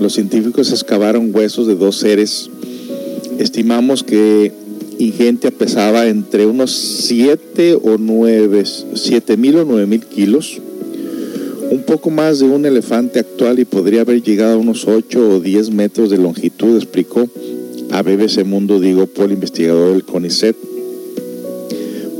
Los 0.00 0.14
científicos 0.14 0.70
excavaron 0.72 1.34
huesos 1.34 1.66
de 1.66 1.74
dos 1.74 1.96
seres. 1.98 2.50
Estimamos 3.38 4.02
que 4.02 4.52
Ingentia 4.98 5.50
pesaba 5.50 6.06
entre 6.06 6.46
unos 6.46 6.70
7 6.72 7.74
o 7.82 7.96
9, 7.98 8.64
7 8.94 9.36
mil 9.36 9.56
o 9.56 9.64
9 9.64 9.86
mil 9.86 10.00
kilos 10.04 10.60
un 11.72 11.84
poco 11.84 12.10
más 12.10 12.38
de 12.38 12.44
un 12.44 12.66
elefante 12.66 13.18
actual 13.18 13.58
y 13.58 13.64
podría 13.64 14.02
haber 14.02 14.22
llegado 14.22 14.54
a 14.54 14.58
unos 14.58 14.86
8 14.86 15.36
o 15.36 15.40
10 15.40 15.70
metros 15.70 16.10
de 16.10 16.18
longitud, 16.18 16.76
explicó 16.76 17.26
a 17.90 18.02
BBC 18.02 18.44
Mundo 18.44 18.78
Diego 18.78 19.06
Paul, 19.06 19.32
investigador 19.32 19.92
del 19.92 20.04
CONICET, 20.04 20.54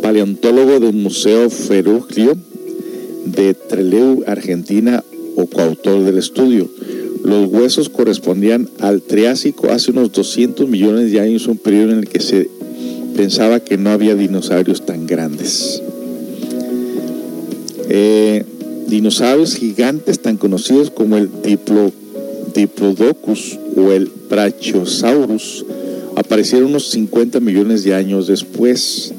paleontólogo 0.00 0.80
del 0.80 0.94
Museo 0.94 1.50
Ferruglio 1.50 2.34
de 3.26 3.52
Trelew, 3.52 4.24
Argentina, 4.26 5.04
o 5.36 5.46
coautor 5.46 6.02
del 6.02 6.16
estudio. 6.16 6.70
Los 7.24 7.48
huesos 7.48 7.88
correspondían 7.88 8.68
al 8.80 9.00
Triásico 9.02 9.70
hace 9.70 9.92
unos 9.92 10.12
200 10.12 10.68
millones 10.68 11.12
de 11.12 11.20
años, 11.20 11.46
un 11.46 11.56
periodo 11.56 11.92
en 11.92 11.98
el 11.98 12.08
que 12.08 12.20
se 12.20 12.50
pensaba 13.14 13.60
que 13.60 13.78
no 13.78 13.90
había 13.90 14.16
dinosaurios 14.16 14.84
tan 14.84 15.06
grandes. 15.06 15.82
Eh, 17.88 18.44
dinosaurios 18.88 19.54
gigantes 19.54 20.20
tan 20.20 20.36
conocidos 20.36 20.90
como 20.90 21.16
el 21.16 21.30
Diplodocus 22.54 23.58
o 23.76 23.92
el 23.92 24.10
Brachiosaurus 24.28 25.64
aparecieron 26.16 26.70
unos 26.70 26.90
50 26.90 27.40
millones 27.40 27.84
de 27.84 27.94
años 27.94 28.26
después. 28.26 29.12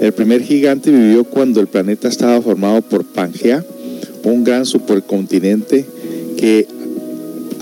El 0.00 0.12
primer 0.12 0.42
gigante 0.42 0.90
vivió 0.90 1.24
cuando 1.24 1.60
el 1.60 1.66
planeta 1.66 2.08
estaba 2.08 2.40
formado 2.40 2.82
por 2.82 3.04
Pangea, 3.04 3.64
un 4.24 4.44
gran 4.44 4.64
supercontinente 4.64 5.84
que 6.36 6.68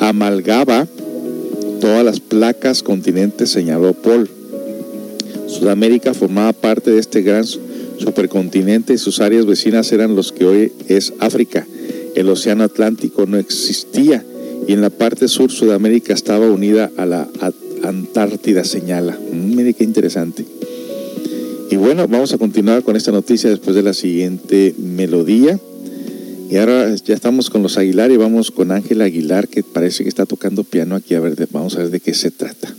amalgaba 0.00 0.86
todas 1.80 2.04
las 2.04 2.20
placas 2.20 2.82
continentes, 2.82 3.50
señaló 3.50 3.92
Paul. 3.94 4.28
Sudamérica 5.46 6.14
formaba 6.14 6.52
parte 6.52 6.90
de 6.90 6.98
este 6.98 7.22
gran 7.22 7.44
supercontinente 7.44 8.94
y 8.94 8.98
sus 8.98 9.20
áreas 9.20 9.46
vecinas 9.46 9.92
eran 9.92 10.16
los 10.16 10.32
que 10.32 10.44
hoy 10.44 10.72
es 10.88 11.12
África. 11.20 11.66
El 12.14 12.28
Océano 12.28 12.64
Atlántico 12.64 13.26
no 13.26 13.38
existía 13.38 14.24
y 14.66 14.72
en 14.72 14.80
la 14.80 14.90
parte 14.90 15.28
sur 15.28 15.50
Sudamérica 15.50 16.12
estaba 16.14 16.50
unida 16.50 16.90
a 16.96 17.06
la 17.06 17.28
Antártida, 17.82 18.64
señala. 18.64 19.18
Mm, 19.32 19.54
mire 19.54 19.74
qué 19.74 19.84
interesante. 19.84 20.44
Y 21.70 21.76
bueno, 21.76 22.06
vamos 22.08 22.32
a 22.32 22.38
continuar 22.38 22.82
con 22.82 22.96
esta 22.96 23.12
noticia 23.12 23.50
después 23.50 23.76
de 23.76 23.82
la 23.82 23.92
siguiente 23.92 24.74
melodía. 24.78 25.58
Y 26.48 26.56
ahora 26.56 26.94
ya 26.94 27.14
estamos 27.14 27.50
con 27.50 27.62
los 27.62 27.76
Aguilar 27.76 28.10
y 28.10 28.16
vamos 28.16 28.50
con 28.50 28.70
Ángel 28.70 29.02
Aguilar, 29.02 29.48
que 29.48 29.62
parece 29.62 30.04
que 30.04 30.08
está 30.08 30.26
tocando 30.26 30.62
piano 30.64 30.94
aquí. 30.94 31.14
A 31.14 31.20
ver, 31.20 31.48
vamos 31.50 31.74
a 31.76 31.78
ver 31.78 31.90
de 31.90 32.00
qué 32.00 32.14
se 32.14 32.30
trata. 32.30 32.74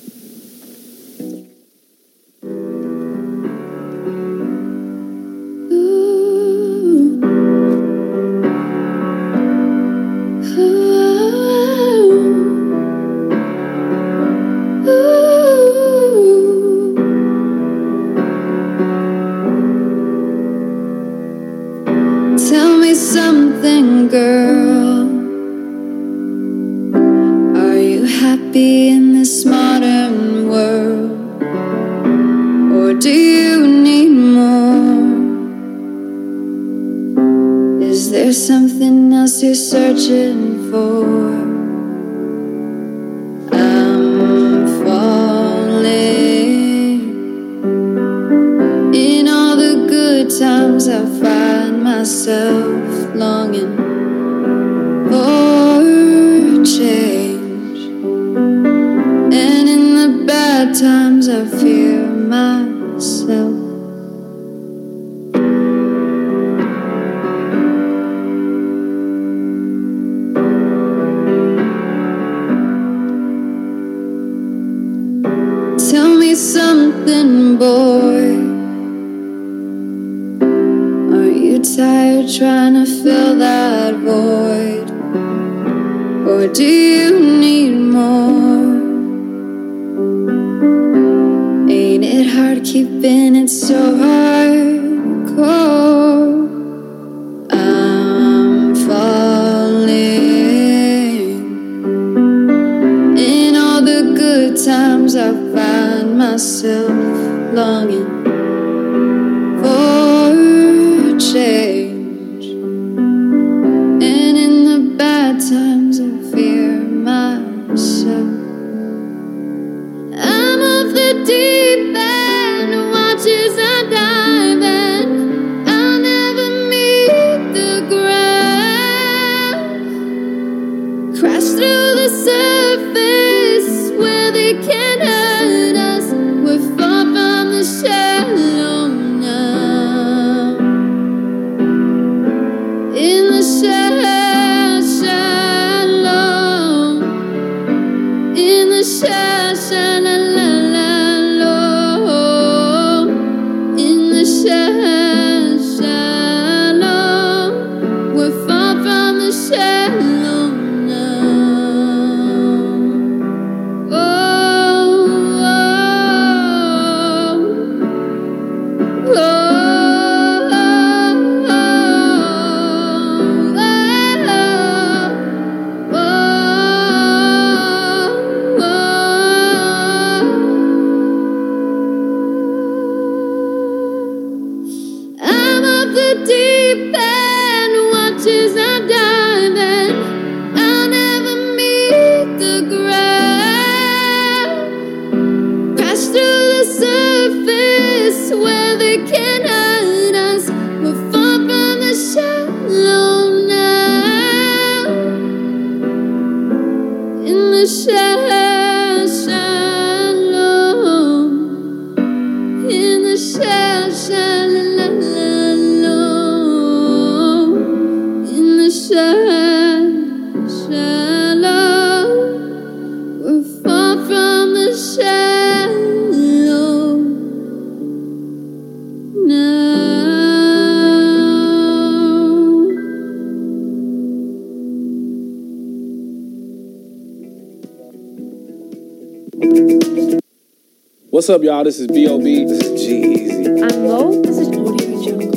What's 241.27 241.35
up, 241.35 241.43
y'all? 241.43 241.65
This 241.65 241.77
is 241.81 241.87
B.O.B. 241.87 242.45
This 242.45 242.61
is 242.61 242.81
G-Eazy. 242.81 243.61
I'm 243.61 243.83
Mo. 243.83 244.21
This 244.21 244.37
is 244.37 244.47
Audio 244.47 244.95
Jungle. 245.03 245.27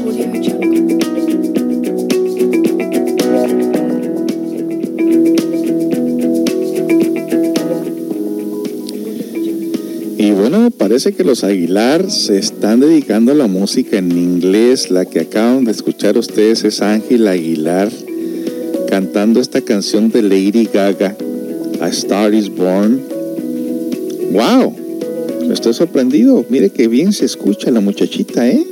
Audio 0.00 0.32
Jungle. 0.42 0.88
Y 10.16 10.30
bueno, 10.30 10.70
parece 10.70 11.12
que 11.12 11.22
los 11.22 11.44
Aguilar 11.44 12.10
se 12.10 12.38
están 12.38 12.80
dedicando 12.80 13.32
a 13.32 13.34
la 13.34 13.46
música 13.46 13.98
en 13.98 14.10
inglés. 14.12 14.90
La 14.90 15.04
que 15.04 15.20
acaban 15.20 15.66
de 15.66 15.72
escuchar 15.72 15.87
ustedes 16.06 16.64
es 16.64 16.80
Ángel 16.80 17.26
Aguilar 17.26 17.90
cantando 18.88 19.40
esta 19.40 19.60
canción 19.60 20.10
de 20.10 20.22
Lady 20.22 20.68
Gaga, 20.72 21.16
A 21.80 21.88
Star 21.88 22.32
is 22.32 22.48
Born. 22.48 23.02
¡Wow! 24.32 24.74
Estoy 25.52 25.74
sorprendido. 25.74 26.44
Mire 26.48 26.70
qué 26.70 26.88
bien 26.88 27.12
se 27.12 27.26
escucha 27.26 27.70
la 27.70 27.80
muchachita, 27.80 28.48
¿eh? 28.48 28.64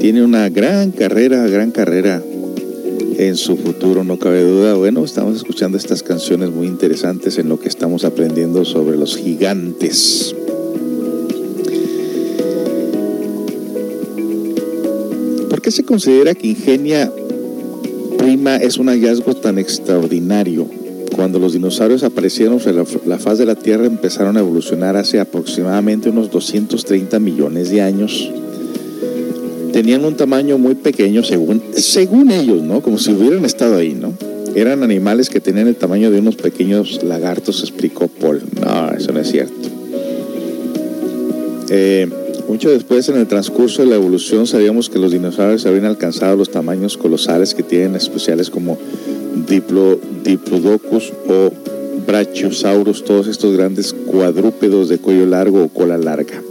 Tiene 0.00 0.24
una 0.24 0.48
gran 0.48 0.92
carrera, 0.92 1.46
gran 1.48 1.70
carrera 1.70 2.22
en 3.18 3.36
su 3.36 3.56
futuro, 3.56 4.02
no 4.02 4.18
cabe 4.18 4.42
duda. 4.42 4.74
Bueno, 4.74 5.04
estamos 5.04 5.36
escuchando 5.36 5.76
estas 5.76 6.02
canciones 6.02 6.50
muy 6.50 6.66
interesantes 6.66 7.36
en 7.38 7.48
lo 7.48 7.60
que 7.60 7.68
estamos 7.68 8.04
aprendiendo 8.04 8.64
sobre 8.64 8.96
los 8.96 9.16
gigantes. 9.16 10.34
Se 15.70 15.84
considera 15.84 16.34
que 16.34 16.48
Ingenia 16.48 17.10
Prima 18.18 18.56
es 18.56 18.78
un 18.78 18.88
hallazgo 18.88 19.34
tan 19.34 19.58
extraordinario? 19.58 20.66
Cuando 21.14 21.38
los 21.38 21.52
dinosaurios 21.52 22.02
aparecieron 22.02 22.60
sobre 22.60 22.76
la, 22.76 22.84
la 23.06 23.18
faz 23.18 23.38
de 23.38 23.46
la 23.46 23.54
Tierra 23.54 23.86
empezaron 23.86 24.36
a 24.36 24.40
evolucionar 24.40 24.96
hace 24.96 25.20
aproximadamente 25.20 26.10
unos 26.10 26.30
230 26.30 27.18
millones 27.18 27.70
de 27.70 27.82
años 27.82 28.30
tenían 29.70 30.04
un 30.04 30.16
tamaño 30.16 30.58
muy 30.58 30.74
pequeño 30.74 31.22
según, 31.22 31.62
según 31.74 32.30
ellos, 32.30 32.62
¿no? 32.62 32.82
Como 32.82 32.98
si 32.98 33.12
hubieran 33.12 33.44
estado 33.44 33.76
ahí, 33.76 33.94
¿no? 33.94 34.12
Eran 34.54 34.82
animales 34.82 35.30
que 35.30 35.40
tenían 35.40 35.68
el 35.68 35.76
tamaño 35.76 36.10
de 36.10 36.18
unos 36.18 36.36
pequeños 36.36 37.02
lagartos, 37.02 37.62
explicó 37.62 38.08
Paul. 38.08 38.42
No, 38.60 38.90
eso 38.90 39.12
no 39.12 39.20
es 39.20 39.30
cierto. 39.30 39.68
Eh, 41.70 42.08
mucho 42.50 42.68
después, 42.68 43.08
en 43.08 43.16
el 43.16 43.28
transcurso 43.28 43.82
de 43.82 43.88
la 43.88 43.94
evolución, 43.94 44.44
sabíamos 44.44 44.90
que 44.90 44.98
los 44.98 45.12
dinosaurios 45.12 45.66
habían 45.66 45.84
alcanzado 45.84 46.36
los 46.36 46.50
tamaños 46.50 46.96
colosales 46.96 47.54
que 47.54 47.62
tienen 47.62 47.94
especiales 47.94 48.50
como 48.50 48.76
Diplo, 49.48 50.00
Diplodocus 50.24 51.12
o 51.28 51.52
Brachiosaurus, 52.04 53.04
todos 53.04 53.28
estos 53.28 53.56
grandes 53.56 53.92
cuadrúpedos 53.92 54.88
de 54.88 54.98
cuello 54.98 55.26
largo 55.26 55.62
o 55.62 55.68
cola 55.68 55.96
larga. 55.96 56.42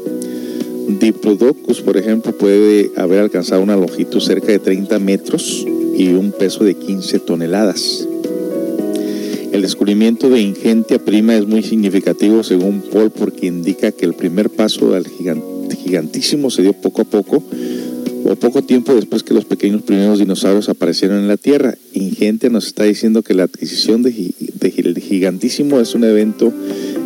Diplodocus, 0.87 1.81
por 1.81 1.97
ejemplo, 1.97 2.31
puede 2.31 2.91
haber 2.95 3.19
alcanzado 3.19 3.61
una 3.61 3.75
longitud 3.75 4.21
cerca 4.21 4.53
de 4.53 4.59
30 4.59 4.99
metros 4.99 5.67
y 5.97 6.13
un 6.13 6.31
peso 6.31 6.63
de 6.63 6.75
15 6.75 7.19
toneladas. 7.19 8.07
El 9.51 9.61
descubrimiento 9.61 10.29
de 10.29 10.39
Ingentia 10.39 10.97
prima 10.97 11.35
es 11.35 11.45
muy 11.45 11.61
significativo 11.61 12.41
según 12.41 12.83
Paul 12.89 13.11
porque 13.11 13.47
indica 13.47 13.91
que 13.91 14.05
el 14.05 14.13
primer 14.13 14.49
paso 14.49 14.95
al 14.95 15.03
gigan- 15.03 15.58
gigantísimo 15.89 16.51
se 16.51 16.61
dio 16.61 16.73
poco 16.73 17.01
a 17.01 17.05
poco 17.05 17.43
o 18.25 18.35
poco 18.35 18.61
tiempo 18.61 18.93
después 18.93 19.23
que 19.23 19.33
los 19.33 19.45
pequeños 19.45 19.81
primeros 19.81 20.19
dinosaurios 20.19 20.69
aparecieron 20.69 21.17
en 21.17 21.27
la 21.27 21.37
Tierra. 21.37 21.75
Ingentia 21.93 22.49
nos 22.49 22.67
está 22.67 22.83
diciendo 22.83 23.23
que 23.23 23.33
la 23.33 23.43
adquisición 23.43 24.03
de, 24.03 24.11
de 24.11 25.01
gigantísimo 25.01 25.79
es 25.79 25.95
un 25.95 26.03
evento 26.03 26.53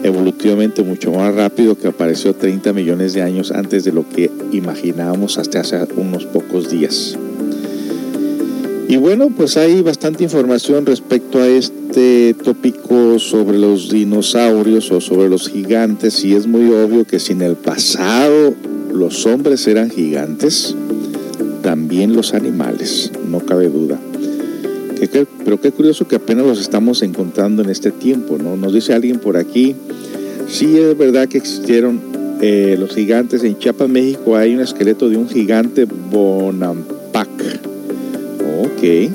evolutivamente 0.04 0.84
mucho 0.84 1.12
más 1.12 1.34
rápido 1.34 1.78
que 1.78 1.88
apareció 1.88 2.36
30 2.36 2.74
millones 2.74 3.14
de 3.14 3.22
años 3.22 3.52
antes 3.52 3.86
de 3.86 3.94
lo 3.94 4.10
que 4.10 4.30
imaginábamos 4.52 5.38
hasta 5.38 5.62
hace 5.62 5.78
unos 5.96 6.26
pocos 6.26 6.70
días. 6.70 7.18
Y 8.90 8.98
bueno, 8.98 9.30
pues 9.36 9.56
hay 9.56 9.82
bastante 9.82 10.24
información 10.24 10.86
respecto 10.86 11.40
a 11.40 11.48
este 11.48 12.36
tópico 12.44 13.18
sobre 13.18 13.58
los 13.58 13.90
dinosaurios 13.90 14.92
o 14.92 15.00
sobre 15.00 15.30
los 15.30 15.50
gigantes 15.50 16.24
y 16.26 16.36
es 16.36 16.48
muy 16.48 16.70
obvio 16.72 17.06
que 17.06 17.20
si 17.20 17.32
en 17.32 17.42
el 17.42 17.56
pasado 17.56 18.54
los 18.94 19.26
hombres 19.26 19.68
eran 19.68 19.90
gigantes, 19.90 20.76
también 21.62 22.14
los 22.14 22.34
animales, 22.34 23.12
no 23.28 23.40
cabe 23.40 23.70
duda. 23.70 24.00
Pero 25.44 25.60
qué 25.60 25.72
curioso 25.72 26.08
que 26.08 26.16
apenas 26.16 26.46
los 26.46 26.62
estamos 26.62 27.02
encontrando 27.02 27.62
en 27.62 27.70
este 27.70 27.92
tiempo, 27.92 28.38
¿no? 28.38 28.56
Nos 28.56 28.74
dice 28.74 28.94
alguien 28.94 29.20
por 29.20 29.36
aquí, 29.36 29.76
sí 30.48 30.78
es 30.78 30.98
verdad 30.98 31.28
que 31.28 31.38
existieron 31.38 32.00
eh, 32.42 32.78
los 32.80 32.94
gigantes. 32.94 33.44
En 33.44 33.58
Chiapas, 33.58 33.90
México, 33.90 34.38
hay 34.38 34.54
un 34.56 34.62
esqueleto 34.62 35.10
de 35.10 35.18
un 35.18 35.28
gigante 35.28 35.86
Bonampak. 35.86 37.30
Ok, 38.62 39.12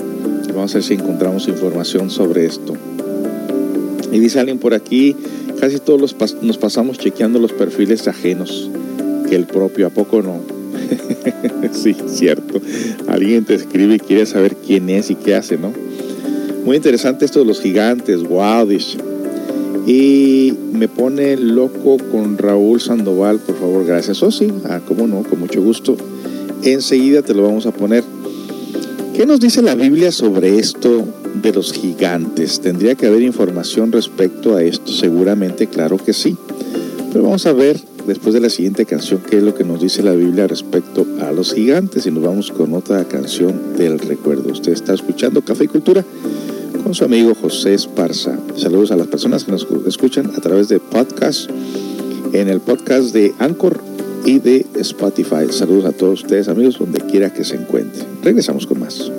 vamos 0.54 0.72
a 0.72 0.78
ver 0.78 0.82
si 0.82 0.94
encontramos 0.94 1.48
información 1.48 2.10
sobre 2.10 2.44
esto. 2.44 2.74
Y 4.12 4.18
dice 4.18 4.40
alguien 4.40 4.58
por 4.58 4.74
aquí, 4.74 5.16
casi 5.60 5.78
todos 5.78 6.00
los 6.00 6.16
nos 6.42 6.58
pasamos 6.58 6.98
chequeando 6.98 7.38
los 7.38 7.52
perfiles 7.52 8.08
ajenos 8.08 8.70
que 9.28 9.36
el 9.36 9.46
propio, 9.46 9.86
¿a 9.86 9.90
poco 9.90 10.22
no? 10.22 10.40
sí, 11.72 11.94
cierto. 12.06 12.60
Alguien 13.06 13.44
te 13.44 13.54
escribe 13.54 13.96
y 13.96 13.98
quiere 13.98 14.26
saber 14.26 14.56
quién 14.56 14.88
es 14.90 15.10
y 15.10 15.14
qué 15.14 15.34
hace, 15.34 15.58
¿no? 15.58 15.72
Muy 16.64 16.76
interesante 16.76 17.24
esto 17.24 17.40
de 17.40 17.44
los 17.46 17.60
gigantes, 17.60 18.20
dice. 18.68 18.98
Y 19.86 20.52
me 20.72 20.86
pone 20.86 21.36
loco 21.36 21.96
con 22.12 22.36
Raúl 22.36 22.80
Sandoval, 22.80 23.38
por 23.38 23.58
favor, 23.58 23.86
gracias. 23.86 24.22
Oh, 24.22 24.30
sí, 24.30 24.48
ah, 24.68 24.80
cómo 24.86 25.06
no, 25.06 25.22
con 25.22 25.40
mucho 25.40 25.62
gusto. 25.62 25.96
Enseguida 26.62 27.22
te 27.22 27.32
lo 27.32 27.44
vamos 27.44 27.64
a 27.64 27.70
poner. 27.70 28.04
¿Qué 29.14 29.24
nos 29.24 29.40
dice 29.40 29.62
la 29.62 29.74
Biblia 29.74 30.12
sobre 30.12 30.58
esto 30.58 31.06
de 31.42 31.52
los 31.52 31.72
gigantes? 31.72 32.60
¿Tendría 32.60 32.94
que 32.94 33.06
haber 33.06 33.22
información 33.22 33.90
respecto 33.90 34.56
a 34.56 34.62
esto? 34.62 34.92
Seguramente, 34.92 35.68
claro 35.68 35.96
que 35.96 36.12
sí. 36.12 36.36
Pero 37.10 37.24
vamos 37.24 37.46
a 37.46 37.52
ver 37.52 37.80
después 38.08 38.32
de 38.34 38.40
la 38.40 38.48
siguiente 38.48 38.86
canción 38.86 39.20
qué 39.20 39.36
es 39.36 39.42
lo 39.42 39.54
que 39.54 39.64
nos 39.64 39.80
dice 39.80 40.02
la 40.02 40.12
Biblia 40.12 40.46
respecto 40.46 41.06
a 41.20 41.30
los 41.30 41.52
gigantes 41.52 42.06
y 42.06 42.10
nos 42.10 42.24
vamos 42.24 42.50
con 42.50 42.72
otra 42.72 43.04
canción 43.04 43.76
del 43.76 43.98
recuerdo. 43.98 44.50
Usted 44.50 44.72
está 44.72 44.94
escuchando 44.94 45.42
Café 45.42 45.64
y 45.64 45.68
Cultura 45.68 46.04
con 46.82 46.94
su 46.94 47.04
amigo 47.04 47.34
José 47.34 47.74
Esparza. 47.74 48.38
Saludos 48.56 48.92
a 48.92 48.96
las 48.96 49.08
personas 49.08 49.44
que 49.44 49.52
nos 49.52 49.66
escuchan 49.86 50.32
a 50.34 50.40
través 50.40 50.68
de 50.68 50.80
podcast, 50.80 51.50
en 52.32 52.48
el 52.48 52.60
podcast 52.60 53.12
de 53.12 53.34
Anchor 53.38 53.78
y 54.24 54.38
de 54.38 54.64
Spotify. 54.76 55.46
Saludos 55.50 55.84
a 55.84 55.92
todos 55.92 56.22
ustedes 56.22 56.48
amigos 56.48 56.78
donde 56.78 57.00
quiera 57.00 57.32
que 57.32 57.44
se 57.44 57.56
encuentren. 57.56 58.06
Regresamos 58.22 58.66
con 58.66 58.80
más. 58.80 59.12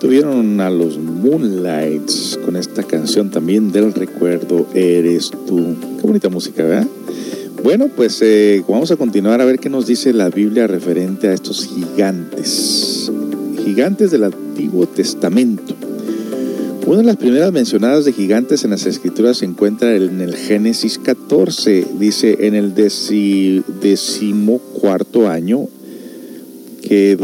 Tuvieron 0.00 0.60
a 0.60 0.70
los 0.70 0.98
Moonlights 0.98 2.40
con 2.42 2.56
esta 2.56 2.82
canción 2.82 3.30
también 3.30 3.70
del 3.70 3.92
recuerdo 3.92 4.66
Eres 4.74 5.30
tú. 5.46 5.76
Qué 6.00 6.06
bonita 6.06 6.30
música, 6.30 6.64
¿verdad? 6.64 6.88
Bueno, 7.62 7.88
pues 7.94 8.20
eh, 8.22 8.64
vamos 8.66 8.90
a 8.90 8.96
continuar 8.96 9.42
a 9.42 9.44
ver 9.44 9.58
qué 9.58 9.68
nos 9.68 9.86
dice 9.86 10.14
la 10.14 10.30
Biblia 10.30 10.66
referente 10.66 11.28
a 11.28 11.34
estos 11.34 11.66
gigantes. 11.66 13.12
Gigantes 13.62 14.10
del 14.10 14.24
Antiguo 14.24 14.86
Testamento. 14.86 15.74
Una 16.86 16.98
de 16.98 17.04
las 17.04 17.16
primeras 17.16 17.52
mencionadas 17.52 18.06
de 18.06 18.14
gigantes 18.14 18.64
en 18.64 18.70
las 18.70 18.86
escrituras 18.86 19.36
se 19.36 19.44
encuentra 19.44 19.94
en 19.94 20.22
el 20.22 20.34
Génesis 20.34 20.98
14. 20.98 21.86
Dice, 21.98 22.46
en 22.46 22.54
el 22.54 22.74
deci, 22.74 23.62
decimocuarto 23.82 25.28
año, 25.28 25.68
que 26.82 27.16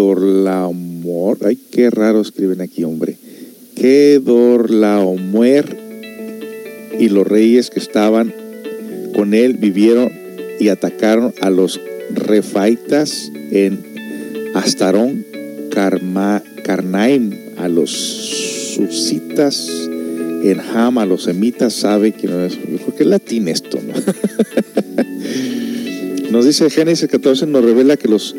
Ay, 1.44 1.56
qué 1.70 1.90
raro 1.90 2.20
escriben 2.20 2.60
aquí, 2.60 2.82
hombre, 2.82 3.16
que 3.76 4.20
Dorlaomer 4.22 5.78
y 6.98 7.08
los 7.10 7.26
reyes 7.26 7.70
que 7.70 7.78
estaban 7.78 8.34
con 9.14 9.32
él 9.32 9.54
vivieron 9.54 10.10
y 10.58 10.68
atacaron 10.68 11.32
a 11.40 11.50
los 11.50 11.80
refaitas 12.10 13.30
en 13.52 13.84
Astarón, 14.54 15.24
Karma, 15.70 16.42
Karnaim, 16.64 17.30
a 17.56 17.68
los 17.68 17.92
susitas 18.74 19.68
en 20.42 20.60
Ham, 20.60 20.98
a 20.98 21.06
los 21.06 21.22
semitas, 21.24 21.72
sabe 21.72 22.12
que 22.12 22.26
no 22.26 22.44
es, 22.44 22.54
yo 22.54 22.78
creo 22.78 22.96
que 22.96 23.02
es 23.04 23.08
latín 23.08 23.46
esto, 23.46 23.78
¿no? 23.80 23.94
nos 26.32 26.46
dice 26.46 26.68
Génesis 26.68 27.08
14, 27.08 27.46
nos 27.46 27.64
revela 27.64 27.96
que 27.96 28.08
los 28.08 28.34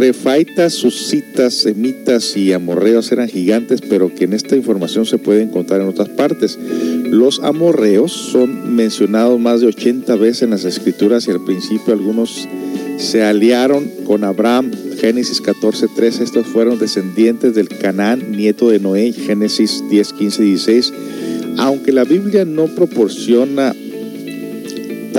refaitas, 0.00 0.72
susitas, 0.72 1.52
semitas 1.52 2.34
y 2.34 2.54
amorreos 2.54 3.12
eran 3.12 3.28
gigantes, 3.28 3.82
pero 3.82 4.12
que 4.14 4.24
en 4.24 4.32
esta 4.32 4.56
información 4.56 5.04
se 5.04 5.18
puede 5.18 5.42
encontrar 5.42 5.82
en 5.82 5.88
otras 5.88 6.08
partes. 6.08 6.58
Los 7.04 7.40
amorreos 7.40 8.10
son 8.10 8.74
mencionados 8.74 9.38
más 9.38 9.60
de 9.60 9.66
80 9.66 10.16
veces 10.16 10.42
en 10.42 10.50
las 10.50 10.64
escrituras 10.64 11.28
y 11.28 11.32
al 11.32 11.44
principio 11.44 11.92
algunos 11.92 12.48
se 12.96 13.22
aliaron 13.22 13.90
con 14.06 14.24
Abraham. 14.24 14.70
Génesis 14.98 15.42
14, 15.42 15.88
13, 15.94 16.24
estos 16.24 16.46
fueron 16.46 16.78
descendientes 16.78 17.54
del 17.54 17.68
Canaán, 17.68 18.32
nieto 18.32 18.70
de 18.70 18.78
Noé, 18.78 19.12
Génesis 19.12 19.84
10, 19.90 20.14
15, 20.14 20.42
16. 20.42 20.92
Aunque 21.58 21.92
la 21.92 22.04
Biblia 22.04 22.46
no 22.46 22.68
proporciona 22.68 23.74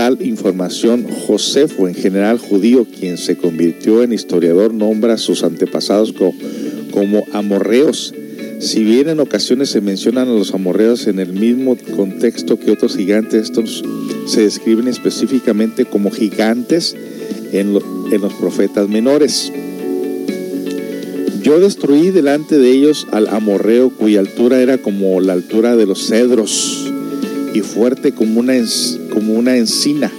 tal 0.01 0.17
información, 0.25 1.05
Josefo, 1.27 1.87
en 1.87 1.93
general 1.93 2.39
judío, 2.39 2.87
quien 2.87 3.19
se 3.19 3.37
convirtió 3.37 4.01
en 4.01 4.13
historiador, 4.13 4.73
nombra 4.73 5.13
a 5.13 5.17
sus 5.19 5.43
antepasados 5.43 6.11
como, 6.11 6.33
como 6.89 7.23
amorreos. 7.33 8.11
Si 8.59 8.83
bien 8.83 9.09
en 9.09 9.19
ocasiones 9.19 9.69
se 9.69 9.79
mencionan 9.79 10.27
a 10.27 10.31
los 10.31 10.55
amorreos 10.55 11.05
en 11.05 11.19
el 11.19 11.33
mismo 11.33 11.77
contexto 11.95 12.57
que 12.57 12.71
otros 12.71 12.97
gigantes, 12.97 13.43
estos 13.43 13.83
se 14.25 14.41
describen 14.41 14.87
específicamente 14.87 15.85
como 15.85 16.09
gigantes 16.09 16.95
en, 17.51 17.73
lo, 17.75 17.83
en 18.11 18.21
los 18.21 18.33
profetas 18.33 18.89
menores. 18.89 19.53
Yo 21.43 21.59
destruí 21.59 22.09
delante 22.09 22.57
de 22.57 22.71
ellos 22.71 23.05
al 23.11 23.27
amorreo 23.27 23.91
cuya 23.91 24.21
altura 24.21 24.63
era 24.63 24.79
como 24.79 25.21
la 25.21 25.33
altura 25.33 25.75
de 25.75 25.85
los 25.85 26.07
cedros 26.07 26.91
y 27.53 27.59
fuerte 27.59 28.13
como 28.13 28.39
una, 28.39 28.55
como 29.11 29.33
una 29.33 29.55
encina. 29.55 30.11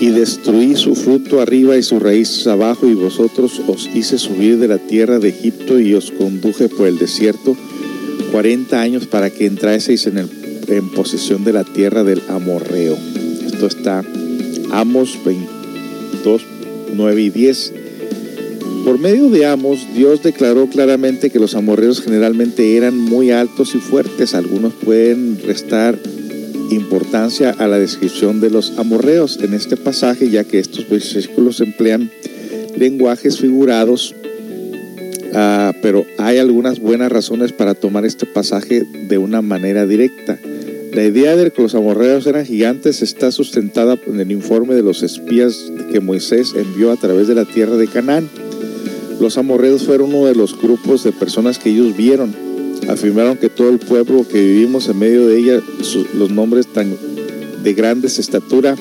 Y 0.00 0.10
destruí 0.10 0.76
su 0.76 0.94
fruto 0.94 1.40
arriba 1.40 1.76
y 1.76 1.82
sus 1.82 2.00
raíces 2.02 2.46
abajo, 2.46 2.86
y 2.86 2.94
vosotros 2.94 3.60
os 3.66 3.88
hice 3.94 4.18
subir 4.18 4.58
de 4.58 4.68
la 4.68 4.78
tierra 4.78 5.18
de 5.18 5.30
Egipto 5.30 5.80
y 5.80 5.94
os 5.94 6.10
conduje 6.12 6.68
por 6.68 6.86
el 6.86 6.98
desierto 6.98 7.56
cuarenta 8.30 8.80
años 8.80 9.06
para 9.06 9.30
que 9.30 9.46
entraseis 9.46 10.06
en, 10.06 10.18
el, 10.18 10.28
en 10.68 10.90
posesión 10.90 11.44
de 11.44 11.52
la 11.52 11.64
tierra 11.64 12.04
del 12.04 12.22
amorreo. 12.28 12.96
Esto 13.46 13.66
está 13.66 14.04
Amos 14.70 15.18
22, 15.24 16.42
9 16.94 17.22
y 17.22 17.30
10. 17.30 17.72
Por 18.84 18.98
medio 18.98 19.28
de 19.28 19.46
Amos, 19.46 19.86
Dios 19.94 20.22
declaró 20.22 20.68
claramente 20.68 21.30
que 21.30 21.38
los 21.38 21.54
amorreos 21.54 22.00
generalmente 22.00 22.76
eran 22.76 22.96
muy 22.96 23.30
altos 23.30 23.74
y 23.74 23.78
fuertes. 23.78 24.34
Algunos 24.34 24.72
pueden 24.74 25.40
restar 25.44 25.98
importancia 26.70 27.50
a 27.58 27.66
la 27.66 27.78
descripción 27.78 28.40
de 28.40 28.50
los 28.50 28.78
amorreos 28.78 29.38
en 29.42 29.54
este 29.54 29.76
pasaje, 29.76 30.30
ya 30.30 30.44
que 30.44 30.58
estos 30.58 30.88
versículos 30.88 31.60
emplean 31.60 32.10
lenguajes 32.76 33.38
figurados, 33.38 34.14
uh, 35.32 35.72
pero 35.82 36.06
hay 36.18 36.38
algunas 36.38 36.80
buenas 36.80 37.10
razones 37.10 37.52
para 37.52 37.74
tomar 37.74 38.04
este 38.04 38.26
pasaje 38.26 38.84
de 39.08 39.18
una 39.18 39.42
manera 39.42 39.86
directa. 39.86 40.38
La 40.92 41.04
idea 41.04 41.36
de 41.36 41.50
que 41.50 41.62
los 41.62 41.74
amorreos 41.74 42.26
eran 42.26 42.46
gigantes 42.46 43.02
está 43.02 43.30
sustentada 43.30 43.98
en 44.06 44.20
el 44.20 44.32
informe 44.32 44.74
de 44.74 44.82
los 44.82 45.02
espías 45.02 45.70
que 45.92 46.00
Moisés 46.00 46.54
envió 46.56 46.90
a 46.90 46.96
través 46.96 47.28
de 47.28 47.34
la 47.34 47.44
tierra 47.44 47.76
de 47.76 47.88
Canaán. 47.88 48.28
Los 49.20 49.36
amorreos 49.36 49.84
fueron 49.84 50.14
uno 50.14 50.26
de 50.26 50.34
los 50.34 50.60
grupos 50.60 51.04
de 51.04 51.12
personas 51.12 51.58
que 51.58 51.70
ellos 51.70 51.96
vieron. 51.96 52.47
Afirmaron 52.88 53.36
que 53.36 53.48
todo 53.48 53.70
el 53.70 53.78
pueblo 53.78 54.26
que 54.28 54.40
vivimos 54.40 54.88
en 54.88 54.98
medio 54.98 55.26
de 55.26 55.38
ella, 55.38 55.60
los 56.14 56.30
nombres 56.30 56.66
tan 56.66 56.94
de 57.62 57.74
grandes 57.74 58.18
estatura, 58.18 58.76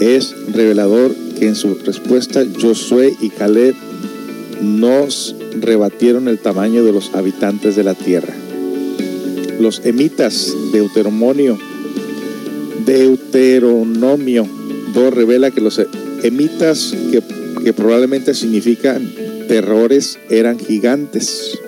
es 0.00 0.34
revelador 0.52 1.14
que 1.38 1.48
en 1.48 1.54
su 1.54 1.74
respuesta 1.74 2.44
Josué 2.60 3.14
y 3.20 3.30
Caleb 3.30 3.74
nos 4.60 5.34
rebatieron 5.60 6.28
el 6.28 6.38
tamaño 6.38 6.84
de 6.84 6.92
los 6.92 7.14
habitantes 7.14 7.76
de 7.76 7.84
la 7.84 7.94
tierra. 7.94 8.34
Los 9.60 9.84
emitas, 9.84 10.54
Deuteronomio, 10.72 11.58
Deuteronomio 12.86 14.46
2 14.94 15.14
revela 15.14 15.50
que 15.50 15.60
los 15.60 15.80
emitas, 16.22 16.94
que, 17.10 17.22
que 17.64 17.72
probablemente 17.72 18.34
significan 18.34 19.12
terrores, 19.48 20.18
eran 20.30 20.58
gigantes. 20.58 21.58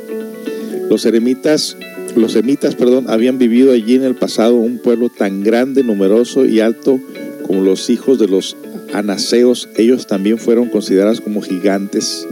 Los 0.91 1.07
eremitas, 1.07 1.77
los 2.17 2.35
emitas, 2.35 2.75
perdón, 2.75 3.07
habían 3.09 3.39
vivido 3.39 3.71
allí 3.71 3.95
en 3.95 4.03
el 4.03 4.17
pasado 4.17 4.57
un 4.57 4.79
pueblo 4.79 5.09
tan 5.09 5.45
grande, 5.45 5.85
numeroso 5.85 6.45
y 6.45 6.59
alto 6.59 6.99
como 7.47 7.62
los 7.62 7.89
hijos 7.91 8.19
de 8.19 8.27
los 8.27 8.57
anaseos. 8.93 9.69
Ellos 9.77 10.09
también 10.09 10.39
fueron 10.39 10.69
considerados 10.69 11.21
como 11.21 11.43
gigantes 11.43 12.27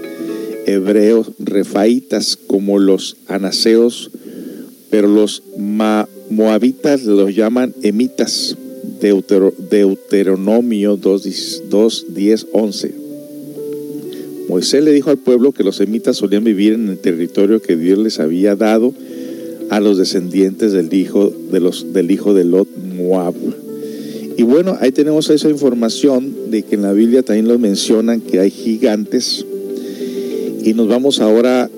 hebreos, 0.66 1.30
refaitas 1.38 2.36
como 2.36 2.80
los 2.80 3.16
anaseos, 3.28 4.10
pero 4.90 5.06
los 5.06 5.44
moabitas 6.28 7.04
los 7.04 7.34
llaman 7.36 7.74
emitas. 7.82 8.56
Deutero, 9.00 9.54
Deuteronomio 9.70 10.96
2, 10.96 11.62
2, 11.70 12.06
10, 12.08 12.46
11. 12.50 12.94
Moisés 14.48 14.82
le 14.82 14.92
dijo 14.92 15.10
al 15.10 15.18
pueblo 15.18 15.52
que 15.52 15.62
los 15.62 15.76
semitas 15.76 16.16
solían 16.16 16.42
vivir 16.42 16.72
en 16.72 16.88
el 16.88 16.98
territorio 16.98 17.60
que 17.60 17.76
Dios 17.76 17.98
les 17.98 18.18
había 18.18 18.56
dado 18.56 18.94
a 19.68 19.78
los 19.78 19.98
descendientes 19.98 20.72
del 20.72 20.92
hijo 20.94 21.30
de, 21.52 21.60
los, 21.60 21.92
del 21.92 22.10
hijo 22.10 22.32
de 22.32 22.44
Lot, 22.44 22.68
Moab. 22.96 23.34
Y 24.38 24.42
bueno, 24.44 24.78
ahí 24.80 24.90
tenemos 24.90 25.28
esa 25.28 25.50
información 25.50 26.50
de 26.50 26.62
que 26.62 26.76
en 26.76 26.82
la 26.82 26.92
Biblia 26.92 27.22
también 27.22 27.48
lo 27.48 27.58
mencionan 27.58 28.22
que 28.22 28.40
hay 28.40 28.50
gigantes. 28.50 29.44
Y 30.64 30.72
nos 30.72 30.88
vamos 30.88 31.20
ahora 31.20 31.68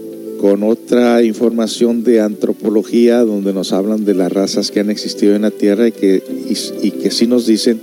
con 0.40 0.62
otra 0.62 1.22
información 1.24 2.04
de 2.04 2.20
antropología 2.20 3.20
donde 3.24 3.52
nos 3.52 3.72
hablan 3.72 4.04
de 4.04 4.14
las 4.14 4.32
razas 4.32 4.70
que 4.70 4.80
han 4.80 4.90
existido 4.90 5.34
en 5.34 5.42
la 5.42 5.50
Tierra 5.50 5.88
y 5.88 5.92
que, 5.92 6.22
y, 6.48 6.86
y 6.86 6.90
que 6.92 7.10
sí 7.10 7.26
nos 7.26 7.46
dicen 7.46 7.80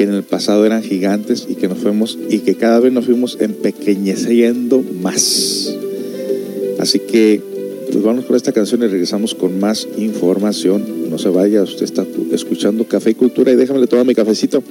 que 0.00 0.04
en 0.04 0.14
el 0.14 0.22
pasado 0.22 0.64
eran 0.64 0.82
gigantes 0.82 1.46
y 1.46 1.56
que 1.56 1.68
nos 1.68 1.76
fuimos 1.76 2.18
y 2.30 2.38
que 2.38 2.54
cada 2.54 2.80
vez 2.80 2.90
nos 2.90 3.04
fuimos 3.04 3.36
empequeñeciendo 3.38 4.82
más. 4.98 5.76
Así 6.78 7.00
que 7.00 7.42
pues 7.92 8.02
vamos 8.02 8.24
con 8.24 8.34
esta 8.34 8.50
canción 8.52 8.82
y 8.82 8.86
regresamos 8.86 9.34
con 9.34 9.60
más 9.60 9.86
información. 9.98 11.10
No 11.10 11.18
se 11.18 11.28
vaya, 11.28 11.62
usted 11.62 11.84
está 11.84 12.06
escuchando 12.32 12.84
Café 12.84 13.10
y 13.10 13.14
Cultura 13.14 13.52
y 13.52 13.56
déjame 13.56 13.86
tomar 13.86 14.06
mi 14.06 14.14
cafecito. 14.14 14.62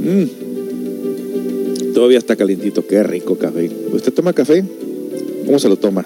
Mm. 0.00 0.24
Todavía 1.94 2.18
está 2.18 2.34
calientito, 2.34 2.84
qué 2.88 3.04
rico 3.04 3.36
café. 3.36 3.70
¿Usted 3.92 4.12
toma 4.12 4.32
café? 4.32 4.64
¿Cómo 5.46 5.60
se 5.60 5.68
lo 5.68 5.76
toma? 5.76 6.04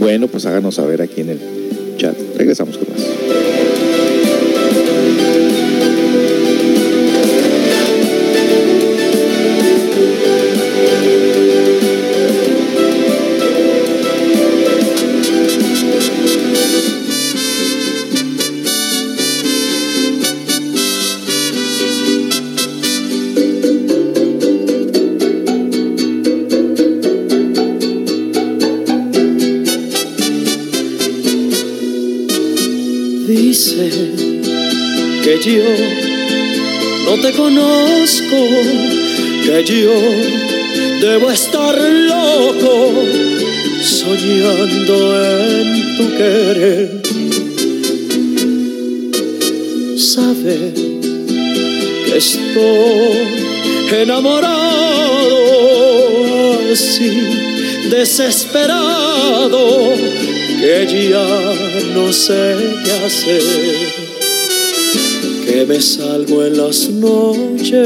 Bueno, 0.00 0.26
pues 0.26 0.46
háganos 0.46 0.74
saber 0.74 1.00
aquí 1.00 1.20
en 1.20 1.28
el 1.30 1.38
chat. 1.96 2.16
Regresamos 2.36 2.76
con 2.76 2.88
más. 2.92 3.25
Yo 35.46 35.62
no 37.04 37.20
te 37.22 37.32
conozco, 37.32 38.36
que 39.44 39.64
yo 39.64 39.94
debo 41.00 41.30
estar 41.30 41.78
loco 41.80 42.92
soñando 43.80 44.96
en 45.24 45.96
tu 45.96 46.16
querer. 46.16 47.00
Sabe 49.96 50.74
que 52.06 52.16
estoy 52.16 53.18
enamorado 54.02 54.56
así, 56.72 57.10
desesperado, 57.88 59.64
que 60.60 61.08
ya 61.10 61.28
no 61.94 62.12
sé 62.12 62.56
qué 62.84 62.92
hacer 63.06 64.05
que 65.56 65.64
me 65.64 65.80
salgo 65.80 66.44
en 66.44 66.58
las 66.58 66.90
noches 66.90 67.80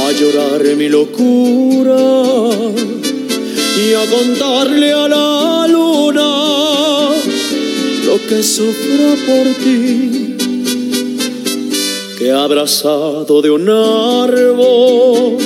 a 0.00 0.12
llorar 0.12 0.62
mi 0.76 0.88
locura 0.88 1.98
y 3.76 3.92
a 3.94 4.06
contarle 4.08 4.92
a 4.92 5.08
la 5.08 5.66
luna 5.68 7.08
lo 8.06 8.16
que 8.28 8.44
sufro 8.44 9.16
por 9.26 9.46
ti. 9.64 10.36
Que 12.16 12.30
abrazado 12.30 13.42
de 13.42 13.50
un 13.50 13.68
árbol 13.68 15.36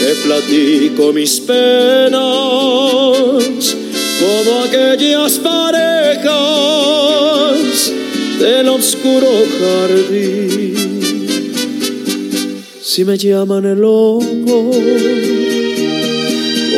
le 0.00 0.14
platico 0.24 1.12
mis 1.12 1.40
penas 1.40 2.20
como 4.20 4.62
aquellas 4.64 5.38
parejas 5.38 7.01
del 8.42 8.68
oscuro 8.70 9.30
jardín. 9.60 10.74
Si 12.82 13.04
me 13.04 13.16
llaman 13.16 13.64
el 13.64 13.78
loco, 13.78 14.72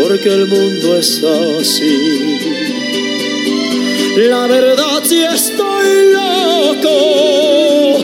porque 0.02 0.28
el 0.28 0.46
mundo 0.46 0.96
es 0.98 1.24
así. 1.24 2.38
La 4.28 4.46
verdad 4.46 5.02
sí 5.04 5.22
estoy 5.22 6.12
loco, 6.12 6.94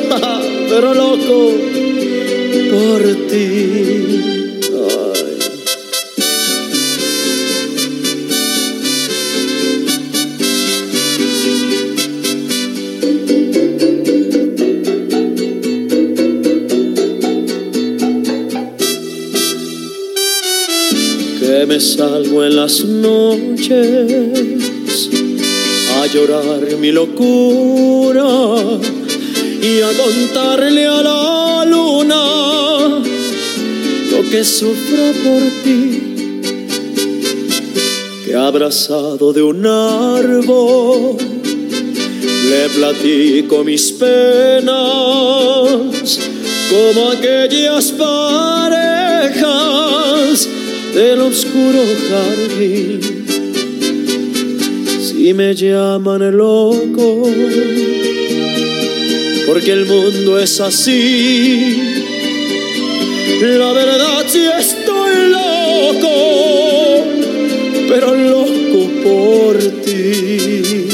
pero 0.71 0.95
loco 0.95 1.53
por 2.71 3.03
ti. 3.29 4.40
Salgo 21.81 22.45
en 22.45 22.57
las 22.57 22.85
noches 22.85 23.79
a 25.97 26.07
llorar 26.07 26.77
mi 26.79 26.93
locura 26.93 28.29
y 29.63 29.81
a 29.81 29.89
contarle 29.97 30.87
a 30.87 31.03
la 31.03 31.65
luna 31.65 33.01
lo 34.11 34.31
que 34.31 34.45
sufro 34.45 35.13
por 35.25 35.43
ti. 35.65 36.03
Que 38.27 38.37
abrazado 38.37 39.33
de 39.33 39.43
un 39.43 39.65
árbol 39.67 41.17
le 42.51 42.69
platico 42.77 43.65
mis 43.65 43.93
penas 43.93 44.77
como 46.71 47.11
aquellas 47.11 47.93
parejas 47.93 50.10
del 50.95 51.21
oscuro 51.21 51.83
jardín. 52.09 53.01
Si 55.01 55.35
me 55.35 55.55
llaman 55.55 56.37
loco, 56.37 57.23
porque 59.47 59.73
el 59.73 59.87
mundo 59.87 60.39
es 60.39 60.61
así. 60.61 61.77
La 63.41 63.73
verdad 63.73 64.25
sí 64.27 64.43
estoy 64.59 65.13
loco, 65.31 67.05
pero 67.89 68.15
loco 68.15 68.89
por 69.03 69.59
ti. 69.83 70.90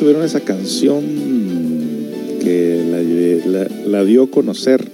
Tuvieron 0.00 0.24
esa 0.24 0.40
canción 0.40 1.02
que 2.42 3.44
la, 3.86 4.02
dio 4.02 4.22
a 4.22 4.30
conocer 4.30 4.90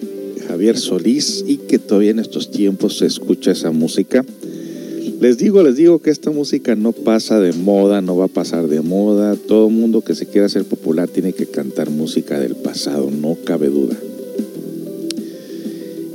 Javier 0.49 0.77
Solís 0.77 1.45
y 1.47 1.59
que 1.59 1.79
todavía 1.79 2.11
en 2.11 2.19
estos 2.19 2.51
tiempos 2.51 2.99
se 2.99 3.07
escucha 3.07 3.53
esa 3.53 3.71
música. 3.71 4.25
Les 5.21 5.39
digo, 5.39 5.63
les 5.63 5.77
digo 5.77 6.01
que 6.01 6.11
esta 6.11 6.33
música 6.33 6.75
no 6.75 6.91
pasa 6.91 7.39
de 7.39 7.53
moda, 7.53 8.01
no 8.01 8.17
va 8.17 8.25
a 8.25 8.29
pasar 8.29 8.67
de 8.67 8.81
moda. 8.81 9.37
Todo 9.37 9.71
mundo 9.71 10.01
que 10.03 10.17
se 10.17 10.27
quiera 10.27 10.47
hacer 10.47 10.65
popular 10.65 11.09
tiene 11.09 11.33
que 11.33 11.47
cantar 11.47 11.89
música 11.89 12.41
del 12.41 12.57
pasado, 12.57 13.09
no 13.09 13.37
cabe 13.45 13.69
duda. 13.69 13.97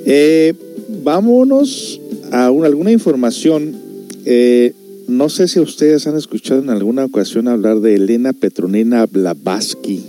Eh, 0.05 0.53
vámonos 1.01 2.01
a 2.31 2.51
un- 2.51 2.65
alguna 2.65 2.91
información. 2.91 3.73
Eh, 4.26 4.73
no 5.22 5.30
sé 5.30 5.48
si 5.48 5.60
ustedes 5.60 6.07
han 6.07 6.18
escuchado 6.18 6.61
en 6.61 6.72
alguna 6.72 7.06
ocasión 7.06 7.48
hablar 7.48 7.80
de 7.80 7.93
Elena 7.93 8.34
Petronina 8.34 9.06
Blavatsky, 9.06 10.03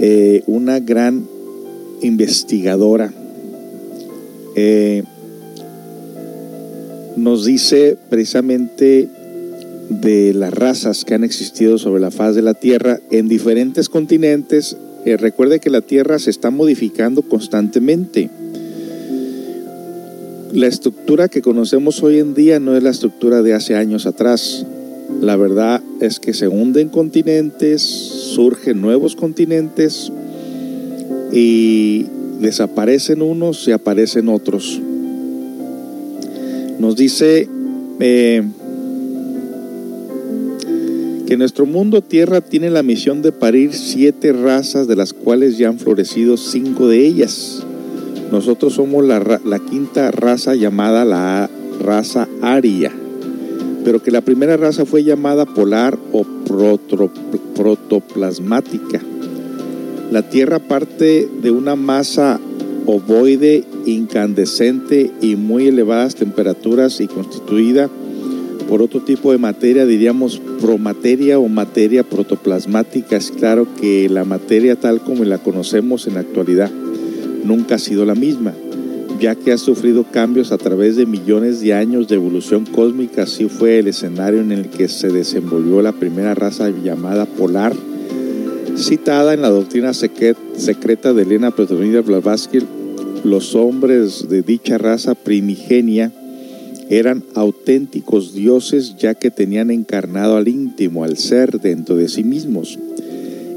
eh, 0.00 0.42
una 0.46 0.80
gran 0.80 1.28
investigadora. 2.00 3.12
Eh, 4.56 5.02
nos 7.18 7.44
dice 7.44 7.98
precisamente 8.08 9.10
de 9.90 10.32
las 10.32 10.54
razas 10.54 11.04
que 11.04 11.12
han 11.12 11.22
existido 11.22 11.76
sobre 11.76 12.00
la 12.00 12.10
faz 12.10 12.34
de 12.34 12.40
la 12.40 12.54
Tierra 12.54 12.98
en 13.10 13.28
diferentes 13.28 13.90
continentes. 13.90 14.78
Eh, 15.04 15.18
recuerde 15.18 15.60
que 15.60 15.68
la 15.68 15.82
Tierra 15.82 16.18
se 16.18 16.30
está 16.30 16.50
modificando 16.50 17.20
constantemente. 17.20 18.30
La 20.52 20.66
estructura 20.66 21.28
que 21.28 21.42
conocemos 21.42 22.02
hoy 22.02 22.18
en 22.18 22.34
día 22.34 22.58
no 22.58 22.76
es 22.76 22.82
la 22.82 22.90
estructura 22.90 23.40
de 23.40 23.54
hace 23.54 23.76
años 23.76 24.06
atrás. 24.06 24.66
La 25.20 25.36
verdad 25.36 25.80
es 26.00 26.18
que 26.18 26.34
se 26.34 26.48
hunden 26.48 26.88
continentes, 26.88 27.82
surgen 27.82 28.80
nuevos 28.80 29.14
continentes 29.14 30.10
y 31.32 32.06
desaparecen 32.40 33.22
unos 33.22 33.68
y 33.68 33.72
aparecen 33.72 34.28
otros. 34.28 34.80
Nos 36.80 36.96
dice 36.96 37.48
eh, 38.00 38.42
que 41.28 41.36
nuestro 41.36 41.64
mundo 41.64 42.02
Tierra 42.02 42.40
tiene 42.40 42.70
la 42.70 42.82
misión 42.82 43.22
de 43.22 43.30
parir 43.30 43.72
siete 43.72 44.32
razas, 44.32 44.88
de 44.88 44.96
las 44.96 45.12
cuales 45.12 45.58
ya 45.58 45.68
han 45.68 45.78
florecido 45.78 46.36
cinco 46.36 46.88
de 46.88 47.06
ellas. 47.06 47.64
Nosotros 48.30 48.74
somos 48.74 49.04
la, 49.04 49.40
la 49.44 49.58
quinta 49.58 50.10
raza 50.10 50.54
llamada 50.54 51.04
la 51.04 51.50
raza 51.80 52.28
aria, 52.42 52.92
pero 53.84 54.02
que 54.02 54.10
la 54.10 54.20
primera 54.20 54.56
raza 54.56 54.84
fue 54.84 55.02
llamada 55.02 55.46
polar 55.46 55.98
o 56.12 56.24
protoplasmática. 57.54 59.00
La 60.12 60.28
Tierra 60.28 60.58
parte 60.58 61.28
de 61.42 61.50
una 61.50 61.76
masa 61.76 62.40
ovoide 62.86 63.64
incandescente 63.86 65.10
y 65.20 65.36
muy 65.36 65.68
elevadas 65.68 66.14
temperaturas 66.14 67.00
y 67.00 67.06
constituida 67.08 67.88
por 68.68 68.82
otro 68.82 69.00
tipo 69.00 69.32
de 69.32 69.38
materia, 69.38 69.84
diríamos 69.86 70.40
promateria 70.60 71.40
o 71.40 71.48
materia 71.48 72.04
protoplasmática. 72.04 73.16
Es 73.16 73.32
claro 73.32 73.66
que 73.80 74.08
la 74.08 74.24
materia 74.24 74.76
tal 74.76 75.00
como 75.00 75.24
la 75.24 75.38
conocemos 75.38 76.06
en 76.06 76.14
la 76.14 76.20
actualidad 76.20 76.70
nunca 77.44 77.76
ha 77.76 77.78
sido 77.78 78.04
la 78.04 78.14
misma, 78.14 78.54
ya 79.20 79.34
que 79.34 79.52
ha 79.52 79.58
sufrido 79.58 80.04
cambios 80.04 80.52
a 80.52 80.58
través 80.58 80.96
de 80.96 81.06
millones 81.06 81.60
de 81.60 81.74
años 81.74 82.08
de 82.08 82.14
evolución 82.16 82.64
cósmica. 82.66 83.22
Así 83.24 83.46
fue 83.46 83.78
el 83.78 83.88
escenario 83.88 84.40
en 84.40 84.52
el 84.52 84.68
que 84.68 84.88
se 84.88 85.08
desenvolvió 85.08 85.82
la 85.82 85.92
primera 85.92 86.34
raza 86.34 86.70
llamada 86.70 87.26
polar 87.26 87.74
Citada 88.76 89.34
en 89.34 89.42
la 89.42 89.50
doctrina 89.50 89.90
secret- 89.90 90.36
secreta 90.56 91.12
de 91.12 91.22
Elena 91.22 91.50
Petronila 91.50 92.00
Blavatsky, 92.00 92.60
los 93.24 93.54
hombres 93.54 94.28
de 94.30 94.40
dicha 94.40 94.78
raza 94.78 95.14
primigenia 95.14 96.12
eran 96.88 97.22
auténticos 97.34 98.32
dioses 98.32 98.96
ya 98.96 99.14
que 99.14 99.30
tenían 99.30 99.70
encarnado 99.70 100.36
al 100.36 100.48
íntimo, 100.48 101.04
al 101.04 101.18
ser 101.18 101.60
dentro 101.60 101.96
de 101.96 102.08
sí 102.08 102.24
mismos. 102.24 102.78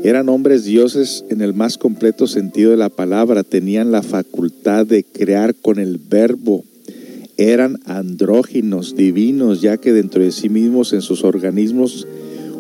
Eran 0.03 0.27
hombres 0.27 0.65
dioses 0.65 1.23
en 1.29 1.39
el 1.41 1.53
más 1.53 1.77
completo 1.77 2.27
sentido 2.27 2.71
de 2.71 2.77
la 2.77 2.89
palabra, 2.89 3.43
tenían 3.43 3.91
la 3.91 4.03
facultad 4.03 4.85
de 4.85 5.05
crear 5.05 5.55
con 5.55 5.79
el 5.79 5.97
verbo, 5.97 6.65
eran 7.37 7.79
andróginos, 7.85 8.95
divinos, 8.95 9.61
ya 9.61 9.77
que 9.77 9.93
dentro 9.93 10.21
de 10.21 10.31
sí 10.31 10.49
mismos 10.49 10.93
en 10.93 11.01
sus 11.01 11.23
organismos 11.23 12.07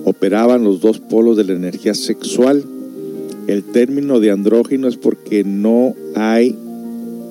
operaban 0.05 0.63
los 0.63 0.81
dos 0.81 0.99
polos 0.99 1.37
de 1.37 1.43
la 1.43 1.53
energía 1.53 1.93
sexual. 1.93 2.63
El 3.47 3.63
término 3.63 4.19
de 4.19 4.31
andrógino 4.31 4.87
es 4.87 4.97
porque 4.97 5.43
no 5.43 5.95
hay 6.15 6.55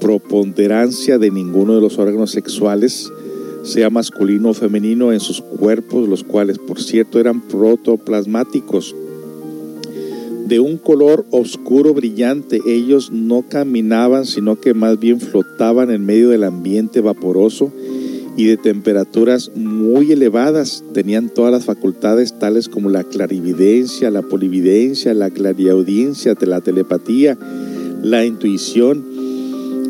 proponderancia 0.01 1.18
de 1.18 1.30
ninguno 1.30 1.74
de 1.74 1.80
los 1.80 1.98
órganos 1.98 2.30
sexuales, 2.30 3.10
sea 3.64 3.90
masculino 3.90 4.51
o 4.51 4.55
femenino, 4.55 5.12
en 5.12 5.20
sus 5.20 5.40
cuerpos, 5.40 6.09
los 6.09 6.22
cuales, 6.22 6.59
por 6.59 6.82
cierto, 6.82 7.18
eran 7.18 7.40
protoplasmáticos. 7.40 8.94
De 10.47 10.60
un 10.60 10.77
color 10.77 11.24
oscuro 11.31 11.94
brillante, 11.94 12.60
ellos 12.66 13.10
no 13.12 13.44
caminaban, 13.48 14.27
sino 14.27 14.60
que 14.60 14.74
más 14.74 14.98
bien 14.98 15.20
flotaban 15.20 15.90
en 15.90 16.05
medio 16.05 16.28
del 16.28 16.44
ambiente 16.44 17.01
vaporoso 17.01 17.73
y 18.36 18.47
de 18.47 18.56
temperaturas 18.56 19.52
muy 19.55 20.12
elevadas. 20.12 20.85
Tenían 20.93 21.28
todas 21.28 21.52
las 21.52 21.64
facultades 21.64 22.39
tales 22.39 22.69
como 22.69 22.90
la 22.90 23.05
clarividencia, 23.05 24.10
la 24.10 24.23
polividencia, 24.23 25.14
la 25.14 25.31
clariaudiencia, 25.31 26.35
la 26.40 26.60
telepatía, 26.60 27.39
la 28.02 28.24
intuición, 28.24 29.05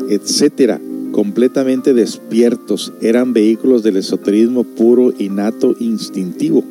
etcétera, 0.09 0.79
completamente 1.11 1.93
despiertos, 1.93 2.93
eran 3.01 3.33
vehículos 3.33 3.83
del 3.83 3.97
esoterismo 3.97 4.63
puro, 4.63 5.13
innato, 5.17 5.75
instintivo. 5.79 6.63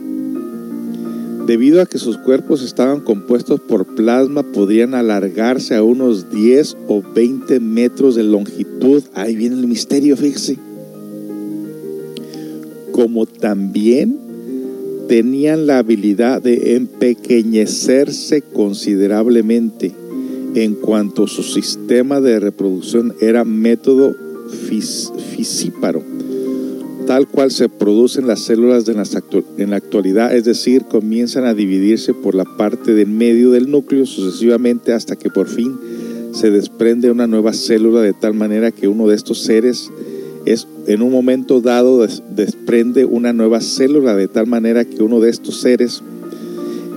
Debido 1.46 1.82
a 1.82 1.86
que 1.86 1.98
sus 1.98 2.18
cuerpos 2.18 2.62
estaban 2.62 3.00
compuestos 3.00 3.60
por 3.60 3.84
plasma, 3.96 4.42
podrían 4.44 4.94
alargarse 4.94 5.74
a 5.74 5.82
unos 5.82 6.30
10 6.30 6.76
o 6.86 7.02
20 7.02 7.58
metros 7.58 8.14
de 8.14 8.22
longitud. 8.22 9.02
Ahí 9.14 9.34
viene 9.34 9.56
el 9.56 9.66
misterio, 9.66 10.16
fíjese. 10.16 10.56
Como 12.92 13.26
también 13.26 14.18
tenían 15.08 15.66
la 15.66 15.78
habilidad 15.78 16.40
de 16.40 16.76
empequeñecerse 16.76 18.42
considerablemente 18.42 19.92
en 20.54 20.74
cuanto 20.74 21.26
su 21.26 21.42
sistema 21.42 22.20
de 22.20 22.38
reproducción 22.38 23.14
era 23.20 23.44
método 23.44 24.14
fis- 24.68 25.10
fisíparo, 25.34 26.02
tal 27.12 27.28
cual 27.28 27.50
se 27.50 27.68
producen 27.68 28.26
las 28.26 28.40
células 28.40 28.86
en 28.88 29.68
la 29.68 29.76
actualidad, 29.76 30.34
es 30.34 30.46
decir, 30.46 30.84
comienzan 30.84 31.44
a 31.44 31.52
dividirse 31.52 32.14
por 32.14 32.34
la 32.34 32.46
parte 32.46 32.94
del 32.94 33.08
medio 33.08 33.50
del 33.50 33.70
núcleo 33.70 34.06
sucesivamente 34.06 34.94
hasta 34.94 35.14
que 35.16 35.28
por 35.28 35.46
fin 35.46 35.76
se 36.32 36.50
desprende 36.50 37.10
una 37.10 37.26
nueva 37.26 37.52
célula 37.52 38.00
de 38.00 38.14
tal 38.14 38.32
manera 38.32 38.70
que 38.70 38.88
uno 38.88 39.08
de 39.08 39.14
estos 39.16 39.42
seres 39.42 39.90
es 40.46 40.66
en 40.86 41.02
un 41.02 41.12
momento 41.12 41.60
dado 41.60 42.00
des- 42.00 42.22
desprende 42.34 43.04
una 43.04 43.34
nueva 43.34 43.60
célula 43.60 44.16
de 44.16 44.28
tal 44.28 44.46
manera 44.46 44.86
que 44.86 45.02
uno 45.02 45.20
de 45.20 45.28
estos 45.28 45.60
seres 45.60 46.02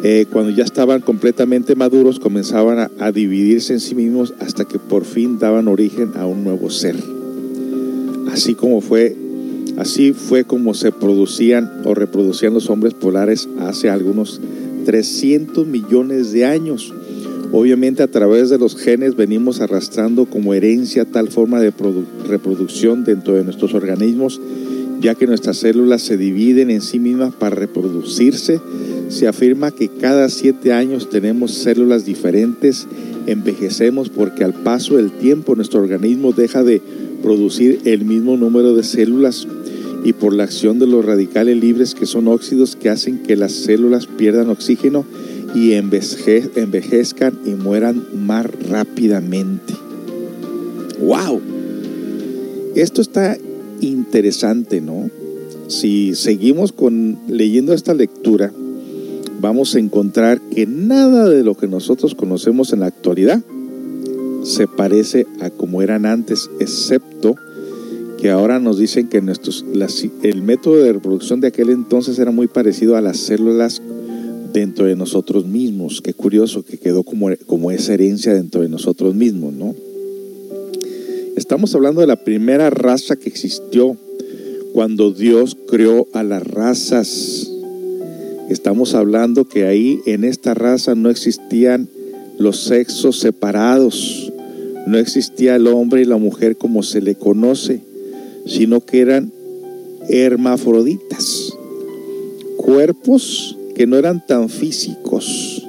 eh, 0.05 0.27
cuando 0.31 0.51
ya 0.51 0.63
estaban 0.63 1.01
completamente 1.01 1.75
maduros, 1.75 2.21
comenzaban 2.21 2.89
a 2.99 3.11
dividirse 3.11 3.73
en 3.73 3.81
sí 3.81 3.95
mismos 3.95 4.33
hasta 4.39 4.63
que 4.63 4.79
por 4.79 5.03
fin 5.03 5.39
daban 5.39 5.67
origen 5.67 6.11
a 6.15 6.25
un 6.25 6.45
nuevo 6.45 6.69
ser. 6.69 6.95
Así 8.31 8.55
como 8.55 8.79
fue, 8.79 9.24
así 9.77 10.13
fue 10.13 10.43
como 10.43 10.73
se 10.73 10.91
producían 10.91 11.81
o 11.85 11.93
reproducían 11.93 12.53
los 12.53 12.69
hombres 12.69 12.93
polares 12.93 13.47
hace 13.59 13.89
algunos 13.89 14.39
300 14.85 15.67
millones 15.67 16.31
de 16.31 16.45
años. 16.45 16.93
Obviamente 17.51 18.03
a 18.03 18.07
través 18.07 18.49
de 18.49 18.57
los 18.57 18.75
genes 18.75 19.15
venimos 19.15 19.61
arrastrando 19.61 20.25
como 20.25 20.53
herencia 20.53 21.05
tal 21.05 21.29
forma 21.29 21.59
de 21.59 21.73
produ- 21.73 22.05
reproducción 22.27 23.03
dentro 23.03 23.33
de 23.33 23.43
nuestros 23.43 23.73
organismos, 23.73 24.41
ya 24.99 25.15
que 25.15 25.27
nuestras 25.27 25.57
células 25.57 26.01
se 26.01 26.17
dividen 26.17 26.69
en 26.69 26.81
sí 26.81 26.99
mismas 26.99 27.33
para 27.33 27.55
reproducirse. 27.55 28.59
Se 29.09 29.27
afirma 29.27 29.71
que 29.71 29.87
cada 29.87 30.29
siete 30.29 30.73
años 30.73 31.09
tenemos 31.09 31.53
células 31.53 32.05
diferentes, 32.05 32.87
envejecemos 33.27 34.09
porque 34.09 34.43
al 34.43 34.53
paso 34.53 34.97
del 34.97 35.11
tiempo 35.11 35.55
nuestro 35.55 35.79
organismo 35.81 36.31
deja 36.33 36.63
de 36.63 36.81
producir 37.21 37.81
el 37.85 38.03
mismo 38.05 38.35
número 38.37 38.75
de 38.75 38.83
células 38.83 39.47
y 40.05 40.13
por 40.13 40.33
la 40.35 40.43
acción 40.43 40.77
de 40.77 40.85
los 40.85 41.03
radicales 41.03 41.57
libres 41.57 41.95
que 41.95 42.05
son 42.05 42.27
óxidos 42.27 42.75
que 42.75 42.89
hacen 42.89 43.23
que 43.23 43.35
las 43.35 43.51
células 43.51 44.05
pierdan 44.05 44.51
oxígeno 44.51 45.03
y 45.55 45.71
enveje- 45.71 46.51
envejezcan 46.55 47.39
y 47.43 47.49
mueran 47.49 48.05
más 48.13 48.45
rápidamente. 48.69 49.73
¡Wow! 51.01 51.41
Esto 52.75 53.01
está 53.01 53.35
interesante, 53.81 54.79
¿no? 54.79 55.09
Si 55.67 56.13
seguimos 56.13 56.71
con 56.71 57.17
leyendo 57.27 57.73
esta 57.73 57.95
lectura, 57.95 58.53
vamos 59.41 59.73
a 59.73 59.79
encontrar 59.79 60.39
que 60.39 60.67
nada 60.67 61.27
de 61.27 61.43
lo 61.43 61.55
que 61.55 61.67
nosotros 61.67 62.13
conocemos 62.13 62.73
en 62.73 62.81
la 62.81 62.85
actualidad 62.85 63.41
se 64.43 64.67
parece 64.67 65.25
a 65.41 65.49
como 65.49 65.81
eran 65.81 66.05
antes, 66.05 66.51
excepto 66.59 67.35
que 68.25 68.31
ahora 68.31 68.59
nos 68.59 68.79
dicen 68.79 69.07
que 69.07 69.21
nuestros, 69.21 69.63
el 70.23 70.41
método 70.41 70.77
de 70.77 70.93
reproducción 70.93 71.41
de 71.41 71.49
aquel 71.49 71.69
entonces 71.69 72.17
era 72.17 72.31
muy 72.31 72.47
parecido 72.47 72.97
a 72.97 73.01
las 73.01 73.17
células 73.17 73.83
dentro 74.51 74.87
de 74.87 74.95
nosotros 74.95 75.45
mismos. 75.45 76.01
Qué 76.01 76.15
curioso 76.15 76.65
que 76.65 76.79
quedó 76.79 77.03
como, 77.03 77.29
como 77.45 77.69
esa 77.69 77.93
herencia 77.93 78.33
dentro 78.33 78.63
de 78.63 78.69
nosotros 78.69 79.13
mismos, 79.13 79.53
¿no? 79.53 79.75
Estamos 81.35 81.75
hablando 81.75 82.01
de 82.01 82.07
la 82.07 82.15
primera 82.15 82.71
raza 82.71 83.15
que 83.15 83.29
existió 83.29 83.95
cuando 84.73 85.11
Dios 85.11 85.55
creó 85.67 86.07
a 86.13 86.23
las 86.23 86.47
razas. 86.47 87.47
Estamos 88.49 88.95
hablando 88.95 89.47
que 89.47 89.67
ahí 89.67 89.99
en 90.07 90.23
esta 90.23 90.55
raza 90.55 90.95
no 90.95 91.11
existían 91.11 91.89
los 92.39 92.61
sexos 92.61 93.19
separados, 93.19 94.33
no 94.87 94.97
existía 94.97 95.55
el 95.57 95.67
hombre 95.67 96.01
y 96.01 96.05
la 96.05 96.17
mujer 96.17 96.57
como 96.57 96.81
se 96.81 97.01
le 97.01 97.13
conoce, 97.13 97.81
sino 98.45 98.81
que 98.81 99.01
eran 99.01 99.31
hermafroditas, 100.09 101.53
cuerpos 102.57 103.57
que 103.75 103.87
no 103.87 103.97
eran 103.97 104.25
tan 104.25 104.49
físicos, 104.49 105.65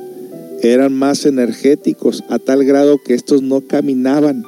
eran 0.62 0.92
más 0.92 1.26
energéticos 1.26 2.24
a 2.28 2.38
tal 2.38 2.64
grado 2.64 2.98
que 3.04 3.14
estos 3.14 3.42
no 3.42 3.62
caminaban, 3.62 4.44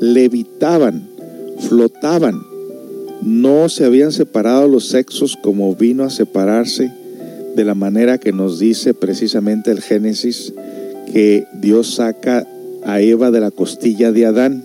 levitaban, 0.00 1.08
flotaban. 1.68 2.42
No 3.22 3.68
se 3.68 3.84
habían 3.84 4.12
separado 4.12 4.68
los 4.68 4.88
sexos 4.88 5.36
como 5.42 5.74
vino 5.74 6.04
a 6.04 6.10
separarse 6.10 6.92
de 7.54 7.64
la 7.64 7.74
manera 7.74 8.18
que 8.18 8.32
nos 8.32 8.58
dice 8.58 8.94
precisamente 8.94 9.70
el 9.70 9.80
Génesis 9.80 10.52
que 11.12 11.46
Dios 11.60 11.94
saca 11.94 12.46
a 12.84 13.00
Eva 13.00 13.30
de 13.30 13.40
la 13.40 13.50
costilla 13.50 14.12
de 14.12 14.26
Adán, 14.26 14.63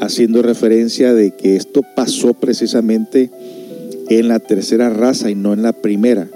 haciendo 0.00 0.42
referencia 0.42 1.14
de 1.14 1.32
que 1.32 1.56
esto 1.56 1.82
pasó 1.94 2.34
precisamente 2.34 3.30
en 4.08 4.28
la 4.28 4.38
tercera 4.38 4.90
raza 4.90 5.30
y 5.30 5.34
no 5.34 5.52
en 5.52 5.62
la 5.62 5.72
primera, 5.72 6.28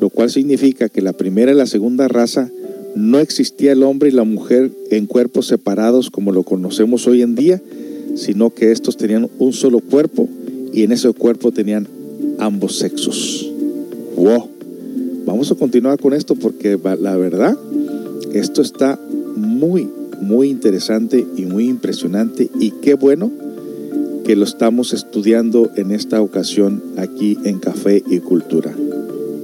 lo 0.00 0.10
cual 0.10 0.30
significa 0.30 0.88
que 0.88 1.02
la 1.02 1.12
primera 1.12 1.52
y 1.52 1.54
la 1.54 1.66
segunda 1.66 2.08
raza 2.08 2.50
no 2.94 3.18
existía 3.18 3.72
el 3.72 3.82
hombre 3.82 4.08
y 4.08 4.12
la 4.12 4.24
mujer 4.24 4.70
en 4.90 5.06
cuerpos 5.06 5.46
separados 5.46 6.10
como 6.10 6.32
lo 6.32 6.42
conocemos 6.42 7.06
hoy 7.06 7.22
en 7.22 7.34
día, 7.34 7.60
sino 8.14 8.50
que 8.50 8.72
estos 8.72 8.96
tenían 8.96 9.28
un 9.38 9.52
solo 9.52 9.80
cuerpo 9.80 10.28
y 10.72 10.82
en 10.82 10.92
ese 10.92 11.12
cuerpo 11.12 11.52
tenían 11.52 11.86
ambos 12.38 12.78
sexos. 12.78 13.50
¡Wow! 14.16 14.48
Vamos 15.26 15.52
a 15.52 15.54
continuar 15.54 16.00
con 16.00 16.14
esto 16.14 16.34
porque 16.34 16.78
la 17.00 17.16
verdad, 17.16 17.56
esto 18.32 18.62
está 18.62 18.98
muy, 19.36 19.88
muy 20.20 20.50
interesante 20.50 21.26
y 21.36 21.42
muy 21.42 21.68
impresionante 21.68 22.50
y 22.58 22.72
qué 22.82 22.94
bueno 22.94 23.30
que 24.24 24.36
lo 24.36 24.44
estamos 24.44 24.92
estudiando 24.92 25.70
en 25.76 25.90
esta 25.90 26.20
ocasión 26.20 26.82
aquí 26.96 27.38
en 27.44 27.58
Café 27.58 28.02
y 28.06 28.18
Cultura. 28.18 28.74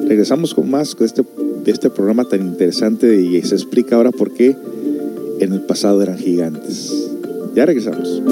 Regresamos 0.06 0.54
con 0.54 0.70
más 0.70 0.94
de 0.98 1.06
este, 1.06 1.24
de 1.64 1.72
este 1.72 1.88
programa 1.88 2.24
tan 2.24 2.42
interesante 2.42 3.20
y 3.20 3.40
se 3.42 3.54
explica 3.54 3.96
ahora 3.96 4.10
por 4.10 4.34
qué 4.34 4.54
en 5.40 5.52
el 5.52 5.62
pasado 5.62 6.02
eran 6.02 6.18
gigantes. 6.18 6.92
Ya 7.54 7.64
regresamos. 7.64 8.22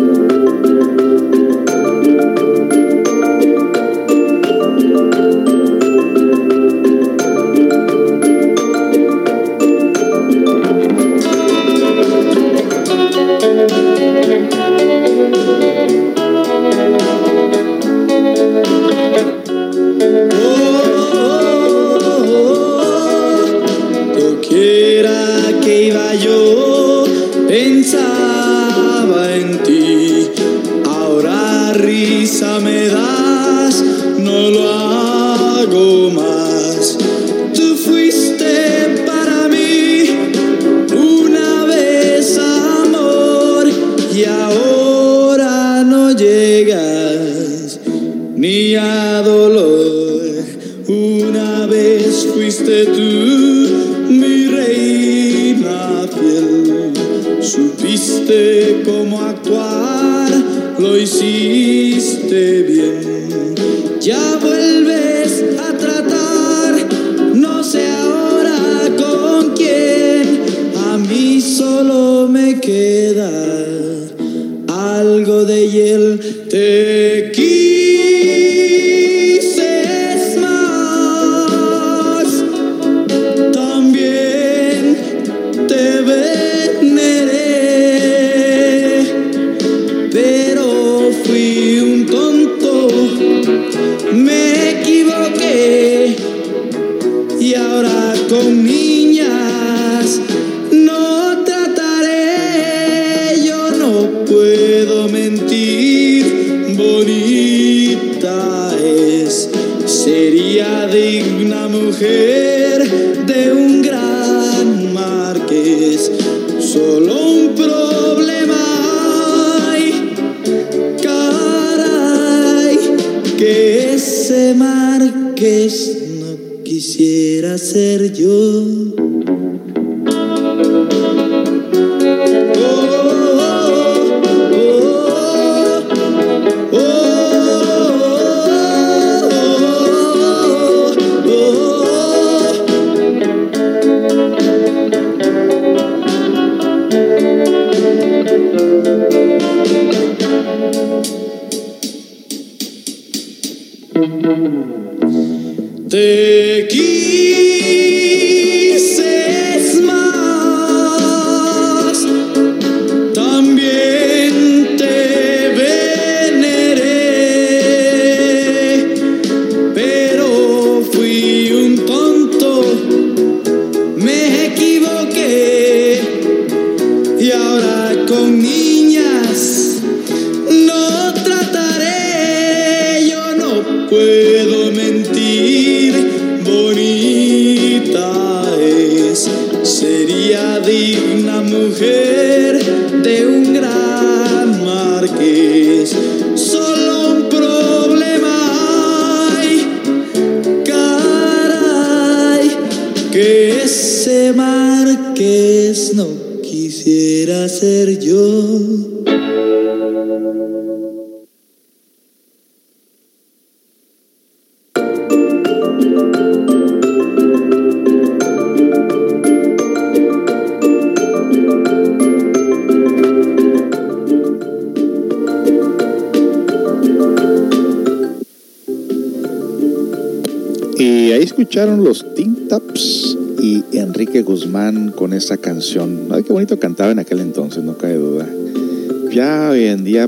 Me 32.61 32.89
das, 32.89 33.83
no 34.19 34.51
lo 34.51 34.69
hago 34.71 36.11
más. 36.11 36.52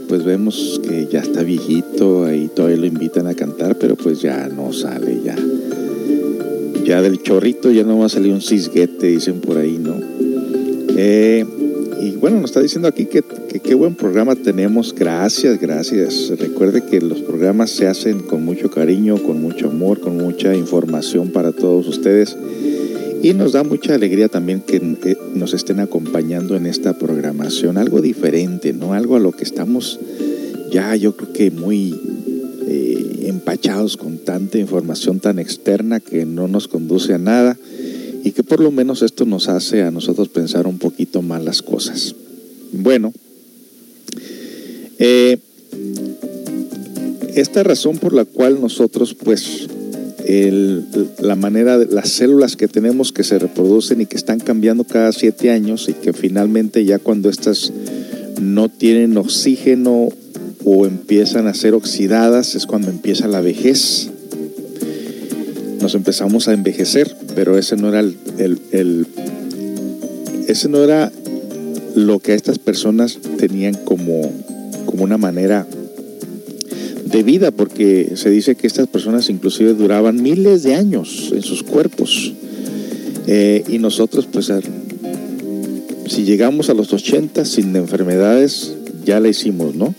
Pues 0.09 0.25
vemos 0.25 0.81
que 0.83 1.07
ya 1.11 1.21
está 1.21 1.43
viejito, 1.43 2.25
ahí 2.25 2.49
todavía 2.55 2.79
lo 2.79 2.87
invitan 2.87 3.27
a 3.27 3.35
cantar, 3.35 3.77
pero 3.79 3.97
pues 3.97 4.23
ya 4.23 4.49
no 4.49 4.73
sale 4.73 5.21
ya. 5.23 5.37
Ya 6.85 7.03
del 7.03 7.23
chorrito 7.23 7.71
ya 7.71 7.83
no 7.83 7.99
va 7.99 8.07
a 8.07 8.09
salir 8.09 8.33
un 8.33 8.41
cisguete, 8.41 9.09
dicen 9.09 9.41
por 9.41 9.59
ahí, 9.59 9.79
¿no? 9.79 9.97
Eh, 10.97 11.45
y 12.01 12.13
bueno, 12.13 12.41
nos 12.41 12.51
está 12.51 12.61
diciendo 12.61 12.89
aquí 12.89 13.07
que 13.07 13.23
qué 13.63 13.75
buen 13.75 13.95
programa 13.95 14.35
tenemos. 14.37 14.95
Gracias, 14.95 15.61
gracias. 15.61 16.33
Recuerde 16.39 16.83
que 16.85 17.01
los 17.01 17.21
programas 17.21 17.71
se 17.71 17.87
hacen 17.87 18.21
con 18.21 18.45
mucho 18.45 18.71
cariño, 18.71 19.19
con 19.19 19.43
mucho 19.43 19.69
amor, 19.69 20.01
con 20.01 20.17
mucha 20.17 20.55
información 20.55 21.29
para 21.29 21.53
todos 21.53 21.87
ustedes. 21.89 22.37
Y 23.25 23.33
nos 23.33 23.53
da 23.53 23.63
mucha 23.63 23.95
alegría 23.95 24.29
también 24.29 24.61
que 24.61 25.17
nos 25.35 25.55
estén 25.55 25.81
acompañando 25.81 26.57
en 26.57 26.67
esta 26.67 26.99
programación. 26.99 27.79
Algo 27.79 28.03
diferente, 28.03 28.75
¿no? 28.75 28.93
Algo 28.93 29.17
a 29.17 29.19
lo 29.19 29.33
que 29.33 29.45
estamos 29.45 29.99
ya 30.71 30.95
yo 30.95 31.17
creo 31.17 31.33
que 31.33 31.51
muy 31.51 31.99
eh, 32.69 33.25
empachados 33.29 33.97
con 33.97 34.19
tanta 34.19 34.59
información 34.59 35.21
tan 35.21 35.39
externa 35.39 36.01
que 36.01 36.27
no 36.27 36.49
nos 36.49 36.69
conduce 36.69 37.15
a 37.15 37.19
nada 37.19 37.57
y 38.23 38.33
que 38.33 38.43
por 38.43 38.61
lo 38.61 38.71
menos 38.71 39.01
esto 39.01 39.25
nos 39.25 39.49
hace 39.49 39.81
a 39.81 39.91
nosotros 39.91 40.29
pensar 40.29 40.67
un 40.67 40.77
poquito 40.77 41.23
más 41.23 41.43
las 41.43 41.63
cosas. 41.63 42.15
Bueno, 42.73 43.11
eh, 44.99 45.39
esta 47.35 47.63
razón 47.63 47.97
por 47.97 48.13
la 48.13 48.27
cual 48.27 48.61
nosotros 48.61 49.15
pues 49.15 49.67
la 50.27 51.37
manera 51.37 51.79
de 51.79 51.87
las 51.87 52.09
células 52.09 52.57
que 52.57 52.69
tenemos 52.69 53.13
que 53.13 53.25
se 53.25 53.39
reproducen 53.39 54.01
y 54.01 54.07
que 54.07 54.17
están 54.17 54.41
cambiando 54.41 54.85
cada 54.85 55.13
siete 55.13 55.51
años 55.51 55.89
y 55.89 55.93
que 55.93 56.13
finalmente 56.13 56.85
ya 56.85 56.99
cuando 56.99 57.29
estas 57.29 57.73
no 58.41 58.69
tienen 58.69 59.17
oxígeno 59.17 60.09
o 60.65 60.87
empiezan 60.87 61.47
a 61.47 61.55
ser 61.55 61.75
oxidadas 61.75 62.55
es 62.55 62.67
cuando 62.67 62.91
empieza 62.91 63.29
la 63.29 63.41
vejez. 63.43 64.09
Nos 65.81 65.95
empezamos 65.95 66.49
a 66.49 66.55
envejecer, 66.55 67.15
pero 67.35 67.59
ese 67.59 67.77
no 67.77 67.89
era 67.91 68.01
el- 68.01 68.17
el- 68.73 69.07
ese 70.49 70.69
no 70.69 70.83
era 70.83 71.13
lo 71.95 72.19
que 72.19 72.35
estas 72.35 72.59
personas 72.59 73.19
tenían 73.39 73.75
como, 73.75 74.33
como 74.87 75.05
una 75.05 75.19
manera 75.19 75.67
de 77.15 77.23
vida, 77.23 77.53
porque 77.53 78.15
se 78.17 78.29
dice 78.29 78.57
que 78.57 78.67
estas 78.67 78.89
personas 78.89 79.31
inclusive 79.31 79.75
duraban 79.75 80.21
miles 80.21 80.65
de 80.65 80.75
años 80.75 81.31
en 81.33 81.43
sus 81.43 81.63
cuerpos. 81.63 82.33
Eh, 83.29 83.63
y 83.69 83.79
nosotros, 83.79 84.27
pues, 84.31 84.53
si 86.09 86.25
llegamos 86.25 86.71
a 86.71 86.75
los 86.75 86.93
80 86.93 87.45
sin 87.45 87.75
enfermedades, 87.77 88.75
ya 89.05 89.21
la 89.21 89.29
hicimos, 89.29 89.77
¿no? 89.77 89.95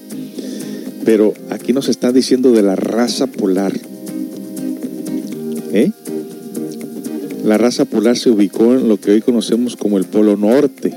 Pero 1.06 1.34
aquí 1.50 1.72
nos 1.72 1.88
está 1.88 2.12
diciendo 2.12 2.52
de 2.52 2.64
la 2.64 2.76
raza 2.76 3.28
polar. 3.28 3.74
¿Eh? 5.72 5.92
La 7.46 7.58
raza 7.58 7.86
polar 7.86 8.18
se 8.18 8.30
ubicó 8.30 8.74
en 8.74 8.90
lo 8.90 9.00
que 9.00 9.12
hoy 9.12 9.22
conocemos 9.22 9.78
como 9.78 9.98
el 9.98 10.04
Polo 10.04 10.36
Norte. 10.36 10.94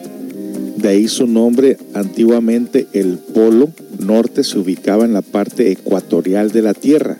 De 0.80 0.90
ahí 0.90 1.08
su 1.08 1.26
nombre, 1.26 1.76
antiguamente 1.92 2.86
el 2.92 3.18
Polo 3.18 3.70
Norte 3.98 4.44
se 4.44 4.60
ubicaba 4.60 5.04
en 5.04 5.12
la 5.12 5.22
parte 5.22 5.72
ecuatorial 5.72 6.52
de 6.52 6.62
la 6.62 6.72
Tierra. 6.72 7.18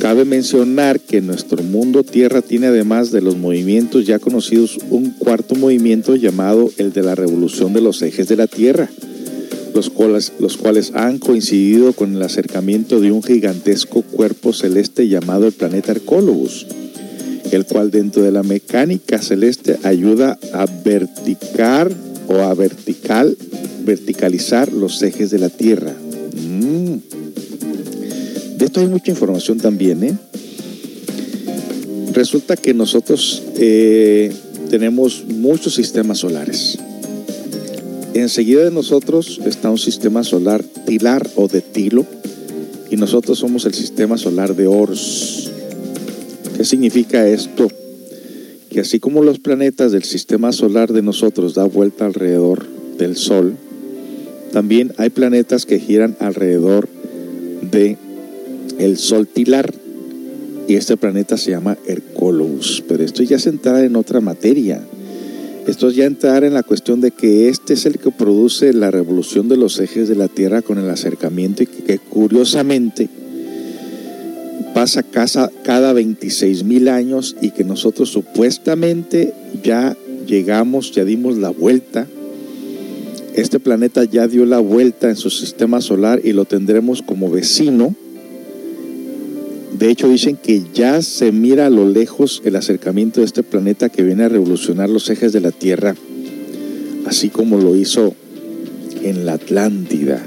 Cabe 0.00 0.24
mencionar 0.24 0.98
que 0.98 1.20
nuestro 1.20 1.62
mundo 1.62 2.04
Tierra 2.04 2.40
tiene 2.40 2.68
además 2.68 3.10
de 3.10 3.20
los 3.20 3.36
movimientos 3.36 4.06
ya 4.06 4.18
conocidos 4.18 4.78
un 4.88 5.10
cuarto 5.10 5.54
movimiento 5.56 6.16
llamado 6.16 6.70
el 6.78 6.94
de 6.94 7.02
la 7.02 7.14
revolución 7.14 7.74
de 7.74 7.82
los 7.82 8.00
ejes 8.00 8.28
de 8.28 8.36
la 8.36 8.46
Tierra, 8.46 8.88
los 9.74 9.90
cuales, 9.90 10.32
los 10.38 10.56
cuales 10.56 10.92
han 10.94 11.18
coincidido 11.18 11.92
con 11.92 12.16
el 12.16 12.22
acercamiento 12.22 12.98
de 12.98 13.12
un 13.12 13.22
gigantesco 13.22 14.00
cuerpo 14.00 14.54
celeste 14.54 15.06
llamado 15.08 15.46
el 15.46 15.52
planeta 15.52 15.92
Arcólogos, 15.92 16.66
el 17.52 17.66
cual 17.66 17.90
dentro 17.90 18.22
de 18.22 18.32
la 18.32 18.42
mecánica 18.42 19.20
celeste 19.20 19.78
ayuda 19.82 20.38
a 20.54 20.64
verticar 20.82 21.92
o 22.28 22.34
a 22.34 22.54
vertical, 22.54 23.36
verticalizar 23.84 24.72
los 24.72 25.02
ejes 25.02 25.30
de 25.30 25.38
la 25.38 25.48
Tierra. 25.48 25.92
Mm. 25.92 26.96
De 28.58 28.64
esto 28.64 28.80
hay 28.80 28.86
mucha 28.86 29.10
información 29.10 29.58
también, 29.58 30.04
¿eh? 30.04 30.16
Resulta 32.12 32.56
que 32.56 32.72
nosotros 32.74 33.42
eh, 33.56 34.32
tenemos 34.70 35.24
muchos 35.26 35.74
sistemas 35.74 36.18
solares. 36.18 36.78
Enseguida 38.14 38.62
de 38.62 38.70
nosotros 38.70 39.40
está 39.44 39.70
un 39.70 39.78
sistema 39.78 40.22
solar 40.22 40.62
tilar 40.86 41.28
o 41.34 41.48
de 41.48 41.60
tilo 41.60 42.06
y 42.88 42.96
nosotros 42.96 43.40
somos 43.40 43.64
el 43.66 43.74
sistema 43.74 44.16
solar 44.16 44.54
de 44.54 44.68
Ors. 44.68 45.50
¿Qué 46.56 46.64
significa 46.64 47.26
esto? 47.26 47.68
Que 48.74 48.80
así 48.80 48.98
como 48.98 49.22
los 49.22 49.38
planetas 49.38 49.92
del 49.92 50.02
sistema 50.02 50.50
solar 50.50 50.92
de 50.92 51.00
nosotros 51.00 51.54
da 51.54 51.62
vuelta 51.62 52.06
alrededor 52.06 52.66
del 52.98 53.14
Sol, 53.14 53.54
también 54.52 54.92
hay 54.96 55.10
planetas 55.10 55.64
que 55.64 55.78
giran 55.78 56.16
alrededor 56.18 56.88
de 57.62 57.96
el 58.80 58.96
Sol 58.96 59.28
tilar 59.28 59.72
y 60.66 60.74
este 60.74 60.96
planeta 60.96 61.36
se 61.36 61.52
llama 61.52 61.78
Hercólogos. 61.86 62.82
Pero 62.88 63.04
esto 63.04 63.22
ya 63.22 63.36
es 63.36 63.46
entrar 63.46 63.84
en 63.84 63.94
otra 63.94 64.20
materia. 64.20 64.82
Esto 65.68 65.86
es 65.86 65.94
ya 65.94 66.06
entrar 66.06 66.42
en 66.42 66.54
la 66.54 66.64
cuestión 66.64 67.00
de 67.00 67.12
que 67.12 67.48
este 67.48 67.74
es 67.74 67.86
el 67.86 68.00
que 68.00 68.10
produce 68.10 68.72
la 68.72 68.90
revolución 68.90 69.48
de 69.48 69.56
los 69.56 69.78
ejes 69.78 70.08
de 70.08 70.16
la 70.16 70.26
Tierra 70.26 70.62
con 70.62 70.78
el 70.78 70.90
acercamiento 70.90 71.62
y 71.62 71.66
que 71.66 72.00
curiosamente 72.00 73.08
pasa 74.74 75.04
casa, 75.04 75.50
cada 75.62 75.92
26 75.92 76.64
mil 76.64 76.88
años 76.88 77.36
y 77.40 77.52
que 77.52 77.64
nosotros 77.64 78.10
supuestamente 78.10 79.32
ya 79.62 79.96
llegamos, 80.26 80.92
ya 80.92 81.04
dimos 81.04 81.38
la 81.38 81.50
vuelta. 81.50 82.06
Este 83.34 83.60
planeta 83.60 84.04
ya 84.04 84.26
dio 84.26 84.44
la 84.44 84.58
vuelta 84.58 85.08
en 85.08 85.16
su 85.16 85.30
sistema 85.30 85.80
solar 85.80 86.20
y 86.24 86.32
lo 86.32 86.44
tendremos 86.44 87.02
como 87.02 87.30
vecino. 87.30 87.94
De 89.78 89.90
hecho, 89.90 90.08
dicen 90.08 90.36
que 90.36 90.62
ya 90.72 91.02
se 91.02 91.32
mira 91.32 91.66
a 91.66 91.70
lo 91.70 91.88
lejos 91.88 92.42
el 92.44 92.56
acercamiento 92.56 93.20
de 93.20 93.26
este 93.26 93.42
planeta 93.42 93.88
que 93.88 94.02
viene 94.02 94.24
a 94.24 94.28
revolucionar 94.28 94.88
los 94.90 95.08
ejes 95.08 95.32
de 95.32 95.40
la 95.40 95.50
Tierra, 95.50 95.96
así 97.06 97.28
como 97.28 97.58
lo 97.58 97.74
hizo 97.76 98.14
en 99.02 99.26
la 99.26 99.34
Atlántida, 99.34 100.24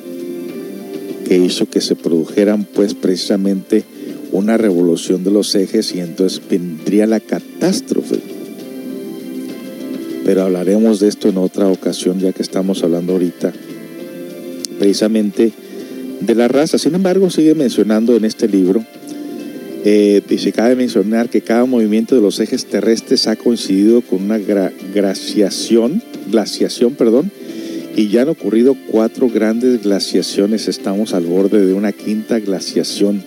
que 1.27 1.37
hizo 1.37 1.69
que 1.69 1.81
se 1.81 1.95
produjeran 1.95 2.65
pues 2.65 2.93
precisamente 2.93 3.85
una 4.31 4.57
revolución 4.57 5.23
de 5.23 5.31
los 5.31 5.55
ejes 5.55 5.93
y 5.95 5.99
entonces 5.99 6.41
vendría 6.49 7.07
la 7.07 7.19
catástrofe. 7.19 8.19
Pero 10.25 10.43
hablaremos 10.43 10.99
de 10.99 11.07
esto 11.07 11.29
en 11.29 11.37
otra 11.37 11.67
ocasión, 11.69 12.19
ya 12.19 12.33
que 12.33 12.41
estamos 12.41 12.83
hablando 12.83 13.13
ahorita 13.13 13.53
precisamente 14.77 15.51
de 16.19 16.35
la 16.35 16.47
raza. 16.47 16.77
Sin 16.77 16.95
embargo, 16.95 17.29
sigue 17.29 17.55
mencionando 17.55 18.15
en 18.15 18.25
este 18.25 18.47
libro, 18.47 18.83
eh, 19.85 20.21
dice, 20.27 20.51
cabe 20.51 20.75
mencionar 20.75 21.29
que 21.29 21.41
cada 21.41 21.63
movimiento 21.65 22.15
de 22.15 22.21
los 22.21 22.39
ejes 22.41 22.65
terrestres 22.65 23.27
ha 23.27 23.37
coincidido 23.37 24.01
con 24.01 24.23
una 24.23 24.37
gra- 24.37 24.73
glaciación, 24.93 26.03
glaciación, 26.29 26.95
perdón, 26.95 27.31
y 27.95 28.09
ya 28.09 28.23
han 28.23 28.29
ocurrido 28.29 28.75
cuatro 28.91 29.29
grandes 29.29 29.81
glaciaciones. 29.81 30.67
Estamos 30.67 31.13
al 31.13 31.23
borde 31.23 31.65
de 31.65 31.73
una 31.73 31.93
quinta 31.93 32.39
glaciación. 32.39 33.23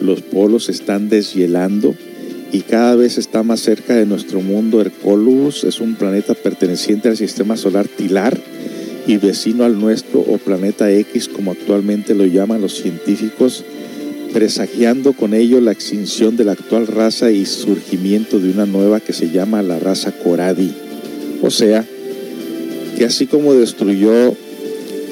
Los 0.00 0.22
polos 0.22 0.68
están 0.68 1.08
deshielando 1.08 1.94
y 2.52 2.60
cada 2.60 2.96
vez 2.96 3.18
está 3.18 3.42
más 3.42 3.60
cerca 3.60 3.94
de 3.94 4.06
nuestro 4.06 4.40
mundo. 4.40 4.80
Hercólogos 4.80 5.64
es 5.64 5.80
un 5.80 5.94
planeta 5.94 6.34
perteneciente 6.34 7.08
al 7.08 7.16
sistema 7.16 7.56
solar 7.56 7.88
Tilar 7.88 8.38
y 9.06 9.16
vecino 9.16 9.64
al 9.64 9.78
nuestro 9.78 10.20
o 10.20 10.38
planeta 10.38 10.90
X, 10.92 11.28
como 11.28 11.52
actualmente 11.52 12.14
lo 12.14 12.26
llaman 12.26 12.60
los 12.60 12.74
científicos, 12.74 13.64
presagiando 14.32 15.14
con 15.14 15.34
ello 15.34 15.60
la 15.60 15.72
extinción 15.72 16.36
de 16.36 16.44
la 16.44 16.52
actual 16.52 16.86
raza 16.86 17.30
y 17.30 17.46
surgimiento 17.46 18.38
de 18.38 18.50
una 18.50 18.66
nueva 18.66 19.00
que 19.00 19.12
se 19.12 19.30
llama 19.30 19.62
la 19.62 19.78
raza 19.78 20.12
Coradi. 20.12 20.72
O 21.42 21.50
sea, 21.50 21.84
que 22.96 23.04
así 23.04 23.26
como 23.26 23.54
destruyó 23.54 24.34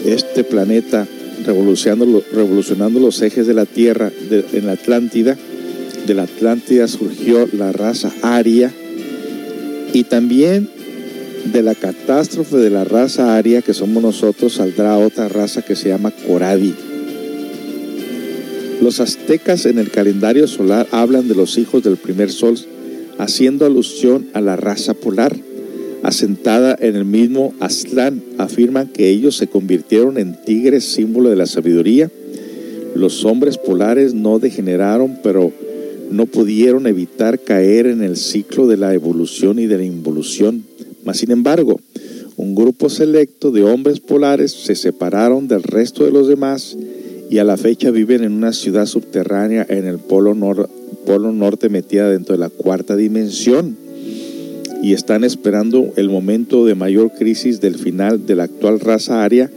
este 0.04 0.44
planeta 0.44 1.06
revolucionando, 1.46 3.00
los 3.00 3.22
ejes 3.22 3.46
de 3.46 3.54
la 3.54 3.66
Tierra 3.66 4.10
en 4.30 4.66
la 4.66 4.72
Atlántida, 4.72 5.36
de 6.06 6.14
la 6.14 6.24
Atlántida 6.24 6.88
surgió 6.88 7.48
la 7.52 7.72
raza 7.72 8.12
aria 8.22 8.72
y 9.92 10.04
también 10.04 10.68
de 11.52 11.62
la 11.62 11.74
catástrofe 11.74 12.56
de 12.56 12.70
la 12.70 12.84
raza 12.84 13.36
aria 13.36 13.62
que 13.62 13.74
somos 13.74 14.02
nosotros 14.02 14.54
saldrá 14.54 14.98
otra 14.98 15.28
raza 15.28 15.62
que 15.62 15.76
se 15.76 15.88
llama 15.88 16.10
Coradi. 16.10 16.74
Los 18.80 19.00
aztecas 19.00 19.64
en 19.66 19.78
el 19.78 19.90
calendario 19.90 20.46
solar 20.46 20.86
hablan 20.90 21.28
de 21.28 21.34
los 21.34 21.56
hijos 21.56 21.82
del 21.82 21.96
primer 21.96 22.30
sol, 22.30 22.58
haciendo 23.18 23.64
alusión 23.64 24.28
a 24.34 24.40
la 24.40 24.56
raza 24.56 24.92
polar. 24.92 25.34
Asentada 26.06 26.78
en 26.80 26.94
el 26.94 27.04
mismo 27.04 27.52
Aztlán, 27.58 28.22
afirman 28.38 28.86
que 28.86 29.08
ellos 29.08 29.36
se 29.36 29.48
convirtieron 29.48 30.18
en 30.18 30.36
tigres, 30.40 30.84
símbolo 30.84 31.30
de 31.30 31.34
la 31.34 31.46
sabiduría. 31.46 32.12
Los 32.94 33.24
hombres 33.24 33.58
polares 33.58 34.14
no 34.14 34.38
degeneraron, 34.38 35.18
pero 35.24 35.50
no 36.12 36.26
pudieron 36.26 36.86
evitar 36.86 37.40
caer 37.40 37.86
en 37.86 38.04
el 38.04 38.16
ciclo 38.16 38.68
de 38.68 38.76
la 38.76 38.94
evolución 38.94 39.58
y 39.58 39.66
de 39.66 39.78
la 39.78 39.82
involución. 39.82 40.62
Mas, 41.04 41.16
sin 41.18 41.32
embargo, 41.32 41.80
un 42.36 42.54
grupo 42.54 42.88
selecto 42.88 43.50
de 43.50 43.64
hombres 43.64 43.98
polares 43.98 44.52
se 44.52 44.76
separaron 44.76 45.48
del 45.48 45.64
resto 45.64 46.04
de 46.04 46.12
los 46.12 46.28
demás 46.28 46.76
y 47.28 47.38
a 47.38 47.44
la 47.44 47.56
fecha 47.56 47.90
viven 47.90 48.22
en 48.22 48.32
una 48.32 48.52
ciudad 48.52 48.86
subterránea 48.86 49.66
en 49.68 49.86
el 49.86 49.98
polo, 49.98 50.36
nor- 50.36 50.68
polo 51.04 51.32
norte 51.32 51.68
metida 51.68 52.08
dentro 52.08 52.34
de 52.36 52.38
la 52.38 52.48
cuarta 52.48 52.94
dimensión 52.94 53.84
y 54.82 54.92
están 54.92 55.24
esperando 55.24 55.92
el 55.96 56.08
momento 56.08 56.64
de 56.64 56.74
mayor 56.74 57.12
crisis 57.12 57.60
del 57.60 57.76
final 57.76 58.26
de 58.26 58.36
la 58.36 58.44
actual 58.44 58.80
raza 58.80 59.24
aria 59.24 59.50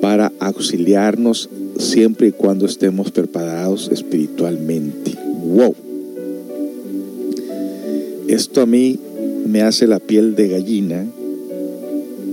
para 0.00 0.32
auxiliarnos 0.40 1.48
siempre 1.78 2.28
y 2.28 2.32
cuando 2.32 2.66
estemos 2.66 3.10
preparados 3.10 3.90
espiritualmente. 3.92 5.12
¡Wow! 5.44 5.74
Esto 8.28 8.62
a 8.62 8.66
mí 8.66 8.98
me 9.46 9.62
hace 9.62 9.86
la 9.86 10.00
piel 10.00 10.34
de 10.34 10.48
gallina 10.48 11.06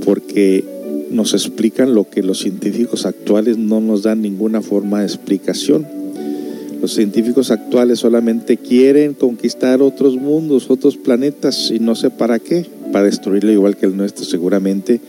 porque 0.05 0.63
nos 1.11 1.33
explican 1.33 1.93
lo 1.93 2.09
que 2.09 2.23
los 2.23 2.39
científicos 2.39 3.05
actuales 3.05 3.57
no 3.57 3.79
nos 3.79 4.03
dan 4.03 4.21
ninguna 4.21 4.61
forma 4.61 5.01
de 5.01 5.05
explicación. 5.05 6.02
Los 6.83 6.95
científicos 6.95 7.49
actuales 7.49 7.99
solamente 7.99 8.57
quieren 8.57 9.13
conquistar 9.13 9.81
otros 9.81 10.17
mundos, 10.17 10.69
otros 10.69 10.97
planetas 10.97 11.71
y 11.71 11.79
no 11.79 11.95
sé 11.95 12.09
para 12.09 12.39
qué, 12.39 12.65
para 12.91 13.05
destruirlo 13.05 13.53
igual 13.53 13.77
que 13.77 13.85
el 13.85 13.95
nuestro 13.95 14.25
seguramente, 14.25 14.99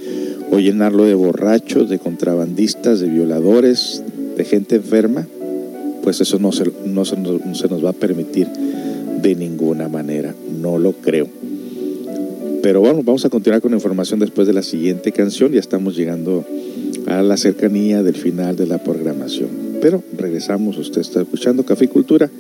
o 0.52 0.60
llenarlo 0.60 1.02
de 1.05 1.14
borrachos, 1.14 1.90
de 1.90 1.98
contrabandistas, 1.98 3.01
de 3.01 3.09
violadores, 3.09 4.05
de 4.36 4.44
gente 4.44 4.76
enferma, 4.76 5.26
pues 6.05 6.20
eso 6.20 6.38
no 6.38 6.52
se, 6.52 6.70
no 6.86 7.05
se 7.05 7.16
nos- 7.16 7.40
nos 7.68 7.84
va 7.84 7.90
a 7.90 7.92
permitir 7.92 8.46
de 9.20 9.34
ninguna 9.34 9.88
manera, 9.88 10.32
no 10.62 10.78
lo 10.78 10.92
creo. 10.92 11.26
Pero 12.62 12.82
bueno, 12.82 13.02
vamos 13.02 13.24
a 13.24 13.30
continuar 13.30 13.60
con 13.60 13.72
la 13.72 13.78
información 13.78 14.20
después 14.20 14.46
de 14.46 14.52
la 14.52 14.62
siguiente 14.62 15.10
canción. 15.10 15.51
Ya 15.51 15.59
estamos 15.59 15.96
llegando 15.96 16.44
a 17.09 17.20
la 17.22 17.36
cercanía 17.36 18.05
del 18.05 18.14
final 18.14 18.55
de 18.55 18.68
la 18.68 18.78
programación. 18.78 19.64
Pero 19.85 20.02
regresamos, 20.16 20.78
usted 20.78 21.02
está 21.02 21.20
escuchando 21.20 21.62
Café 21.62 21.85
y 21.85 21.89
Cultura 21.89 22.31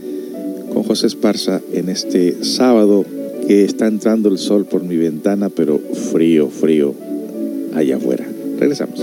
con 0.72 0.82
José 0.82 1.08
Esparza 1.08 1.60
en 1.74 1.90
este 1.90 2.42
sábado 2.42 3.04
que 3.46 3.64
está 3.64 3.86
entrando 3.86 4.30
el 4.30 4.38
sol 4.38 4.64
por 4.64 4.82
mi 4.82 4.96
ventana, 4.96 5.50
pero 5.50 5.78
frío, 6.10 6.48
frío 6.48 6.94
allá 7.74 7.96
afuera. 7.96 8.26
Regresamos. 8.58 8.98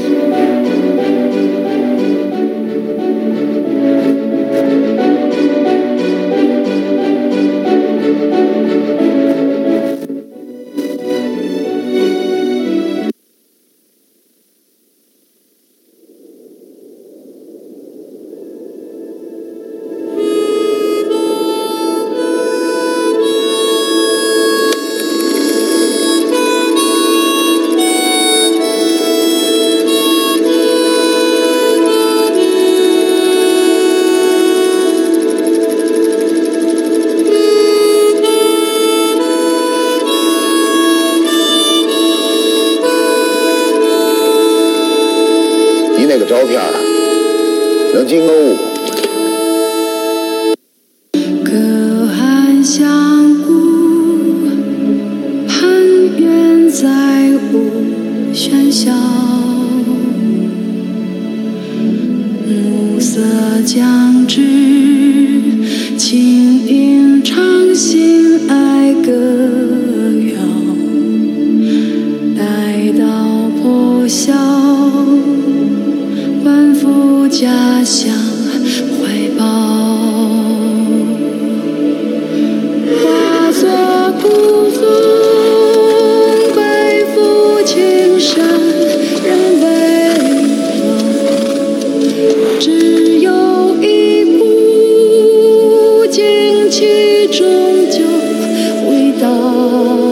love. 99.32 100.11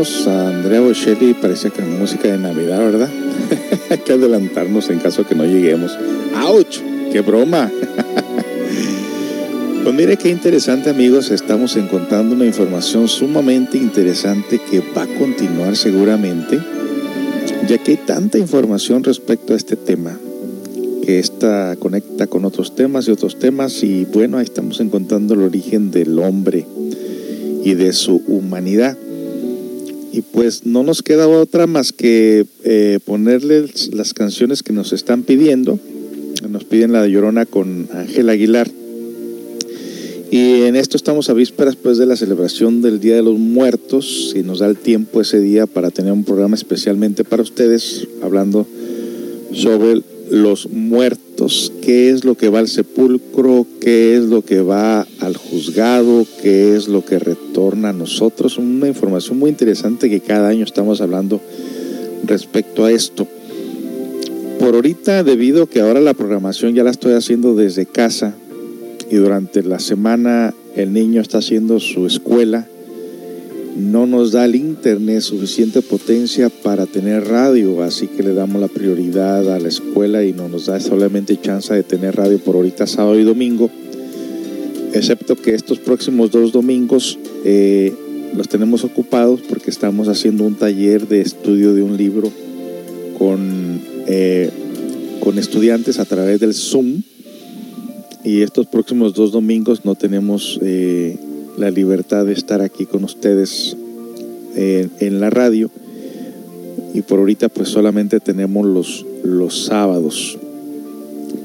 A 0.00 0.48
Andrea 0.48 0.80
Bocelli, 0.80 1.34
parecía 1.34 1.68
que 1.68 1.82
música 1.82 2.28
de 2.28 2.38
Navidad, 2.38 2.78
¿verdad? 2.78 3.10
Hay 3.90 3.98
que 3.98 4.14
adelantarnos 4.14 4.88
en 4.88 4.98
caso 4.98 5.26
que 5.26 5.34
no 5.34 5.44
lleguemos. 5.44 5.98
¡Auch! 6.36 6.80
¡Qué 7.12 7.20
broma! 7.20 7.70
pues 9.84 9.94
mire 9.94 10.16
qué 10.16 10.30
interesante 10.30 10.88
amigos, 10.88 11.30
estamos 11.30 11.76
encontrando 11.76 12.34
una 12.34 12.46
información 12.46 13.08
sumamente 13.08 13.76
interesante 13.76 14.58
que 14.70 14.80
va 14.80 15.02
a 15.02 15.18
continuar 15.18 15.76
seguramente, 15.76 16.58
ya 17.68 17.76
que 17.76 17.90
hay 17.90 17.98
tanta 17.98 18.38
información 18.38 19.04
respecto 19.04 19.52
a 19.52 19.56
este 19.56 19.76
tema, 19.76 20.18
que 21.02 21.18
esta 21.18 21.76
conecta 21.78 22.26
con 22.26 22.46
otros 22.46 22.74
temas 22.74 23.06
y 23.06 23.10
otros 23.10 23.38
temas 23.38 23.82
y 23.82 24.06
bueno, 24.06 24.38
ahí 24.38 24.44
estamos 24.44 24.80
encontrando 24.80 25.34
el 25.34 25.42
origen 25.42 25.90
del 25.90 26.18
hombre 26.18 26.64
y 27.62 27.74
de 27.74 27.92
su 27.92 28.22
humanidad. 28.26 28.96
Pues 30.32 30.64
no 30.64 30.82
nos 30.82 31.02
queda 31.02 31.28
otra 31.28 31.66
más 31.66 31.92
que 31.92 32.46
eh, 32.64 32.98
ponerles 33.04 33.92
las 33.94 34.14
canciones 34.14 34.62
que 34.62 34.72
nos 34.72 34.92
están 34.92 35.22
pidiendo. 35.22 35.78
Nos 36.48 36.64
piden 36.64 36.92
la 36.92 37.02
de 37.02 37.10
Llorona 37.10 37.46
con 37.46 37.88
Ángel 37.92 38.28
Aguilar. 38.28 38.70
Y 40.30 40.62
en 40.62 40.76
esto 40.76 40.96
estamos 40.96 41.28
a 41.28 41.32
vísperas 41.32 41.74
pues 41.74 41.98
de 41.98 42.06
la 42.06 42.14
celebración 42.14 42.82
del 42.82 43.00
Día 43.00 43.16
de 43.16 43.22
los 43.22 43.38
Muertos. 43.38 44.32
Y 44.36 44.42
nos 44.42 44.60
da 44.60 44.66
el 44.66 44.76
tiempo 44.76 45.20
ese 45.20 45.40
día 45.40 45.66
para 45.66 45.90
tener 45.90 46.12
un 46.12 46.24
programa 46.24 46.54
especialmente 46.54 47.24
para 47.24 47.42
ustedes 47.42 48.06
hablando 48.22 48.66
sobre 49.52 50.02
los 50.30 50.70
muertos, 50.70 51.72
qué 51.82 52.10
es 52.10 52.24
lo 52.24 52.36
que 52.36 52.48
va 52.48 52.60
al 52.60 52.68
sepulcro, 52.68 53.66
qué 53.80 54.16
es 54.16 54.22
lo 54.22 54.42
que 54.42 54.60
va 54.60 55.06
al 55.18 55.36
juzgado, 55.36 56.24
qué 56.40 56.76
es 56.76 56.88
lo 56.88 57.04
que 57.04 57.18
a 57.72 57.92
nosotros. 57.92 58.58
Una 58.58 58.88
información 58.88 59.38
muy 59.38 59.50
interesante 59.50 60.10
que 60.10 60.20
cada 60.20 60.48
año 60.48 60.64
estamos 60.64 61.00
hablando 61.00 61.40
respecto 62.24 62.84
a 62.84 62.92
esto. 62.92 63.26
Por 64.58 64.74
ahorita, 64.74 65.24
debido 65.24 65.62
a 65.62 65.66
que 65.68 65.80
ahora 65.80 66.00
la 66.00 66.14
programación 66.14 66.74
ya 66.74 66.84
la 66.84 66.90
estoy 66.90 67.14
haciendo 67.14 67.54
desde 67.54 67.86
casa 67.86 68.34
y 69.10 69.16
durante 69.16 69.62
la 69.62 69.78
semana 69.78 70.54
el 70.76 70.92
niño 70.92 71.20
está 71.20 71.38
haciendo 71.38 71.80
su 71.80 72.06
escuela, 72.06 72.66
no 73.76 74.06
nos 74.06 74.32
da 74.32 74.44
el 74.44 74.56
internet 74.56 75.20
suficiente 75.20 75.80
potencia 75.80 76.50
para 76.50 76.86
tener 76.86 77.26
radio, 77.28 77.82
así 77.82 78.08
que 78.08 78.22
le 78.22 78.34
damos 78.34 78.60
la 78.60 78.68
prioridad 78.68 79.52
a 79.52 79.58
la 79.58 79.68
escuela 79.68 80.24
y 80.24 80.32
no 80.32 80.48
nos 80.48 80.66
da 80.66 80.80
solamente 80.80 81.40
chance 81.40 81.72
de 81.72 81.82
tener 81.82 82.16
radio 82.16 82.38
por 82.38 82.56
ahorita 82.56 82.86
sábado 82.86 83.18
y 83.18 83.24
domingo, 83.24 83.70
excepto 84.92 85.36
que 85.36 85.54
estos 85.54 85.78
próximos 85.78 86.30
dos 86.30 86.52
domingos 86.52 87.18
eh, 87.44 87.92
los 88.34 88.48
tenemos 88.48 88.84
ocupados 88.84 89.40
porque 89.48 89.70
estamos 89.70 90.08
haciendo 90.08 90.44
un 90.44 90.54
taller 90.54 91.08
de 91.08 91.20
estudio 91.20 91.74
de 91.74 91.82
un 91.82 91.96
libro 91.96 92.30
con, 93.18 93.80
eh, 94.06 94.50
con 95.20 95.38
estudiantes 95.38 95.98
a 95.98 96.04
través 96.04 96.40
del 96.40 96.54
Zoom 96.54 97.02
y 98.24 98.42
estos 98.42 98.66
próximos 98.66 99.14
dos 99.14 99.32
domingos 99.32 99.84
no 99.84 99.94
tenemos... 99.94 100.58
Eh, 100.62 101.18
la 101.60 101.70
libertad 101.70 102.24
de 102.24 102.32
estar 102.32 102.62
aquí 102.62 102.86
con 102.86 103.04
ustedes 103.04 103.76
en, 104.56 105.20
la 105.20 105.30
radio 105.30 105.70
y 106.94 107.02
por 107.02 107.18
ahorita 107.18 107.48
pues 107.48 107.68
solamente 107.68 108.18
tenemos 108.18 108.66
los, 108.66 109.06
los 109.22 109.66
sábados. 109.66 110.38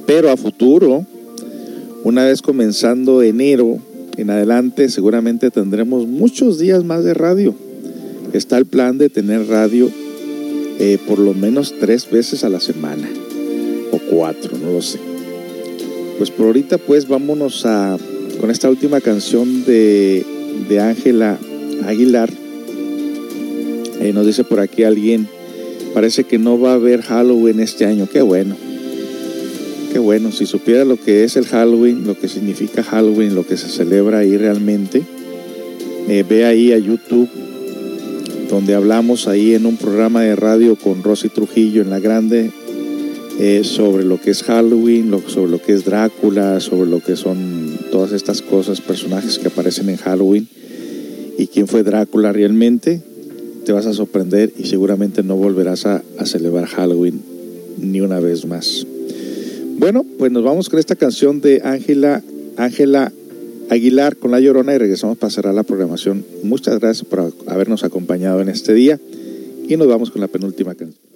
Pero 0.06 0.32
a 0.32 0.38
futuro, 0.38 1.06
una 2.06 2.24
vez 2.24 2.44
comenzando 2.44 3.24
enero 3.24 3.80
en 4.16 4.30
adelante, 4.30 4.90
seguramente 4.90 5.50
tendremos 5.50 6.06
muchos 6.06 6.60
días 6.60 6.84
más 6.84 7.04
de 7.04 7.16
radio. 7.16 7.56
Está 8.32 8.60
el 8.60 8.68
plan 8.68 9.00
de 9.00 9.10
tener 9.10 9.48
radio 9.48 9.90
eh, 10.80 11.00
por 11.08 11.18
lo 11.18 11.34
menos 11.34 11.74
tres 11.80 12.08
veces 12.10 12.44
a 12.44 12.50
la 12.50 12.60
semana 12.60 13.10
o 13.92 13.98
cuatro, 13.98 14.56
no 14.56 14.72
lo 14.72 14.84
sé. 14.84 15.00
Pues 16.20 16.30
por 16.30 16.46
ahorita 16.46 16.78
pues 16.78 17.08
vámonos 17.08 17.66
a 17.66 17.98
con 18.40 18.52
esta 18.52 18.70
última 18.70 19.02
canción 19.02 19.66
de 19.66 20.24
Ángela 20.80 21.40
Aguilar. 21.88 22.30
Eh, 24.00 24.14
nos 24.14 24.28
dice 24.28 24.44
por 24.44 24.60
aquí 24.60 24.84
alguien, 24.84 25.28
parece 25.96 26.24
que 26.24 26.38
no 26.38 26.60
va 26.60 26.74
a 26.74 26.76
haber 26.76 27.02
Halloween 27.02 27.60
este 27.62 27.86
año. 27.86 28.08
Qué 28.08 28.22
bueno. 28.22 28.65
Qué 29.96 30.00
bueno. 30.00 30.34
Si 30.34 30.46
supiera 30.46 30.84
lo 30.84 30.98
que 30.98 31.24
es 31.24 31.38
el 31.38 31.46
Halloween, 31.46 32.06
lo 32.06 32.20
que 32.20 32.28
significa 32.28 32.84
Halloween, 32.84 33.34
lo 33.34 33.48
que 33.48 33.56
se 33.56 33.70
celebra 33.70 34.18
ahí 34.18 34.36
realmente, 34.36 35.02
eh, 36.10 36.26
ve 36.30 36.44
ahí 36.44 36.74
a 36.74 36.78
YouTube, 36.78 37.30
donde 38.50 38.76
hablamos 38.76 39.30
ahí 39.30 39.54
en 39.54 39.66
un 39.66 39.78
programa 39.78 40.22
de 40.22 40.36
radio 40.36 40.76
con 40.76 41.02
Rosy 41.02 41.30
Trujillo 41.30 41.82
en 41.82 41.92
La 41.92 42.02
Grande, 42.02 42.52
eh, 43.40 43.62
sobre 43.64 44.04
lo 44.04 44.20
que 44.20 44.32
es 44.32 44.44
Halloween, 44.44 45.12
lo, 45.12 45.22
sobre 45.30 45.52
lo 45.52 45.62
que 45.62 45.72
es 45.72 45.86
Drácula, 45.86 46.60
sobre 46.60 46.90
lo 46.90 47.00
que 47.00 47.16
son 47.16 47.80
todas 47.90 48.12
estas 48.12 48.42
cosas, 48.42 48.82
personajes 48.82 49.40
que 49.40 49.48
aparecen 49.48 49.88
en 49.88 49.96
Halloween 49.96 50.46
y 51.38 51.48
quién 51.48 51.70
fue 51.70 51.84
Drácula 51.84 52.34
realmente, 52.34 53.02
te 53.64 53.72
vas 53.72 53.86
a 53.86 53.94
sorprender 53.94 54.52
y 54.58 54.66
seguramente 54.66 55.24
no 55.24 55.38
volverás 55.38 55.86
a 55.86 56.04
celebrar 56.26 56.66
Halloween 56.66 57.22
ni 57.78 58.02
una 58.02 58.20
vez 58.20 58.46
más. 58.46 58.86
Bueno, 59.78 60.06
pues 60.18 60.32
nos 60.32 60.44
vamos 60.44 60.70
con 60.70 60.80
esta 60.80 60.96
canción 60.96 61.42
de 61.42 61.62
Ángela 61.64 62.24
Ángela 62.58 63.12
Aguilar 63.70 64.16
con 64.16 64.32
La 64.32 64.40
Llorona 64.40 64.74
y 64.74 64.78
regresamos 64.78 65.18
para 65.18 65.32
cerrar 65.32 65.54
la 65.54 65.64
programación. 65.64 66.24
Muchas 66.44 66.80
gracias 66.80 67.06
por 67.06 67.34
habernos 67.48 67.84
acompañado 67.84 68.42
en 68.42 68.50
este 68.50 68.74
día 68.74 69.00
y 69.68 69.76
nos 69.76 69.88
vamos 69.88 70.12
con 70.12 70.22
la 70.22 70.28
penúltima 70.28 70.76
canción. 70.76 71.15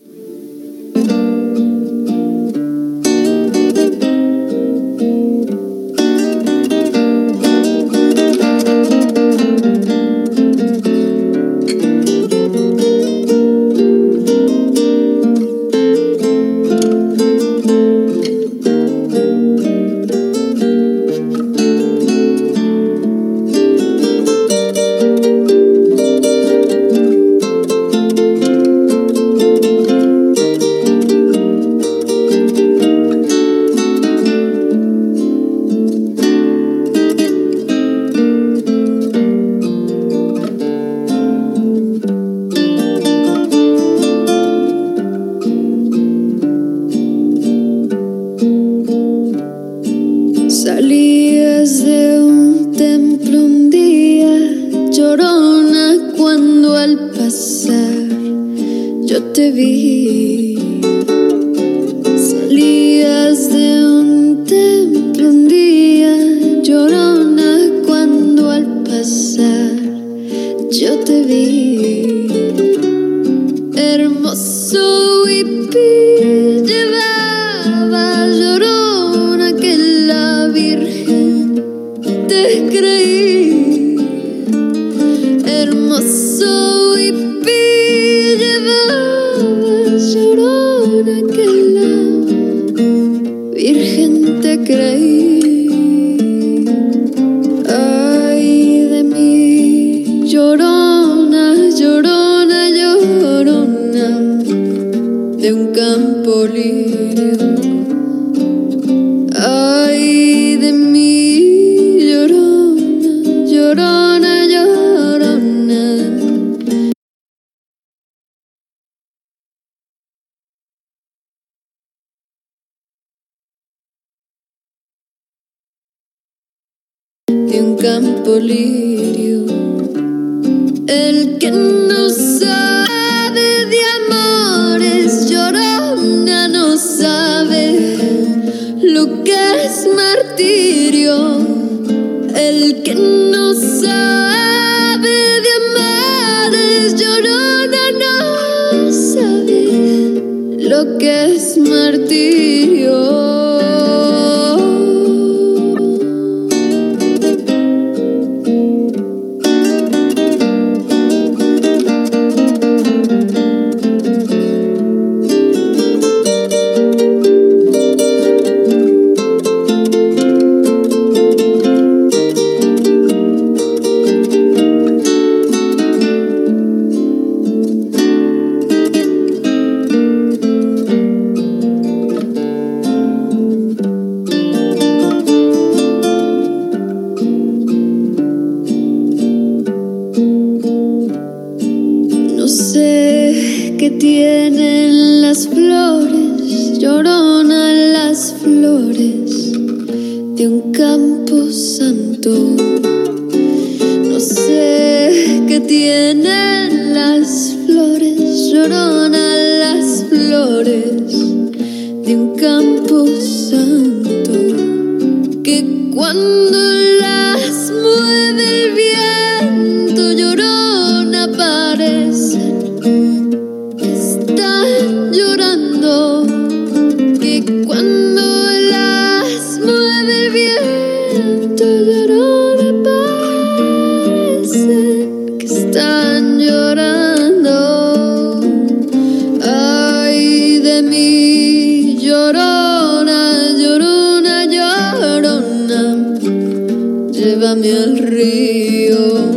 llévame 247.49 247.71
al 247.71 247.97
río. 247.97 249.31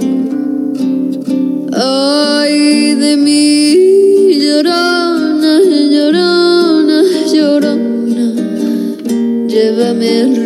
Ay 1.73 2.95
de 2.95 3.17
mí, 3.17 4.39
llorona, 4.39 5.61
llorona, 5.91 7.03
llorona, 7.33 8.35
llévame 9.49 10.21
al 10.21 10.37
río. 10.37 10.42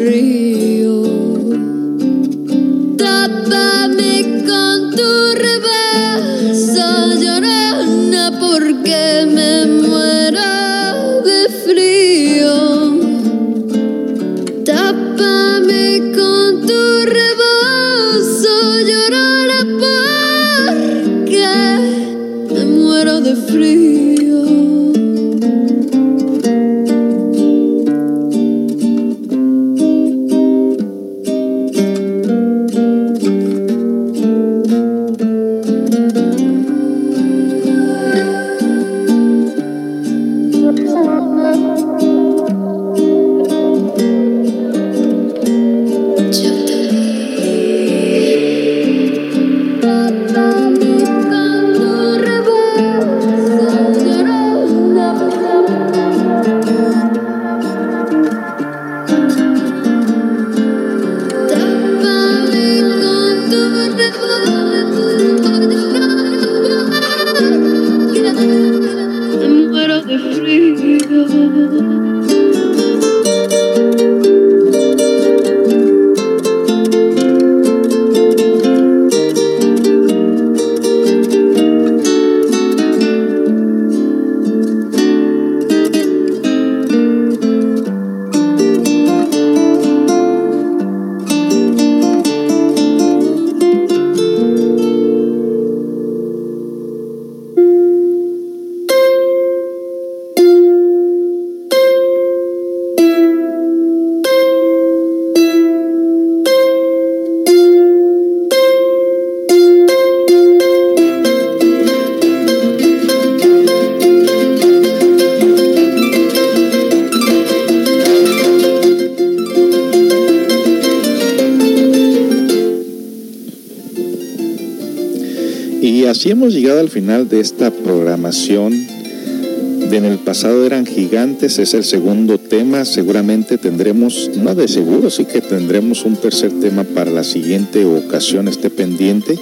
final 126.96 127.28
de 127.28 127.40
esta 127.40 127.70
programación. 127.70 128.72
De 128.72 129.98
en 129.98 130.06
el 130.06 130.16
pasado 130.16 130.64
eran 130.64 130.86
gigantes, 130.86 131.58
es 131.58 131.74
el 131.74 131.84
segundo 131.84 132.38
tema. 132.38 132.86
Seguramente 132.86 133.58
tendremos, 133.58 134.30
no 134.34 134.54
de 134.54 134.66
seguro, 134.66 135.10
sí 135.10 135.26
que 135.26 135.42
tendremos 135.42 136.06
un 136.06 136.16
tercer 136.16 136.52
tema 136.58 136.84
para 136.84 137.10
la 137.10 137.22
siguiente 137.22 137.84
ocasión, 137.84 138.48
esté 138.48 138.70
pendiente 138.70 139.38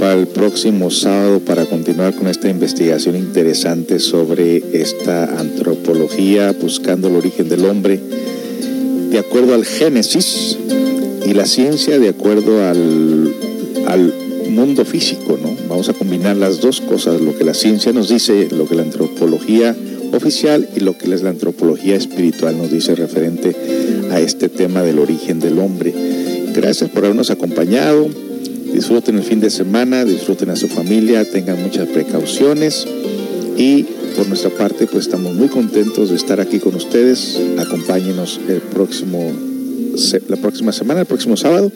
para 0.00 0.14
el 0.14 0.26
próximo 0.26 0.90
sábado 0.90 1.38
para 1.38 1.66
continuar 1.66 2.16
con 2.16 2.26
esta 2.26 2.48
investigación 2.48 3.14
interesante 3.14 4.00
sobre 4.00 4.56
esta 4.72 5.38
antropología 5.38 6.50
buscando 6.50 7.06
el 7.06 7.14
origen 7.14 7.48
del 7.48 7.64
hombre 7.64 8.00
de 9.12 9.20
acuerdo 9.20 9.54
al 9.54 9.64
Génesis 9.64 10.58
y 11.24 11.32
la 11.32 11.46
ciencia 11.46 12.00
de 12.00 12.08
acuerdo 12.08 12.60
al, 12.68 13.32
al 13.86 14.21
mundo 14.52 14.84
físico, 14.84 15.38
¿no? 15.40 15.56
Vamos 15.68 15.88
a 15.88 15.94
combinar 15.94 16.36
las 16.36 16.60
dos 16.60 16.80
cosas, 16.80 17.20
lo 17.20 17.36
que 17.36 17.44
la 17.44 17.54
ciencia 17.54 17.92
nos 17.92 18.08
dice, 18.08 18.48
lo 18.50 18.66
que 18.66 18.74
la 18.74 18.82
antropología 18.82 19.74
oficial 20.12 20.68
y 20.76 20.80
lo 20.80 20.96
que 20.96 21.12
es 21.12 21.22
la 21.22 21.30
antropología 21.30 21.96
espiritual 21.96 22.56
nos 22.58 22.70
dice 22.70 22.94
referente 22.94 23.56
a 24.10 24.20
este 24.20 24.48
tema 24.48 24.82
del 24.82 24.98
origen 24.98 25.40
del 25.40 25.58
hombre. 25.58 25.94
Gracias 26.54 26.90
por 26.90 27.04
habernos 27.04 27.30
acompañado. 27.30 28.08
Disfruten 28.72 29.16
el 29.16 29.22
fin 29.22 29.40
de 29.40 29.50
semana, 29.50 30.04
disfruten 30.04 30.50
a 30.50 30.56
su 30.56 30.68
familia, 30.68 31.24
tengan 31.30 31.62
muchas 31.62 31.88
precauciones 31.88 32.86
y 33.56 33.84
por 34.16 34.28
nuestra 34.28 34.50
parte 34.50 34.86
pues 34.86 35.06
estamos 35.06 35.34
muy 35.34 35.48
contentos 35.48 36.10
de 36.10 36.16
estar 36.16 36.40
aquí 36.40 36.58
con 36.58 36.74
ustedes. 36.74 37.38
Acompáñenos 37.58 38.40
el 38.48 38.60
próximo 38.60 39.32
la 40.28 40.36
próxima 40.36 40.72
semana, 40.72 41.00
el 41.00 41.06
próximo 41.06 41.36
sábado 41.36 41.70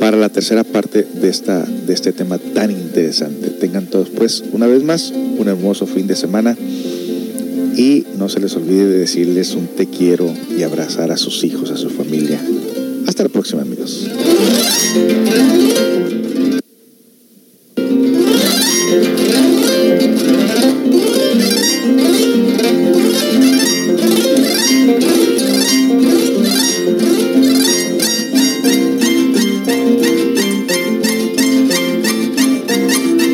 para 0.00 0.16
la 0.16 0.28
tercera 0.28 0.64
parte 0.64 1.02
de 1.02 1.28
esta 1.28 1.64
de 1.64 1.92
este 1.92 2.12
tema 2.12 2.38
tan 2.38 2.70
interesante. 2.70 3.50
Tengan 3.50 3.86
todos 3.86 4.08
pues 4.10 4.44
una 4.52 4.66
vez 4.66 4.82
más 4.82 5.12
un 5.12 5.48
hermoso 5.48 5.86
fin 5.86 6.06
de 6.06 6.16
semana 6.16 6.56
y 7.76 8.06
no 8.16 8.28
se 8.28 8.40
les 8.40 8.56
olvide 8.56 8.86
de 8.86 8.98
decirles 8.98 9.54
un 9.54 9.68
te 9.68 9.86
quiero 9.86 10.34
y 10.56 10.62
abrazar 10.62 11.12
a 11.12 11.16
sus 11.16 11.44
hijos, 11.44 11.70
a 11.70 11.76
su 11.76 11.90
familia. 11.90 12.40
Hasta 13.06 13.22
la 13.22 13.28
próxima, 13.28 13.62
amigos. 13.62 14.08